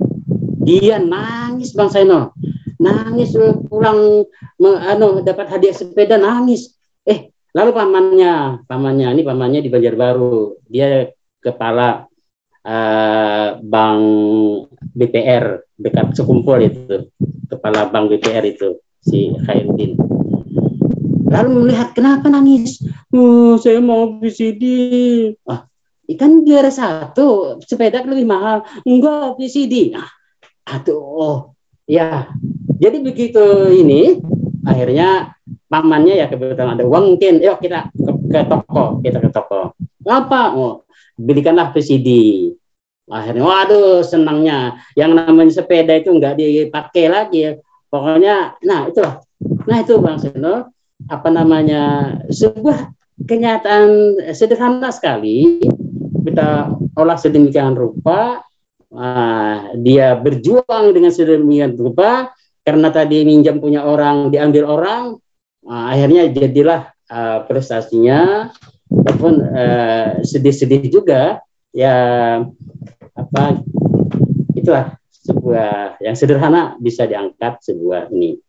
dia 0.60 0.98
nangis 0.98 1.72
bang 1.72 1.90
Seno 1.90 2.34
nangis 2.80 3.36
pulang 3.68 4.24
anu 4.60 5.20
dapat 5.20 5.52
hadiah 5.52 5.76
sepeda 5.76 6.16
nangis. 6.16 6.74
Eh 7.04 7.30
lalu 7.52 7.70
pamannya 7.76 8.64
pamannya 8.64 9.12
ini 9.12 9.22
pamannya 9.22 9.60
di 9.60 9.70
Banjarbaru. 9.70 10.64
Dia 10.66 11.12
kepala 11.44 12.08
uh, 12.64 13.48
bank 13.60 14.02
BPR 14.96 15.60
dekat 15.80 16.12
Sekumpul 16.12 16.60
itu 16.60 17.08
kepala 17.48 17.88
bank 17.88 18.12
BPR 18.12 18.44
itu 18.44 18.78
si 19.00 19.32
Khairuddin 19.48 19.96
Lalu 21.30 21.48
melihat 21.62 21.94
kenapa 21.94 22.26
nangis? 22.26 22.82
Oh, 23.14 23.54
saya 23.54 23.78
mau 23.78 24.18
VCD. 24.18 24.64
Ah, 25.46 25.62
ikan 26.10 26.42
juara 26.42 26.74
satu, 26.74 27.54
sepeda 27.62 28.02
lebih 28.02 28.26
mahal. 28.26 28.66
Enggak 28.82 29.38
VCD. 29.38 29.94
Nah, 29.94 30.10
aduh, 30.66 30.98
oh, 30.98 31.38
ya. 31.86 32.34
Jadi 32.82 32.98
begitu 32.98 33.70
ini, 33.70 34.18
akhirnya 34.66 35.38
pamannya 35.70 36.18
ya 36.18 36.26
kebetulan 36.26 36.74
ada 36.74 36.82
uang 36.82 37.14
mungkin, 37.14 37.38
yuk 37.38 37.62
kita 37.62 37.94
ke, 37.94 38.10
ke 38.26 38.40
toko, 38.50 38.98
kita 38.98 39.22
ke 39.22 39.30
toko. 39.30 39.78
Apa? 40.02 40.58
Oh, 40.58 40.82
belikanlah 41.14 41.70
VCD. 41.70 42.10
Akhirnya, 43.10 43.42
waduh, 43.42 44.06
senangnya. 44.06 44.78
Yang 44.94 45.10
namanya 45.18 45.52
sepeda 45.52 45.98
itu 45.98 46.14
enggak 46.14 46.38
dipakai 46.38 47.10
lagi. 47.10 47.58
Pokoknya, 47.90 48.54
nah 48.62 48.86
itulah. 48.86 49.18
Nah 49.66 49.76
itu 49.82 49.98
Bang 49.98 50.22
Seno, 50.22 50.70
apa 51.10 51.28
namanya 51.32 52.14
sebuah 52.30 52.94
kenyataan 53.26 54.14
sederhana 54.30 54.94
sekali. 54.94 55.58
Kita 56.22 56.70
olah 56.94 57.18
sedemikian 57.18 57.74
rupa. 57.74 58.46
Uh, 58.90 59.74
dia 59.82 60.14
berjuang 60.14 60.94
dengan 60.94 61.10
sedemikian 61.10 61.74
rupa. 61.74 62.30
Karena 62.62 62.94
tadi 62.94 63.26
minjam 63.26 63.58
punya 63.58 63.82
orang 63.82 64.30
diambil 64.30 64.70
orang. 64.70 65.18
Uh, 65.66 65.86
akhirnya 65.90 66.30
jadilah 66.30 66.94
uh, 67.10 67.42
prestasinya. 67.50 68.52
Ataupun 68.86 69.34
uh, 69.50 70.22
sedih-sedih 70.22 70.86
juga. 70.86 71.42
Ya 71.74 71.94
apa 73.30 73.62
itulah 74.58 74.98
sebuah 75.10 76.02
yang 76.02 76.16
sederhana 76.18 76.74
bisa 76.82 77.06
diangkat 77.06 77.62
sebuah 77.62 78.10
ini 78.10 78.42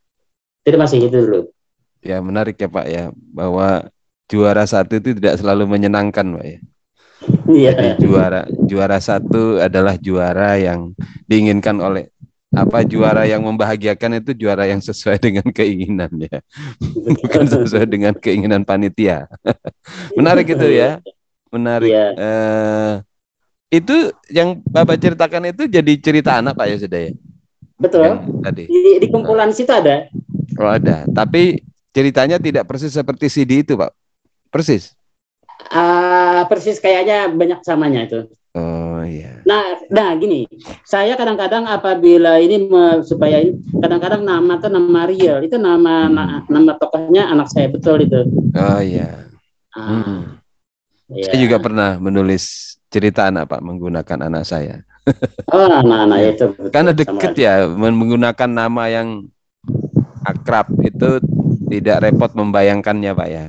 terima 0.66 0.90
kasih 0.90 1.06
itu 1.06 1.18
dulu 1.22 1.42
Ya 2.02 2.18
menarik 2.18 2.58
ya 2.58 2.66
Pak 2.66 2.88
ya 2.90 3.14
bahwa 3.30 3.86
juara 4.26 4.66
satu 4.66 4.98
itu 4.98 5.14
tidak 5.14 5.38
selalu 5.38 5.70
menyenangkan 5.70 6.26
Pak 6.34 6.46
ya. 6.46 6.60
Iya. 7.46 7.72
Jadi 7.78 7.90
juara 8.02 8.42
juara 8.66 8.98
satu 8.98 9.62
adalah 9.62 9.94
juara 10.02 10.58
yang 10.58 10.98
diinginkan 11.30 11.78
oleh 11.78 12.10
apa 12.52 12.84
juara 12.84 13.24
yang 13.30 13.46
membahagiakan 13.46 14.18
itu 14.18 14.34
juara 14.34 14.66
yang 14.66 14.82
sesuai 14.82 15.22
dengan 15.30 15.46
keinginannya, 15.54 16.42
bukan 17.22 17.46
sesuai 17.48 17.86
dengan 17.86 18.18
keinginan 18.18 18.66
panitia. 18.66 19.30
Menarik 20.18 20.50
itu 20.52 20.68
ya, 20.74 21.00
menarik. 21.54 21.94
Iya. 21.94 22.08
Eh, 22.18 22.94
itu 23.72 24.12
yang 24.28 24.60
bapak 24.68 25.00
ceritakan 25.00 25.56
itu 25.56 25.64
jadi 25.72 25.94
cerita 26.04 26.44
anak 26.44 26.60
pak 26.60 26.68
ya 26.68 26.76
sudah 26.76 27.00
ya? 27.08 27.12
Betul. 27.80 28.04
Yang 28.04 28.20
tadi. 28.44 28.64
Di, 28.68 28.82
di 29.00 29.08
kumpulan 29.08 29.50
situ 29.56 29.72
ada. 29.72 30.12
Oh 30.60 30.68
ada, 30.70 31.08
tapi 31.08 31.64
ceritanya 31.96 32.38
tidak 32.38 32.68
persis 32.68 32.92
seperti 32.92 33.32
CD 33.32 33.64
itu 33.64 33.80
pak, 33.80 33.96
persis. 34.52 34.92
Ah, 35.72 36.44
persis 36.52 36.78
kayaknya 36.84 37.32
banyak 37.32 37.64
samanya 37.64 38.06
itu. 38.06 38.20
Oh 38.52 39.00
iya. 39.08 39.40
Nah, 39.48 39.80
nah 39.88 40.12
gini, 40.20 40.44
saya 40.84 41.16
kadang-kadang 41.16 41.64
apabila 41.64 42.36
ini 42.44 42.68
me- 42.68 43.00
supaya 43.08 43.40
ini 43.40 43.56
kadang-kadang 43.80 44.28
nama 44.28 44.60
tuh 44.60 44.68
nama 44.68 45.08
real 45.08 45.40
itu 45.40 45.56
nama 45.56 46.12
na- 46.12 46.44
nama 46.52 46.76
tokohnya 46.76 47.32
anak 47.32 47.48
saya 47.48 47.72
betul 47.72 48.04
itu. 48.04 48.28
Oh 48.52 48.80
iya. 48.84 49.32
Ah, 49.72 49.88
Hmm. 50.04 50.22
iya. 51.16 51.32
Saya 51.32 51.40
juga 51.40 51.64
pernah 51.64 51.96
menulis 51.96 52.71
cerita 52.92 53.32
anak 53.32 53.48
pak 53.48 53.64
menggunakan 53.64 54.20
anak 54.28 54.44
saya. 54.44 54.84
Oh, 55.50 55.66
anak-anak 55.66 56.18
Iya. 56.22 56.30
itu. 56.36 56.46
betul. 56.52 56.70
Karena 56.70 56.92
deket 56.92 57.34
ya 57.34 57.54
men- 57.66 57.98
menggunakan 57.98 58.50
nama 58.52 58.84
yang 58.86 59.08
akrab 60.22 60.70
itu 60.84 61.18
tidak 61.68 62.04
repot 62.04 62.32
membayangkannya 62.36 63.12
pak 63.12 63.30
ya. 63.32 63.46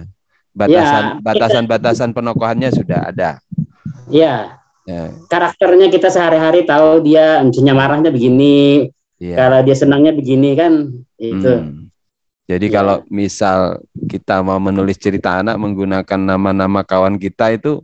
Batasan 0.53 1.03
Ya, 1.03 1.21
batasan 1.21 1.65
batasan 1.65 2.11
penokohannya 2.13 2.71
sudah 2.71 3.09
ada. 3.09 3.41
Iya, 4.09 4.61
Ya, 4.83 5.15
karakternya 5.31 5.95
kita 5.95 6.11
sehari-hari 6.11 6.67
tahu 6.67 7.07
dia 7.07 7.39
misalnya 7.39 7.71
marahnya 7.71 8.11
begini, 8.11 8.91
iya. 9.15 9.39
kalau 9.39 9.63
dia 9.63 9.79
senangnya 9.79 10.11
begini 10.11 10.59
kan 10.59 10.91
itu. 11.17 11.53
Hmm. 11.55 11.87
Jadi 12.51 12.67
Ya. 12.67 12.83
kalau 12.83 12.97
misal 13.07 13.79
kita 14.11 14.43
mau 14.43 14.59
menulis 14.59 14.99
cerita 14.99 15.39
anak 15.39 15.55
menggunakan 15.55 16.19
nama-nama 16.19 16.83
kawan 16.83 17.15
kita 17.15 17.55
itu 17.55 17.79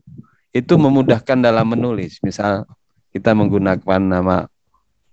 itu 0.59 0.75
memudahkan 0.75 1.39
dalam 1.39 1.67
menulis. 1.71 2.19
Misal 2.21 2.67
kita 3.15 3.33
menggunakan 3.33 4.01
nama 4.03 4.51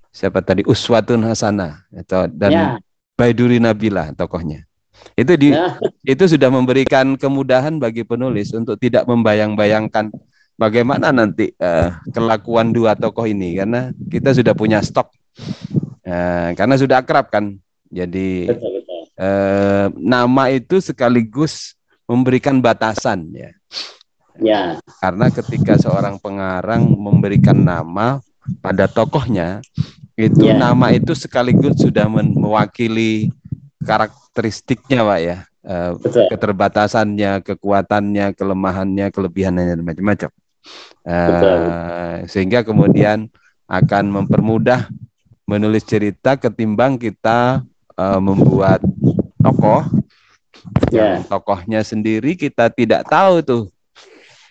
siapa 0.10 0.41
tadi 0.41 0.66
Uswatun 0.66 1.22
Hasanah 1.24 1.86
atau 2.06 2.28
dan 2.32 2.52
Ya, 2.52 2.68
Baiduri 3.16 3.62
Nabila 3.62 4.12
tokohnya. 4.18 4.66
Itu 5.14 5.38
di 5.38 5.54
ya, 5.54 5.78
itu 6.04 6.24
sudah 6.26 6.50
memberikan 6.50 7.16
kemudahan 7.16 7.78
bagi 7.78 8.02
penulis 8.04 8.52
untuk 8.52 8.80
tidak 8.82 9.06
membayang-bayangkan 9.06 10.10
bagaimana 10.58 11.12
nanti 11.14 11.54
eh, 11.56 11.89
kelakuan 12.12 12.74
dua 12.74 12.98
tokoh 12.98 13.28
ini 13.28 13.60
karena 13.60 13.91
kita 14.10 14.34
sudah 14.34 14.56
punya 14.56 14.82
stok 14.82 15.12
Eh, 16.06 16.50
karena 16.54 16.76
sudah 16.78 17.02
akrab 17.02 17.34
kan. 17.34 17.58
Jadi 17.89 18.46
betul 18.50 18.82
betul. 18.82 19.00
eh, 19.18 19.86
nama 19.98 20.54
itu 20.54 20.78
sekaligus 20.78 21.74
memberikan 22.06 22.62
batasan 22.62 23.34
ya. 23.34 23.52
Ya, 24.42 24.80
Karena 25.00 25.32
ketika 25.32 25.80
seorang 25.80 26.20
pengarang 26.20 26.84
memberikan 26.92 27.56
nama 27.56 28.20
pada 28.60 28.86
tokohnya, 28.86 29.64
itu 30.20 30.52
Ya. 30.52 30.60
nama 30.60 30.92
itu 30.92 31.16
sekaligus 31.16 31.80
sudah 31.80 32.08
mewakili 32.12 33.32
karakteristiknya, 33.84 35.08
Pak 35.08 35.20
ya. 35.24 35.38
Eh, 35.66 35.92
betul. 35.98 36.30
keterbatasannya, 36.30 37.42
kekuatannya, 37.42 38.38
kelemahannya, 38.38 39.10
kelebihannya 39.10 39.74
dan 39.74 39.82
macam-macam. 39.82 40.30
Eh, 41.06 41.30
Betul. 41.30 41.60
sehingga 42.30 42.62
kemudian 42.62 43.30
akan 43.66 44.04
mempermudah 44.14 44.90
menulis 45.50 45.82
cerita 45.86 46.38
ketimbang 46.38 47.02
kita 47.02 47.66
eh, 47.98 48.20
membuat 48.22 48.82
tokoh 49.42 49.86
yang 50.90 51.22
tokohnya 51.26 51.82
sendiri 51.86 52.34
kita 52.38 52.70
tidak 52.74 53.06
tahu 53.10 53.42
tuh 53.46 53.64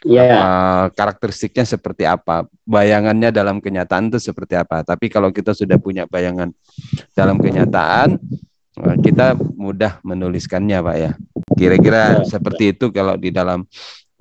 ya, 0.04 0.24
eh, 0.28 0.84
karakteristiknya 0.92 1.64
seperti 1.64 2.04
apa, 2.04 2.44
bayangannya 2.68 3.32
dalam 3.32 3.58
kenyataan 3.58 4.12
itu 4.12 4.20
seperti 4.20 4.54
apa. 4.54 4.84
Tapi 4.84 5.08
kalau 5.08 5.32
kita 5.32 5.56
sudah 5.56 5.80
punya 5.80 6.04
bayangan 6.04 6.52
dalam 7.16 7.40
kenyataan, 7.40 8.20
eh, 8.84 8.96
kita 9.00 9.34
mudah 9.56 9.98
menuliskannya, 10.04 10.78
Pak 10.78 10.96
ya. 11.00 11.12
Kira-kira 11.56 12.20
Betul. 12.20 12.30
seperti 12.30 12.64
itu 12.76 12.86
kalau 12.92 13.16
di 13.16 13.32
dalam 13.32 13.64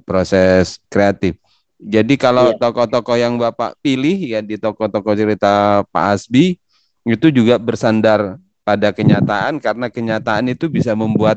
proses 0.07 0.79
kreatif. 0.87 1.35
Jadi 1.83 2.15
kalau 2.15 2.55
Iya. 2.55 2.59
tokoh-tokoh 2.63 3.17
yang 3.19 3.35
Bapak 3.35 3.75
pilih 3.83 4.15
ya 4.15 4.39
di 4.39 4.55
tokoh-tokoh 4.55 5.19
cerita 5.19 5.83
Pak 5.91 6.05
Asbi 6.15 6.55
itu 7.03 7.27
juga 7.27 7.59
bersandar 7.59 8.39
pada 8.63 8.95
kenyataan 8.95 9.59
karena 9.59 9.91
kenyataan 9.91 10.47
itu 10.47 10.71
bisa 10.71 10.95
membuat 10.95 11.35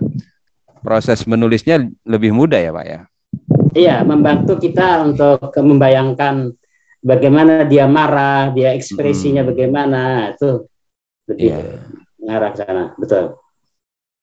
proses 0.87 1.27
menulisnya 1.27 1.83
lebih 2.07 2.31
mudah 2.31 2.63
ya, 2.63 2.71
Pak 2.71 2.87
ya. 2.87 3.01
Iya, 3.77 4.01
membantu 4.01 4.57
kita 4.57 5.05
untuk 5.05 5.53
membayangkan 5.53 6.57
bagaimana 7.05 7.69
dia 7.69 7.85
marah, 7.85 8.51
dia 8.57 8.73
ekspresinya 8.73 9.45
Hmm. 9.45 9.51
bagaimana 9.53 10.01
itu 10.33 10.65
lebih 11.29 11.53
Iya. 11.53 11.61
mengarah 12.19 12.51
ke 12.51 12.59
sana, 12.59 12.85
betul. 12.97 13.25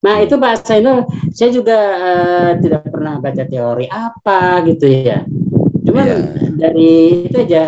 Nah 0.03 0.15
Hmm. 0.19 0.25
itu 0.27 0.35
Pak 0.35 0.53
Sainul, 0.67 0.99
saya 1.31 1.49
juga 1.53 1.77
eh, 1.79 2.51
tidak 2.59 2.89
pernah 2.89 3.21
baca 3.23 3.43
teori 3.47 3.87
apa 3.87 4.65
gitu 4.67 4.85
ya. 4.89 5.23
Cuman 5.83 6.05
Iya. 6.09 6.17
dari 6.59 6.91
itu 7.29 7.37
aja 7.39 7.63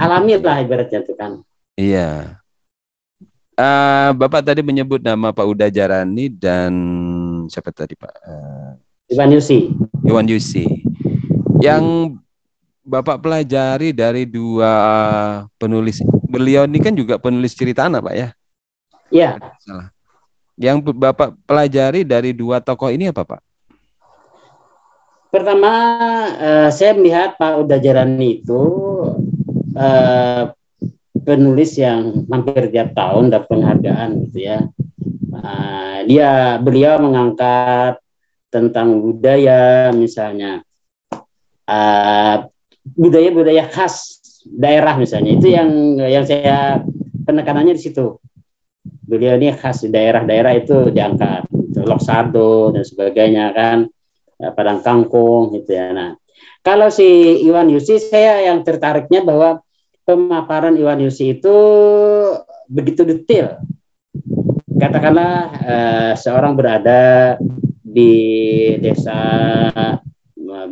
alami 0.00 0.38
lah 0.40 0.58
ibaratnya 0.64 1.04
itu 1.04 1.12
kan. 1.18 1.44
Iya. 1.76 2.40
Eh, 3.54 4.10
Bapak 4.18 4.42
tadi 4.42 4.66
menyebut 4.66 4.98
nama 4.98 5.30
Pak 5.30 5.46
Uda 5.46 5.70
Jarani 5.70 6.26
dan 6.26 6.72
siapa 7.46 7.70
tadi 7.70 7.94
Pak? 7.94 8.12
Eh, 8.26 8.70
Iwan 9.12 9.30
Yusi. 9.32 9.72
Iwan 10.04 10.26
Yusi. 10.28 10.64
Yang 11.60 12.16
Bapak 12.84 13.24
pelajari 13.24 13.96
dari 13.96 14.28
dua 14.28 14.72
penulis. 15.56 16.04
Beliau 16.28 16.68
ini 16.68 16.84
kan 16.84 16.92
juga 16.92 17.16
penulis 17.16 17.56
cerita 17.56 17.88
anak 17.88 18.04
Pak 18.04 18.14
ya? 18.14 18.28
Iya, 19.08 19.30
Salah. 19.64 19.88
Yang 20.60 20.92
Bapak 20.92 21.32
pelajari 21.48 22.04
dari 22.04 22.36
dua 22.36 22.60
tokoh 22.60 22.92
ini 22.92 23.08
apa 23.08 23.24
Pak? 23.24 23.40
pertama 25.34 25.72
eh, 26.38 26.68
saya 26.70 26.94
melihat 26.94 27.34
Pak 27.34 27.66
Uda 27.66 27.82
Jarani 27.82 28.38
itu 28.38 28.62
eh, 29.74 30.46
penulis 31.26 31.74
yang 31.74 32.22
hampir 32.30 32.70
tiap 32.70 32.94
tahun 32.94 33.34
dapat 33.34 33.50
penghargaan 33.50 34.30
gitu 34.30 34.46
ya. 34.46 34.62
Eh, 35.34 35.98
dia 36.06 36.62
beliau 36.62 37.02
mengangkat 37.02 37.98
tentang 38.54 39.02
budaya 39.02 39.90
misalnya 39.90 40.62
eh, 41.66 42.36
budaya-budaya 42.94 43.66
khas 43.66 44.22
daerah 44.46 44.94
misalnya 44.94 45.34
itu 45.34 45.50
yang 45.50 45.98
yang 45.98 46.22
saya 46.22 46.84
penekanannya 47.24 47.74
di 47.74 47.82
situ. 47.82 48.20
Beliau 49.04 49.36
ini 49.36 49.52
khas 49.52 49.84
daerah-daerah 49.84 50.52
itu 50.56 50.92
diangkat, 50.92 51.48
gitu. 51.48 51.84
Loksado 51.84 52.72
dan 52.72 52.84
sebagainya 52.84 53.52
kan, 53.52 53.78
eh, 54.40 54.52
Padang 54.52 54.80
Kangkung 54.84 55.52
gitu 55.56 55.76
ya. 55.76 55.92
Nah, 55.92 56.16
kalau 56.60 56.88
si 56.88 57.04
Iwan 57.44 57.68
Yusi 57.72 58.00
saya 58.00 58.44
yang 58.48 58.64
tertariknya 58.64 59.24
bahwa 59.24 59.60
pemaparan 60.04 60.76
Iwan 60.76 61.00
Yusi 61.04 61.40
itu 61.40 61.56
begitu 62.68 63.04
detail. 63.04 63.60
Katakanlah 64.76 65.32
eh, 65.64 66.12
seorang 66.16 66.52
berada 66.56 67.36
di 67.94 68.12
desa 68.82 69.22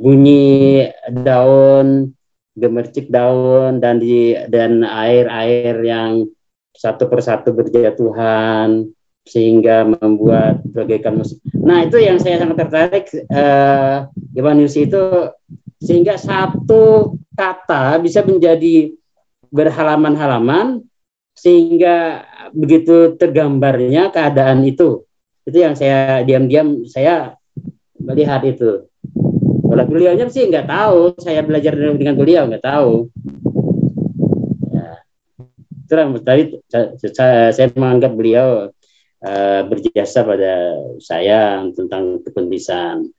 bunyi 0.03 0.83
daun 1.23 2.11
gemercik 2.59 3.07
daun 3.09 3.79
dan 3.79 4.03
di 4.03 4.35
dan 4.51 4.83
air-air 4.83 5.79
yang 5.87 6.27
satu 6.75 7.07
persatu 7.07 7.55
berjatuhan 7.55 8.91
sehingga 9.23 9.87
membuat 9.87 10.67
bagaikan 10.75 11.23
musik. 11.23 11.39
Nah 11.55 11.87
itu 11.87 12.03
yang 12.03 12.19
saya 12.19 12.43
sangat 12.43 12.67
tertarik 12.67 13.07
Iwan 14.35 14.59
Yusi 14.59 14.91
itu 14.91 15.31
sehingga 15.79 16.19
satu 16.19 17.15
kata 17.39 18.03
bisa 18.03 18.27
menjadi 18.27 18.91
berhalaman-halaman 19.55 20.83
sehingga 21.39 22.27
begitu 22.53 23.17
tergambarnya 23.17 24.11
keadaan 24.13 24.67
itu 24.67 25.07
itu 25.47 25.59
yang 25.59 25.75
saya 25.75 26.23
diam-diam 26.23 26.87
saya 26.87 27.35
melihat 27.99 28.43
itu 28.47 28.87
kalau 29.63 29.85
beliaunya 29.89 30.29
sih 30.29 30.47
nggak 30.47 30.69
tahu 30.69 31.17
saya 31.19 31.41
belajar 31.43 31.75
dengan 31.75 32.15
beliau 32.15 32.47
nggak 32.47 32.65
tahu 32.65 33.11
ya. 34.71 36.19
tadi 36.23 36.43
saya, 37.13 37.51
saya 37.51 37.67
menganggap 37.75 38.13
beliau 38.15 38.71
eh, 39.25 39.61
berjasa 39.67 40.23
pada 40.23 40.79
saya 41.01 41.67
tentang 41.75 42.23
kepenulisan 42.23 43.11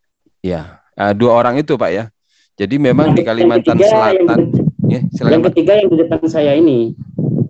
Ya, 0.43 0.83
eh, 0.99 1.15
dua 1.15 1.39
orang 1.39 1.55
itu 1.63 1.79
Pak 1.79 1.91
ya. 1.95 2.11
Jadi 2.59 2.75
memang 2.75 3.15
di 3.15 3.23
Kalimantan 3.23 3.79
ketiga 3.79 3.89
Selatan, 3.95 4.39
yang, 4.83 4.91
ya, 4.91 5.01
silakan 5.15 5.31
yang 5.31 5.41
Pak. 5.41 5.49
ketiga 5.55 5.73
yang 5.79 5.87
di 5.87 5.97
depan 6.03 6.21
saya 6.27 6.51
ini. 6.59 6.79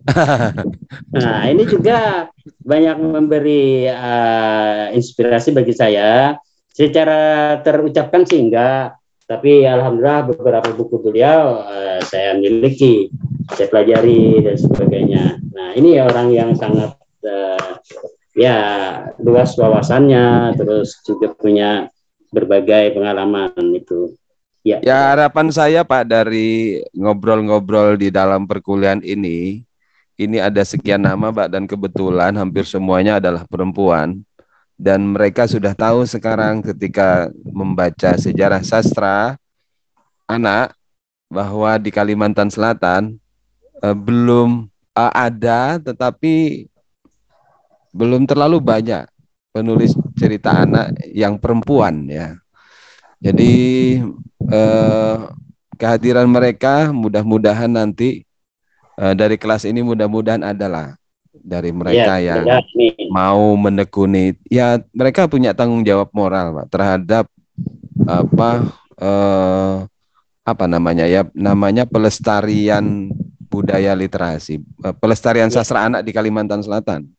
Nah, 1.14 1.48
ini 1.50 1.64
juga 1.66 2.30
banyak 2.64 2.98
memberi 3.00 3.88
uh, 3.88 4.92
inspirasi 4.94 5.54
bagi 5.54 5.74
saya. 5.74 6.38
Secara 6.74 7.54
terucapkan 7.62 8.26
sih 8.26 8.42
enggak, 8.42 8.98
tapi 9.30 9.64
alhamdulillah 9.64 10.34
beberapa 10.34 10.70
buku 10.74 11.00
beliau 11.00 11.62
uh, 11.62 12.02
saya 12.02 12.34
miliki, 12.34 13.14
saya 13.54 13.70
pelajari 13.70 14.42
dan 14.42 14.56
sebagainya. 14.58 15.24
Nah, 15.54 15.78
ini 15.78 16.02
orang 16.02 16.34
yang 16.34 16.52
sangat 16.58 16.98
uh, 17.24 17.78
ya 18.34 18.58
luas 19.22 19.54
wawasannya, 19.54 20.58
terus 20.58 20.98
juga 21.06 21.30
punya 21.38 21.94
berbagai 22.34 22.98
pengalaman 22.98 23.54
itu. 23.78 24.18
Ya. 24.64 24.80
Ya 24.80 25.12
harapan 25.12 25.52
saya 25.52 25.84
Pak 25.84 26.08
dari 26.08 26.80
ngobrol-ngobrol 26.96 28.00
di 28.00 28.10
dalam 28.10 28.48
perkuliahan 28.48 29.04
ini, 29.04 29.62
ini 30.18 30.38
ada 30.38 30.62
sekian 30.62 31.02
nama 31.02 31.34
Pak 31.34 31.50
dan 31.50 31.64
kebetulan 31.66 32.34
hampir 32.38 32.66
semuanya 32.70 33.18
adalah 33.18 33.46
perempuan 33.50 34.22
dan 34.78 35.06
mereka 35.06 35.46
sudah 35.46 35.74
tahu 35.74 36.06
sekarang 36.06 36.62
ketika 36.62 37.30
membaca 37.46 38.18
sejarah 38.18 38.62
sastra 38.62 39.38
anak 40.30 40.74
bahwa 41.30 41.78
di 41.82 41.90
Kalimantan 41.90 42.50
Selatan 42.50 43.18
eh, 43.82 43.98
belum 43.98 44.70
eh, 44.94 45.14
ada 45.14 45.82
tetapi 45.82 46.68
belum 47.94 48.26
terlalu 48.26 48.58
banyak 48.58 49.06
penulis 49.54 49.94
cerita 50.18 50.66
anak 50.66 50.98
yang 51.14 51.38
perempuan 51.38 52.10
ya. 52.10 52.34
Jadi 53.22 53.54
eh, 54.50 55.18
kehadiran 55.78 56.28
mereka 56.28 56.90
mudah-mudahan 56.90 57.70
nanti 57.70 58.26
eh, 58.96 59.14
dari 59.14 59.36
kelas 59.36 59.64
ini 59.64 59.82
mudah-mudahan 59.82 60.44
adalah 60.44 60.96
dari 61.34 61.74
mereka 61.74 62.22
Ya, 62.22 62.38
yang 62.38 62.46
ya, 62.46 62.58
nih. 62.78 63.10
mau 63.10 63.58
menekuni 63.58 64.38
ya 64.48 64.78
mereka 64.94 65.26
punya 65.26 65.52
tanggung 65.52 65.82
jawab 65.82 66.14
moral 66.14 66.54
Pak 66.54 66.68
terhadap 66.70 67.26
apa 68.06 68.50
eh, 68.98 69.76
apa 70.44 70.66
namanya 70.68 71.08
ya 71.08 71.24
namanya 71.34 71.88
pelestarian 71.88 73.10
budaya 73.48 73.96
literasi 73.96 74.60
eh, 74.60 74.96
pelestarian 74.96 75.50
Ya. 75.50 75.62
sastra 75.62 75.88
anak 75.88 76.02
di 76.04 76.12
Kalimantan 76.12 76.62
Selatan 76.62 77.10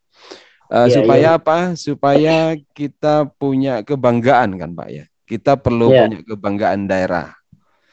Eh, 0.65 0.89
Ya, 0.89 0.97
supaya 0.97 1.29
apa 1.37 1.77
supaya 1.77 2.57
kita 2.73 3.29
punya 3.37 3.85
kebanggaan 3.85 4.57
kan 4.57 4.71
Pak 4.73 4.89
ya 4.89 5.05
kita 5.25 5.61
perlu 5.61 5.93
Ya. 5.93 6.09
punya 6.09 6.21
kebanggaan 6.25 6.89
daerah 6.89 7.37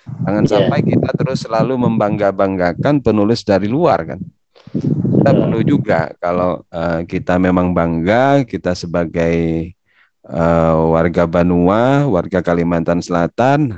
jangan 0.06 0.46
Ya. 0.46 0.50
sampai 0.50 0.80
kita 0.82 1.10
terus 1.14 1.46
selalu 1.46 1.78
membangga-banggakan 1.78 3.02
penulis 3.02 3.46
dari 3.46 3.70
luar 3.70 4.16
kan 4.16 4.20
kita 4.72 5.30
Betul. 5.32 5.42
perlu 5.46 5.60
juga 5.62 6.00
kalau 6.18 6.66
eh, 6.70 7.02
kita 7.06 7.38
memang 7.38 7.74
bangga 7.76 8.42
kita 8.46 8.74
sebagai 8.74 9.36
eh, 10.26 10.76
warga 10.94 11.24
Banua, 11.30 12.10
warga 12.10 12.42
Kalimantan 12.42 13.02
Selatan 13.04 13.78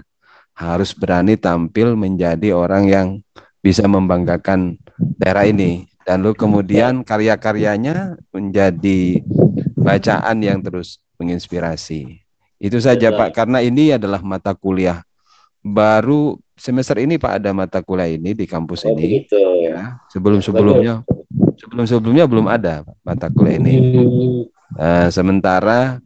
harus 0.53 0.93
berani 0.93 1.33
tampil 1.35 1.97
menjadi 1.97 2.53
orang 2.53 2.83
yang 2.87 3.07
bisa 3.59 3.87
membanggakan 3.89 4.77
daerah 5.17 5.49
ini 5.49 5.87
dan 6.03 6.19
lalu 6.21 6.35
kemudian 6.35 7.01
karya-karyanya 7.01 8.19
menjadi 8.35 9.23
bacaan 9.79 10.43
yang 10.43 10.59
terus 10.59 10.99
menginspirasi. 11.15 12.19
Itu 12.59 12.79
saja. 12.79 13.11
Pak 13.11 13.35
karena 13.35 13.59
ini 13.63 13.95
adalah 13.95 14.19
mata 14.23 14.51
kuliah 14.55 15.03
baru 15.63 16.37
semester 16.53 16.99
ini 17.01 17.15
Pak 17.17 17.41
ada 17.41 17.49
mata 17.55 17.79
kuliah 17.81 18.11
ini 18.11 18.35
di 18.35 18.45
kampus 18.45 18.83
Oh, 18.85 18.93
ini 18.93 19.25
begitu. 19.25 19.39
ya. 19.63 19.97
Sebelum-sebelumnya 20.11 21.01
sebelum-sebelumnya 21.57 22.25
belum 22.27 22.45
ada 22.51 22.83
Pak, 22.85 22.95
mata 23.01 23.27
kuliah 23.31 23.57
ini. 23.57 23.73
Hmm, 23.79 24.43
Eh, 24.73 25.07
sementara 25.13 26.01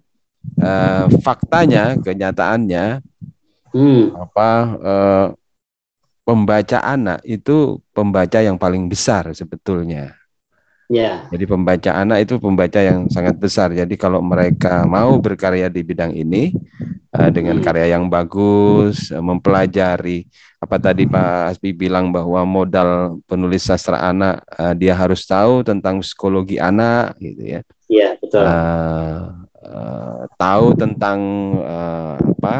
eh, 0.59 1.05
faktanya, 1.23 1.95
kenyataannya 2.03 2.99
hmm, 3.71 4.03
apa 4.13 4.49
eh, 4.77 5.27
pembaca 6.27 6.79
anak 6.83 7.23
itu 7.23 7.79
pembaca 7.95 8.39
yang 8.43 8.59
paling 8.59 8.91
besar 8.91 9.31
sebetulnya. 9.31 10.11
ya, 10.91 11.27
Jadi 11.31 11.43
pembaca 11.47 11.91
anak 11.95 12.27
itu 12.27 12.35
pembaca 12.39 12.79
yang 12.83 13.07
sangat 13.07 13.39
besar. 13.39 13.71
Jadi 13.71 13.95
kalau 13.95 14.19
mereka 14.19 14.83
mau 14.83 15.15
berkarya 15.19 15.71
di 15.71 15.79
bidang 15.83 16.11
ini 16.11 16.51
eh, 17.17 17.31
dengan 17.33 17.57
karya 17.59 17.97
yang 17.97 18.07
bagus, 18.07 19.09
eh, 19.09 19.21
mempelajari 19.21 20.29
apa 20.57 20.81
tadi 20.81 21.05
Pak 21.05 21.53
Asbi 21.53 21.69
bilang 21.69 22.09
bahwa 22.09 22.41
modal 22.41 23.21
penulis 23.29 23.69
sastra 23.69 24.01
anak 24.09 24.41
eh, 24.57 24.73
dia 24.73 24.93
harus 24.97 25.21
tahu 25.25 25.61
tentang 25.61 26.01
psikologi 26.01 26.57
anak 26.57 27.17
gitu 27.21 27.57
ya. 27.57 27.61
ya, 27.89 28.09
betul. 28.17 28.41
eh, 28.41 29.21
eh, 29.65 30.21
tahu 30.37 30.67
tentang 30.77 31.19
eh, 31.61 32.15
apa 32.37 32.55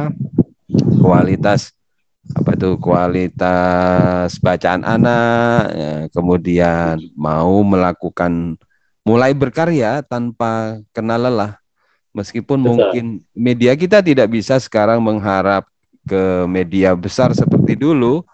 kualitas 1.01 1.73
apa 2.35 2.59
itu 2.59 2.75
kualitas 2.83 4.35
bacaan 4.43 4.83
anak 4.83 5.63
ya, 5.71 5.93
kemudian 6.11 6.99
mau 7.15 7.63
melakukan 7.63 8.59
mulai 9.07 9.31
berkarya 9.31 10.03
tanpa 10.03 10.83
kenal 10.91 11.23
lelah 11.23 11.55
meskipun 12.17 12.59
Betul. 12.59 12.69
mungkin 12.89 13.05
media 13.37 13.77
kita 13.77 14.01
tidak 14.01 14.27
bisa 14.33 14.57
sekarang 14.57 14.99
mengharap 15.05 15.69
ke 16.09 16.49
media 16.49 16.97
besar 16.97 17.31
seperti 17.37 17.77
dulu 17.77 18.25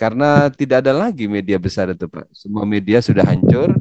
karena 0.00 0.48
tidak 0.52 0.86
ada 0.86 0.92
lagi 0.96 1.28
media 1.28 1.60
besar 1.60 1.92
itu 1.92 2.08
Pak 2.08 2.32
semua 2.32 2.64
media 2.64 3.00
sudah 3.04 3.26
hancur 3.28 3.76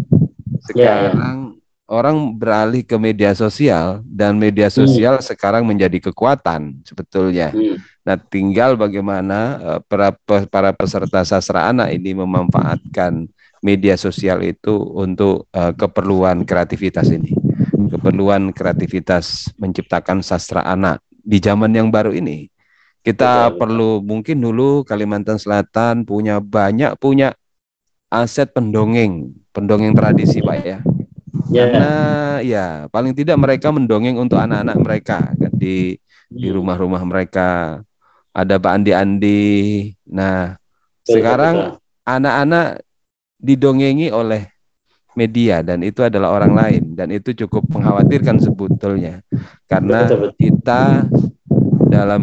Ya, 0.76 1.12
sekarang 1.14 1.38
orang 1.86 2.18
beralih 2.40 2.82
ke 2.82 2.98
media 2.98 3.32
sosial 3.38 4.02
dan 4.08 4.38
media 4.42 4.68
Hmm. 4.72 4.78
sosial 4.82 5.16
sekarang 5.22 5.64
menjadi 5.68 6.10
kekuatan 6.10 6.82
sebetulnya. 6.88 7.54
Hmm, 7.54 7.78
Nah, 8.06 8.18
tinggal 8.18 8.78
bagaimana 8.80 9.40
eh, 9.62 9.80
para 9.86 10.16
para 10.50 10.72
peserta 10.74 11.22
sastra 11.28 11.70
anak 11.70 11.94
ini 11.94 12.18
memanfaatkan 12.18 13.30
media 13.62 13.98
sosial 14.00 14.42
itu 14.46 14.74
untuk 14.98 15.46
eh, 15.54 15.74
keperluan 15.78 16.48
kreativitas 16.48 17.12
ini. 17.14 17.35
Keperluan 17.92 18.52
kreativitas 18.56 19.52
menciptakan 19.60 20.20
sastra 20.26 20.64
anak 20.66 21.04
di 21.12 21.38
zaman 21.42 21.72
yang 21.76 21.90
baru 21.94 22.12
ini. 22.16 22.50
Kita 23.06 23.54
Betul, 23.54 23.54
perlu 23.54 24.02
mungkin 24.02 24.42
dulu 24.42 24.84
Kalimantan 24.84 25.38
Selatan 25.38 26.04
punya 26.08 26.42
banyak 26.42 26.98
punya 27.00 27.34
aset 28.12 28.50
pendongeng, 28.56 29.34
pendongeng 29.54 29.94
tradisi, 29.96 30.42
Pak 30.42 30.58
ya. 30.64 30.80
ya, 31.52 31.66
Karena 31.66 31.90
ya 32.44 32.88
paling 32.92 33.14
tidak 33.16 33.38
mereka 33.40 33.72
mendongeng 33.72 34.18
untuk 34.20 34.40
anak-anak 34.42 34.78
mereka 34.82 35.18
kan, 35.40 35.52
di 35.56 35.96
di 36.36 36.48
Hmm, 36.48 36.52
rumah-rumah 36.52 37.04
mereka. 37.08 37.80
Ada 38.36 38.60
Pak 38.60 38.74
Andi-Andi. 38.82 39.44
Nah, 40.12 40.60
betul, 41.08 41.40
sekarang 41.40 41.80
anak-anak 42.04 42.84
didongengi 43.40 44.12
oleh 44.12 44.50
media 45.16 45.64
dan 45.66 45.82
itu 45.82 46.04
adalah 46.04 46.32
orang 46.36 46.54
lain 46.54 46.84
dan 46.94 47.12
itu 47.12 47.32
cukup 47.34 47.66
mengkhawatirkan 47.72 48.40
sebetulnya 48.40 49.24
karena 49.66 50.06
Betul, 50.06 50.20
betul. 50.30 50.36
kita 50.38 50.82
dalam 51.90 52.22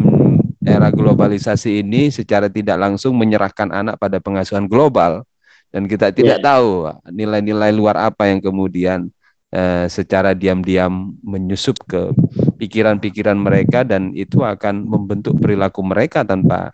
era 0.63 0.87
globalisasi 0.89 1.83
ini 1.83 2.07
secara 2.07 2.47
tidak 2.47 2.79
langsung 2.79 3.17
menyerahkan 3.19 3.69
anak 3.73 3.99
pada 3.99 4.21
pengasuhan 4.23 4.65
global 4.69 5.27
dan 5.73 5.89
kita 5.89 6.13
tidak 6.13 6.39
Ya. 6.39 6.55
tahu 6.55 6.87
nilai-nilai 7.09 7.73
luar 7.73 7.97
apa 7.99 8.29
yang 8.29 8.39
kemudian 8.39 9.09
eh, 9.49 9.85
secara 9.89 10.31
diam-diam 10.37 11.13
menyusup 11.19 11.75
ke 11.83 12.13
pikiran-pikiran 12.57 13.35
mereka 13.35 13.83
dan 13.83 14.13
itu 14.15 14.39
akan 14.39 14.85
membentuk 14.87 15.35
perilaku 15.41 15.81
mereka 15.83 16.23
tanpa 16.23 16.69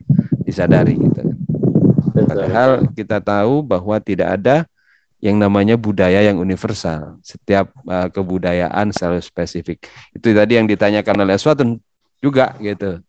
disadari 0.45 0.99
gitu. 0.99 1.21
Padahal 2.13 2.85
kita 2.93 3.23
tahu 3.23 3.63
bahwa 3.63 3.97
tidak 4.03 4.37
ada 4.37 4.55
yang 5.19 5.35
namanya 5.35 5.75
budaya 5.75 6.23
yang 6.23 6.39
universal. 6.39 7.19
Setiap 7.23 7.71
uh, 7.87 8.07
kebudayaan 8.07 8.91
selalu 8.95 9.19
spesifik. 9.19 9.87
Itu 10.15 10.31
tadi 10.31 10.55
yang 10.55 10.67
ditanyakan 10.67 11.27
oleh 11.27 11.35
Swatun 11.35 11.79
juga 12.23 12.55
gitu. 12.59 13.03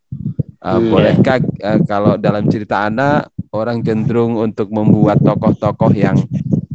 Uh, 0.60 0.76
Hmm, 0.76 0.92
bolehkah 0.92 1.40
uh, 1.40 1.80
kalau 1.88 2.20
dalam 2.20 2.44
cerita 2.50 2.84
anak 2.84 3.32
orang 3.54 3.80
cenderung 3.80 4.36
untuk 4.36 4.68
membuat 4.68 5.22
tokoh-tokoh 5.22 5.94
yang 5.94 6.18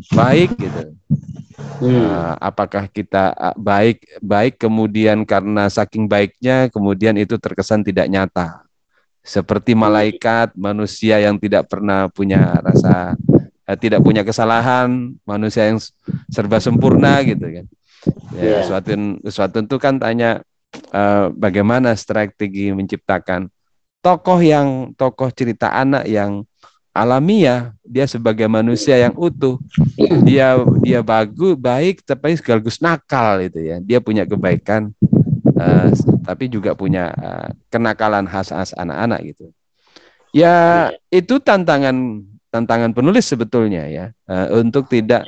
baik 0.10 0.56
gitu. 0.58 0.96
Hmm, 1.76 2.08
Uh, 2.08 2.34
apakah 2.40 2.88
kita 2.88 3.36
uh, 3.36 3.56
baik 3.60 4.04
baik 4.24 4.56
kemudian 4.56 5.28
karena 5.28 5.68
saking 5.68 6.08
baiknya 6.08 6.72
kemudian 6.72 7.20
itu 7.20 7.36
terkesan 7.36 7.84
tidak 7.84 8.08
nyata. 8.08 8.64
Seperti 9.26 9.74
malaikat, 9.74 10.54
manusia 10.54 11.18
yang 11.18 11.42
tidak 11.42 11.66
pernah 11.66 12.06
punya 12.14 12.62
rasa 12.62 13.18
eh, 13.18 13.35
tidak 13.74 14.06
punya 14.06 14.22
kesalahan, 14.22 15.18
manusia 15.26 15.66
yang 15.66 15.82
serba 16.30 16.62
sempurna 16.62 17.26
gitu 17.26 17.42
kan. 17.42 17.66
Ya, 18.38 18.42
Iya. 18.46 18.58
Uswatun 18.70 19.02
Uswatun 19.26 19.66
itu 19.66 19.78
kan 19.82 19.98
tanya 19.98 20.46
eh, 20.94 21.26
bagaimana 21.34 21.98
strategi 21.98 22.70
menciptakan 22.70 23.50
tokoh 24.06 24.38
yang 24.38 24.94
tokoh 24.94 25.34
cerita 25.34 25.74
anak 25.74 26.06
yang 26.06 26.46
alamiah, 26.96 27.74
dia 27.82 28.06
sebagai 28.06 28.46
manusia 28.46 28.96
yang 28.96 29.18
utuh. 29.18 29.58
Dia 30.24 30.62
dia 30.86 31.02
bagus, 31.02 31.58
baik 31.58 32.06
tapi 32.06 32.38
sekaligus 32.38 32.78
nakal 32.80 33.42
itu 33.42 33.60
ya. 33.60 33.82
Dia 33.82 34.00
punya 34.00 34.24
kebaikan 34.24 34.94
uh, 35.58 35.90
tapi 36.24 36.48
juga 36.48 36.78
punya 36.78 37.12
uh, 37.18 37.50
kenakalan 37.74 38.30
khas-khas 38.30 38.72
anak-anak 38.78 39.34
gitu. 39.34 39.50
Ya, 40.36 40.92
itu 41.10 41.40
tantangan 41.40 42.22
tantangan 42.56 42.96
penulis 42.96 43.28
sebetulnya 43.28 43.84
ya. 43.92 44.06
Uh, 44.24 44.64
untuk 44.64 44.88
tidak 44.88 45.28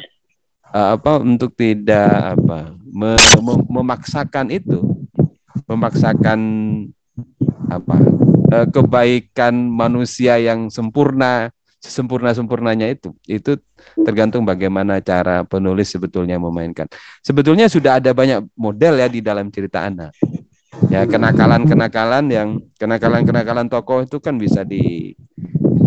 uh, 0.71 0.95
apa 0.95 1.19
untuk 1.19 1.51
tidak 1.59 2.39
apa 2.39 2.71
mem 2.87 3.19
memaksakan 3.67 4.47
itu 4.55 4.79
memaksakan 5.67 6.39
apa 7.67 7.95
uh, 8.55 8.67
kebaikan 8.71 9.51
manusia 9.67 10.39
yang 10.39 10.71
sempurna 10.71 11.51
sempurna 11.83 12.31
sempurnanya 12.31 12.87
itu 12.87 13.11
itu 13.27 13.59
tergantung 14.07 14.47
bagaimana 14.47 15.03
cara 15.03 15.43
penulis 15.43 15.91
sebetulnya 15.91 16.39
memainkan. 16.39 16.87
Sebetulnya 17.19 17.67
sudah 17.67 17.99
ada 17.99 18.15
banyak 18.15 18.47
model 18.55 19.03
ya 19.03 19.07
di 19.11 19.19
dalam 19.19 19.51
cerita 19.51 19.83
anak 19.83 20.15
ya 20.93 21.09
kenakalan 21.09 21.65
kenakalan 21.65 22.25
yang 22.29 22.49
kenakalan 22.77 23.25
kenakalan 23.25 23.65
tokoh 23.65 24.05
itu 24.05 24.17
kan 24.21 24.37
bisa 24.37 24.61
di 24.61 25.15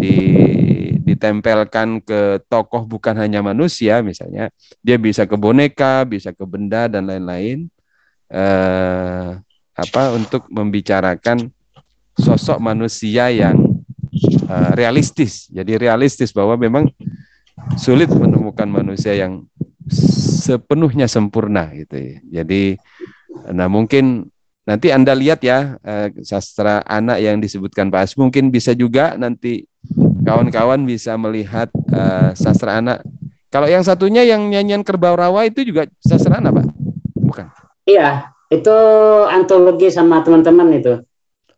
di 0.01 0.17
ditempelkan 1.05 2.01
ke 2.01 2.41
tokoh 2.49 2.89
bukan 2.89 3.13
hanya 3.21 3.45
manusia 3.45 4.01
misalnya 4.01 4.49
dia 4.81 4.97
bisa 4.97 5.29
ke 5.29 5.37
boneka 5.37 6.09
bisa 6.09 6.33
ke 6.33 6.45
benda 6.49 6.89
dan 6.89 7.05
lain-lain 7.05 7.69
eh, 8.33 9.31
apa 9.77 10.03
untuk 10.17 10.49
membicarakan 10.49 11.53
sosok 12.21 12.61
manusia 12.61 13.33
yang 13.33 13.57
uh, 14.51 14.71
realistis. 14.77 15.49
Jadi 15.49 15.81
realistis 15.81 16.35
bahwa 16.35 16.59
memang 16.61 16.91
sulit 17.81 18.13
menemukan 18.13 18.69
manusia 18.69 19.17
yang 19.17 19.49
sepenuhnya 20.45 21.09
sempurna 21.09 21.73
gitu 21.75 21.97
ya. 21.97 22.17
Jadi 22.43 22.77
nah 23.51 23.71
mungkin 23.71 24.29
nanti 24.71 24.95
Anda 24.95 25.19
lihat 25.19 25.43
ya 25.43 25.75
uh, 25.83 26.15
sastra 26.23 26.87
anak 26.87 27.19
yang 27.19 27.43
disebutkan 27.43 27.91
Pak 27.91 28.01
As 28.07 28.13
mungkin 28.15 28.55
bisa 28.55 28.71
juga 28.71 29.19
nanti 29.19 29.67
kawan-kawan 30.23 30.87
bisa 30.87 31.19
melihat 31.19 31.67
uh, 31.91 32.31
sastra 32.39 32.79
anak. 32.79 33.03
Kalau 33.51 33.67
yang 33.67 33.83
satunya 33.83 34.23
yang 34.23 34.47
nyanyian 34.47 34.87
kerbau 34.87 35.19
rawa 35.19 35.43
itu 35.43 35.67
juga 35.67 35.91
sastra 35.99 36.39
anak, 36.39 36.63
Pak? 36.63 36.67
Bukan. 37.19 37.47
Iya, 37.83 38.31
itu 38.47 38.77
antologi 39.27 39.91
sama 39.91 40.23
teman-teman 40.23 40.71
itu. 40.71 41.03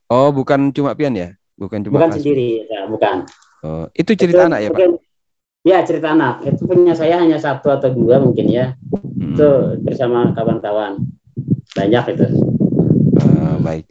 Oh, 0.09 0.33
bukan 0.33 0.73
cuma 0.73 0.97
pian 0.97 1.13
ya? 1.13 1.37
Bukan 1.53 1.85
cuma 1.85 2.01
Bukan 2.01 2.17
sendiri, 2.17 2.65
ya, 2.65 2.89
bukan. 2.89 3.29
Oh, 3.61 3.85
itu 3.93 4.17
cerita 4.17 4.41
itu 4.41 4.49
anak 4.49 4.59
ya, 4.65 4.69
Pak? 4.73 4.81
Ya, 5.63 5.79
cerita 5.85 6.17
anak. 6.17 6.43
Itu 6.49 6.65
punya 6.65 6.97
saya 6.97 7.21
hanya 7.21 7.37
satu 7.37 7.69
atau 7.69 7.93
dua 7.93 8.19
mungkin 8.25 8.49
ya. 8.49 8.73
Hmm. 8.89 9.37
Itu 9.37 9.49
bersama 9.85 10.33
kawan-kawan. 10.33 11.05
Banyak 11.77 12.05
itu. 12.17 12.27
Baik. 13.63 13.87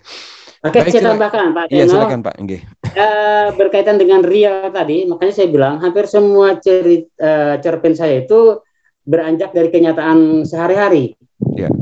Oke, 0.61 0.77
baik, 0.77 0.93
saya 0.93 1.09
tambahkan 1.09 1.57
Pak 1.57 1.73
Iya, 1.73 1.89
silakan 1.89 2.21
Pak. 2.21 2.35
Okay. 2.45 2.61
Uh, 2.61 3.01
eh, 3.01 3.47
berkaitan 3.57 3.97
dengan 3.97 4.21
Ria 4.21 4.69
tadi, 4.69 5.09
makanya 5.09 5.33
saya 5.33 5.47
bilang 5.49 5.81
hampir 5.81 6.05
semua 6.05 6.61
cerita 6.61 7.09
uh, 7.17 7.55
cerpen 7.57 7.97
saya 7.97 8.21
itu 8.21 8.61
beranjak 9.01 9.57
dari 9.57 9.73
kenyataan 9.73 10.45
sehari-hari. 10.45 11.17
Ya. 11.57 11.73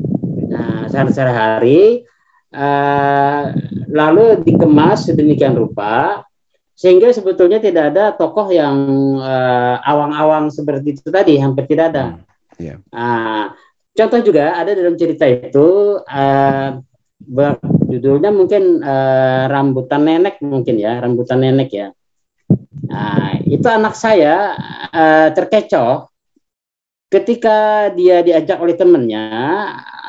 Nah, 0.47 0.87
sehari-hari 0.87 2.07
uh, 2.55 3.51
lalu 3.91 4.47
dikemas 4.47 5.11
sedemikian 5.11 5.59
rupa 5.59 6.23
sehingga 6.79 7.11
sebetulnya 7.11 7.59
tidak 7.59 7.91
ada 7.91 8.15
tokoh 8.15 8.47
yang 8.47 8.79
uh, 9.19 9.83
awang-awang 9.83 10.47
seperti 10.47 10.95
itu 10.95 11.11
tadi 11.11 11.35
hampir 11.35 11.67
tidak 11.67 11.91
ada. 11.91 12.05
Yeah. 12.55 12.79
Hmm, 12.79 12.95
iya. 12.95 12.95
Uh, 12.95 13.45
contoh 13.91 14.19
juga 14.23 14.55
ada 14.55 14.71
dalam 14.71 14.95
cerita 14.95 15.27
itu 15.27 15.99
uh, 15.99 16.69
judulnya 17.89 18.29
mungkin 18.29 18.85
uh, 18.85 19.49
rambutan 19.49 20.05
nenek 20.05 20.37
mungkin 20.45 20.77
ya 20.77 21.01
rambutan 21.01 21.41
nenek 21.41 21.69
ya. 21.73 21.87
Nah, 22.89 23.41
itu 23.45 23.65
anak 23.65 23.97
saya 23.97 24.53
uh, 24.93 25.29
terkecoh 25.33 26.09
ketika 27.09 27.89
dia 27.97 28.21
diajak 28.21 28.61
oleh 28.61 28.77
temannya 28.77 29.25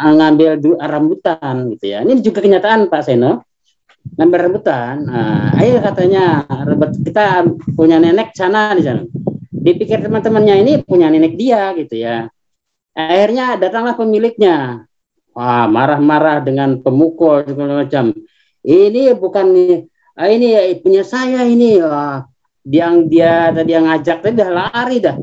eh, 0.04 0.12
ngambil 0.12 0.60
rambutan 0.76 1.72
gitu 1.76 1.96
ya. 1.96 2.04
Ini 2.04 2.20
juga 2.20 2.44
kenyataan 2.44 2.92
Pak 2.92 3.02
Seno. 3.04 3.44
Ngambil 4.16 4.38
rambutan. 4.48 4.94
Nah, 5.04 5.52
ayo 5.60 5.80
katanya 5.80 6.44
kita 7.04 7.44
punya 7.76 8.00
nenek 8.00 8.32
sana 8.32 8.72
di 8.72 8.84
sana. 8.84 9.04
Dipikir 9.52 10.00
teman-temannya 10.00 10.54
ini 10.64 10.72
punya 10.80 11.12
nenek 11.12 11.36
dia 11.36 11.76
gitu 11.76 12.00
ya. 12.00 12.28
Akhirnya 12.96 13.60
datanglah 13.60 13.96
pemiliknya. 13.96 14.88
Wah, 15.30 15.70
marah-marah 15.70 16.42
dengan 16.42 16.82
pemukul 16.82 17.46
segala 17.46 17.86
macam. 17.86 18.12
Ini 18.60 19.14
bukan 19.16 19.46
ah, 20.18 20.28
ini 20.28 20.56
punya 20.82 21.06
saya 21.06 21.46
ini. 21.46 21.80
Wah, 21.80 22.26
yang 22.66 23.06
dia 23.06 23.54
tadi 23.54 23.70
yang 23.72 23.88
ngajak 23.88 24.18
tadi 24.20 24.34
dah 24.36 24.50
lari 24.50 24.98
dah 25.00 25.16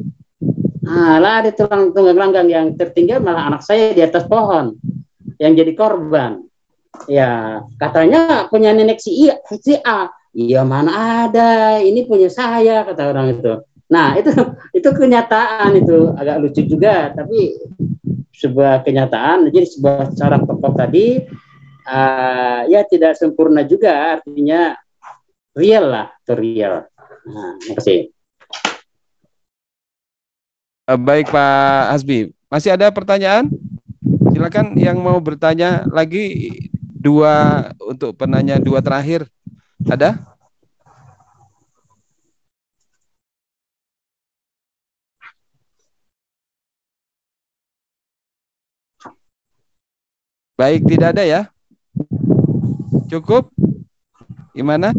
Nah, 0.87 1.19
lari 1.19 1.51
tulang 1.51 1.91
tunggang 1.91 2.47
yang 2.47 2.71
tertinggal 2.79 3.19
malah 3.19 3.51
anak 3.51 3.59
saya 3.59 3.91
di 3.91 3.99
atas 3.99 4.23
pohon 4.23 4.79
yang 5.35 5.51
jadi 5.51 5.75
korban. 5.75 6.47
Ya, 7.11 7.61
katanya 7.75 8.47
punya 8.47 8.71
nenek 8.71 9.03
si, 9.03 9.27
I, 9.27 9.35
si 9.59 9.75
A. 9.83 10.07
Iya 10.31 10.63
mana 10.63 11.27
ada, 11.27 11.83
ini 11.83 12.07
punya 12.07 12.31
saya 12.31 12.87
kata 12.87 13.03
orang 13.03 13.35
itu. 13.35 13.53
Nah, 13.91 14.15
itu 14.15 14.31
itu 14.79 14.87
kenyataan 14.87 15.75
itu 15.75 16.15
agak 16.15 16.39
lucu 16.39 16.63
juga, 16.63 17.11
tapi 17.11 17.59
sebuah 18.37 18.85
kenyataan. 18.85 19.49
Jadi 19.49 19.65
sebuah 19.77 20.13
cara 20.13 20.37
tokoh 20.37 20.73
tadi 20.77 21.25
uh, 21.87 22.61
ya 22.69 22.85
tidak 22.85 23.17
sempurna 23.17 23.65
juga, 23.65 24.21
artinya 24.21 24.77
real 25.57 25.85
lah, 25.89 26.07
itu 26.21 26.33
real. 26.37 26.85
Nah, 27.27 27.57
kasih. 27.75 28.13
Eh, 30.87 30.99
baik 30.99 31.27
Pak 31.33 31.91
Hasbi, 31.91 32.31
masih 32.47 32.71
ada 32.71 32.87
pertanyaan? 32.93 33.51
Silakan 34.31 34.77
yang 34.79 35.01
mau 35.01 35.19
bertanya 35.19 35.83
lagi 35.91 36.53
dua 36.95 37.67
untuk 37.83 38.15
penanya 38.15 38.61
dua 38.61 38.79
terakhir. 38.79 39.27
Ada? 39.83 40.36
Baik, 50.57 50.89
tidak 50.89 51.13
ada 51.13 51.21
ya? 51.21 51.41
Cukup? 53.13 53.53
Gimana? 54.57 54.89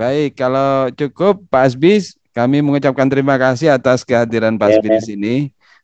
Baik, 0.00 0.40
kalau 0.40 0.88
cukup 0.96 1.44
Pak 1.52 1.68
Asbis 1.68 2.16
kami 2.32 2.64
mengucapkan 2.64 3.04
terima 3.04 3.36
kasih 3.36 3.76
atas 3.76 4.08
kehadiran 4.08 4.56
Pak 4.56 4.80
Sbi 4.80 4.88
di 4.88 5.02
sini 5.04 5.34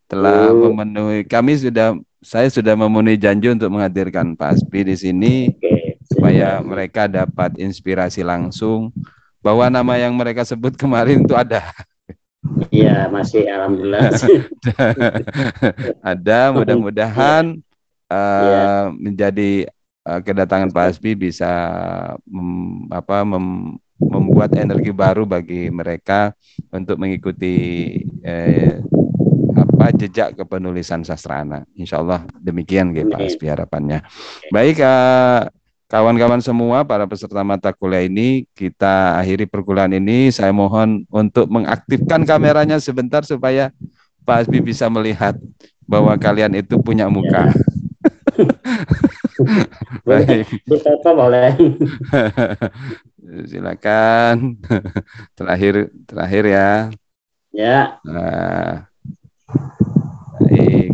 telah 0.08 0.48
uh. 0.48 0.72
memenuhi 0.72 1.22
kami 1.22 1.60
sudah 1.60 1.94
saya 2.24 2.48
sudah 2.48 2.72
memenuhi 2.74 3.20
janji 3.20 3.52
untuk 3.52 3.68
menghadirkan 3.68 4.32
Pak 4.32 4.64
Sbi 4.64 4.88
di 4.88 4.96
sini 4.96 5.32
okay. 5.52 6.00
supaya 6.08 6.58
mereka 6.64 7.04
dapat 7.04 7.54
inspirasi 7.60 8.24
langsung 8.24 8.96
bahwa 9.44 9.68
nama 9.68 10.00
yang 10.00 10.16
mereka 10.16 10.40
sebut 10.40 10.72
kemarin 10.72 11.22
itu 11.22 11.36
ada. 11.36 11.68
Iya, 12.70 13.06
masih 13.08 13.46
alhamdulillah. 13.46 14.10
ada 16.12 16.38
mudah-mudahan 16.50 17.58
uh, 18.10 18.42
yeah. 18.44 18.84
menjadi 18.94 19.70
uh, 20.06 20.20
kedatangan 20.20 20.74
Pak 20.74 20.96
Asbi 20.96 21.14
bisa 21.14 21.50
mem, 22.26 22.90
apa 22.90 23.22
mem, 23.22 23.78
membuat 24.00 24.56
energi 24.56 24.90
baru 24.90 25.28
bagi 25.28 25.68
mereka 25.68 26.32
untuk 26.72 26.96
mengikuti 26.96 27.56
eh, 28.24 28.80
apa 29.52 29.92
jejak 29.92 30.40
kepenulisan 30.40 31.04
sastra 31.04 31.44
anak. 31.44 31.68
Insya 31.76 32.00
Allah 32.00 32.24
demikian 32.40 32.96
gitu 32.96 33.12
Pak 33.12 33.20
Aspi 33.28 33.46
harapannya. 33.52 34.00
Baik 34.48 34.80
eh, 34.80 35.42
kawan-kawan 35.90 36.38
semua 36.38 36.86
para 36.86 37.04
peserta 37.10 37.42
mata 37.42 37.74
kuliah 37.74 38.06
ini 38.06 38.46
kita 38.54 39.18
akhiri 39.18 39.50
perkuliahan 39.50 39.98
ini. 39.98 40.30
Saya 40.30 40.54
mohon 40.54 41.02
untuk 41.10 41.50
mengaktifkan 41.50 42.22
kameranya 42.22 42.78
sebentar 42.78 43.26
supaya 43.26 43.74
Pak 44.22 44.46
Aspi 44.46 44.62
bisa 44.62 44.86
melihat 44.86 45.34
bahwa 45.84 46.14
kalian 46.14 46.54
itu 46.54 46.78
punya 46.78 47.10
muka. 47.10 47.50
Baik. 50.06 50.46
boleh. 51.02 51.52
silakan 53.46 54.58
terakhir 55.38 55.92
terakhir 56.06 56.44
ya 56.50 56.70
ya 57.54 57.78
nah, 58.02 58.90
baik 60.42 60.90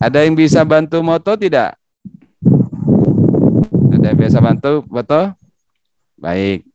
ada 0.00 0.18
yang 0.24 0.34
bisa 0.36 0.60
bantu 0.66 1.00
moto 1.00 1.32
tidak 1.38 1.76
Ada 4.02 4.10
yang 4.10 4.18
biasa 4.18 4.38
bantu, 4.42 4.82
betul? 4.90 5.30
Baik. 6.18 6.66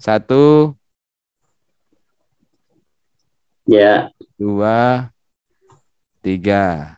Satu, 0.00 0.72
Ya, 3.68 4.08
dua, 4.40 5.12
tiga. 6.24 6.96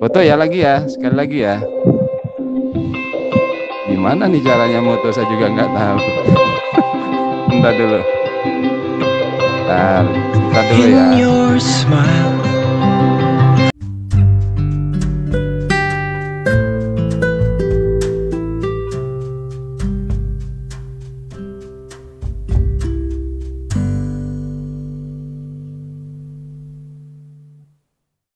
Foto 0.00 0.24
ya 0.24 0.40
lagi 0.40 0.64
ya, 0.64 0.88
sekali 0.88 1.12
lagi 1.20 1.38
ya. 1.44 1.60
Gimana 3.92 4.24
nih 4.24 4.40
caranya 4.40 4.80
moto 4.80 5.12
saya 5.12 5.28
juga 5.28 5.52
nggak 5.52 5.70
tahu. 5.76 5.98
Bentar 7.52 7.72
dulu. 7.76 8.00
Bentar, 9.36 10.02
bentar 10.08 10.64
dulu 10.64 10.86
ya. 10.88 11.04
In 11.12 11.20
your 11.20 11.60
smile, 11.60 12.40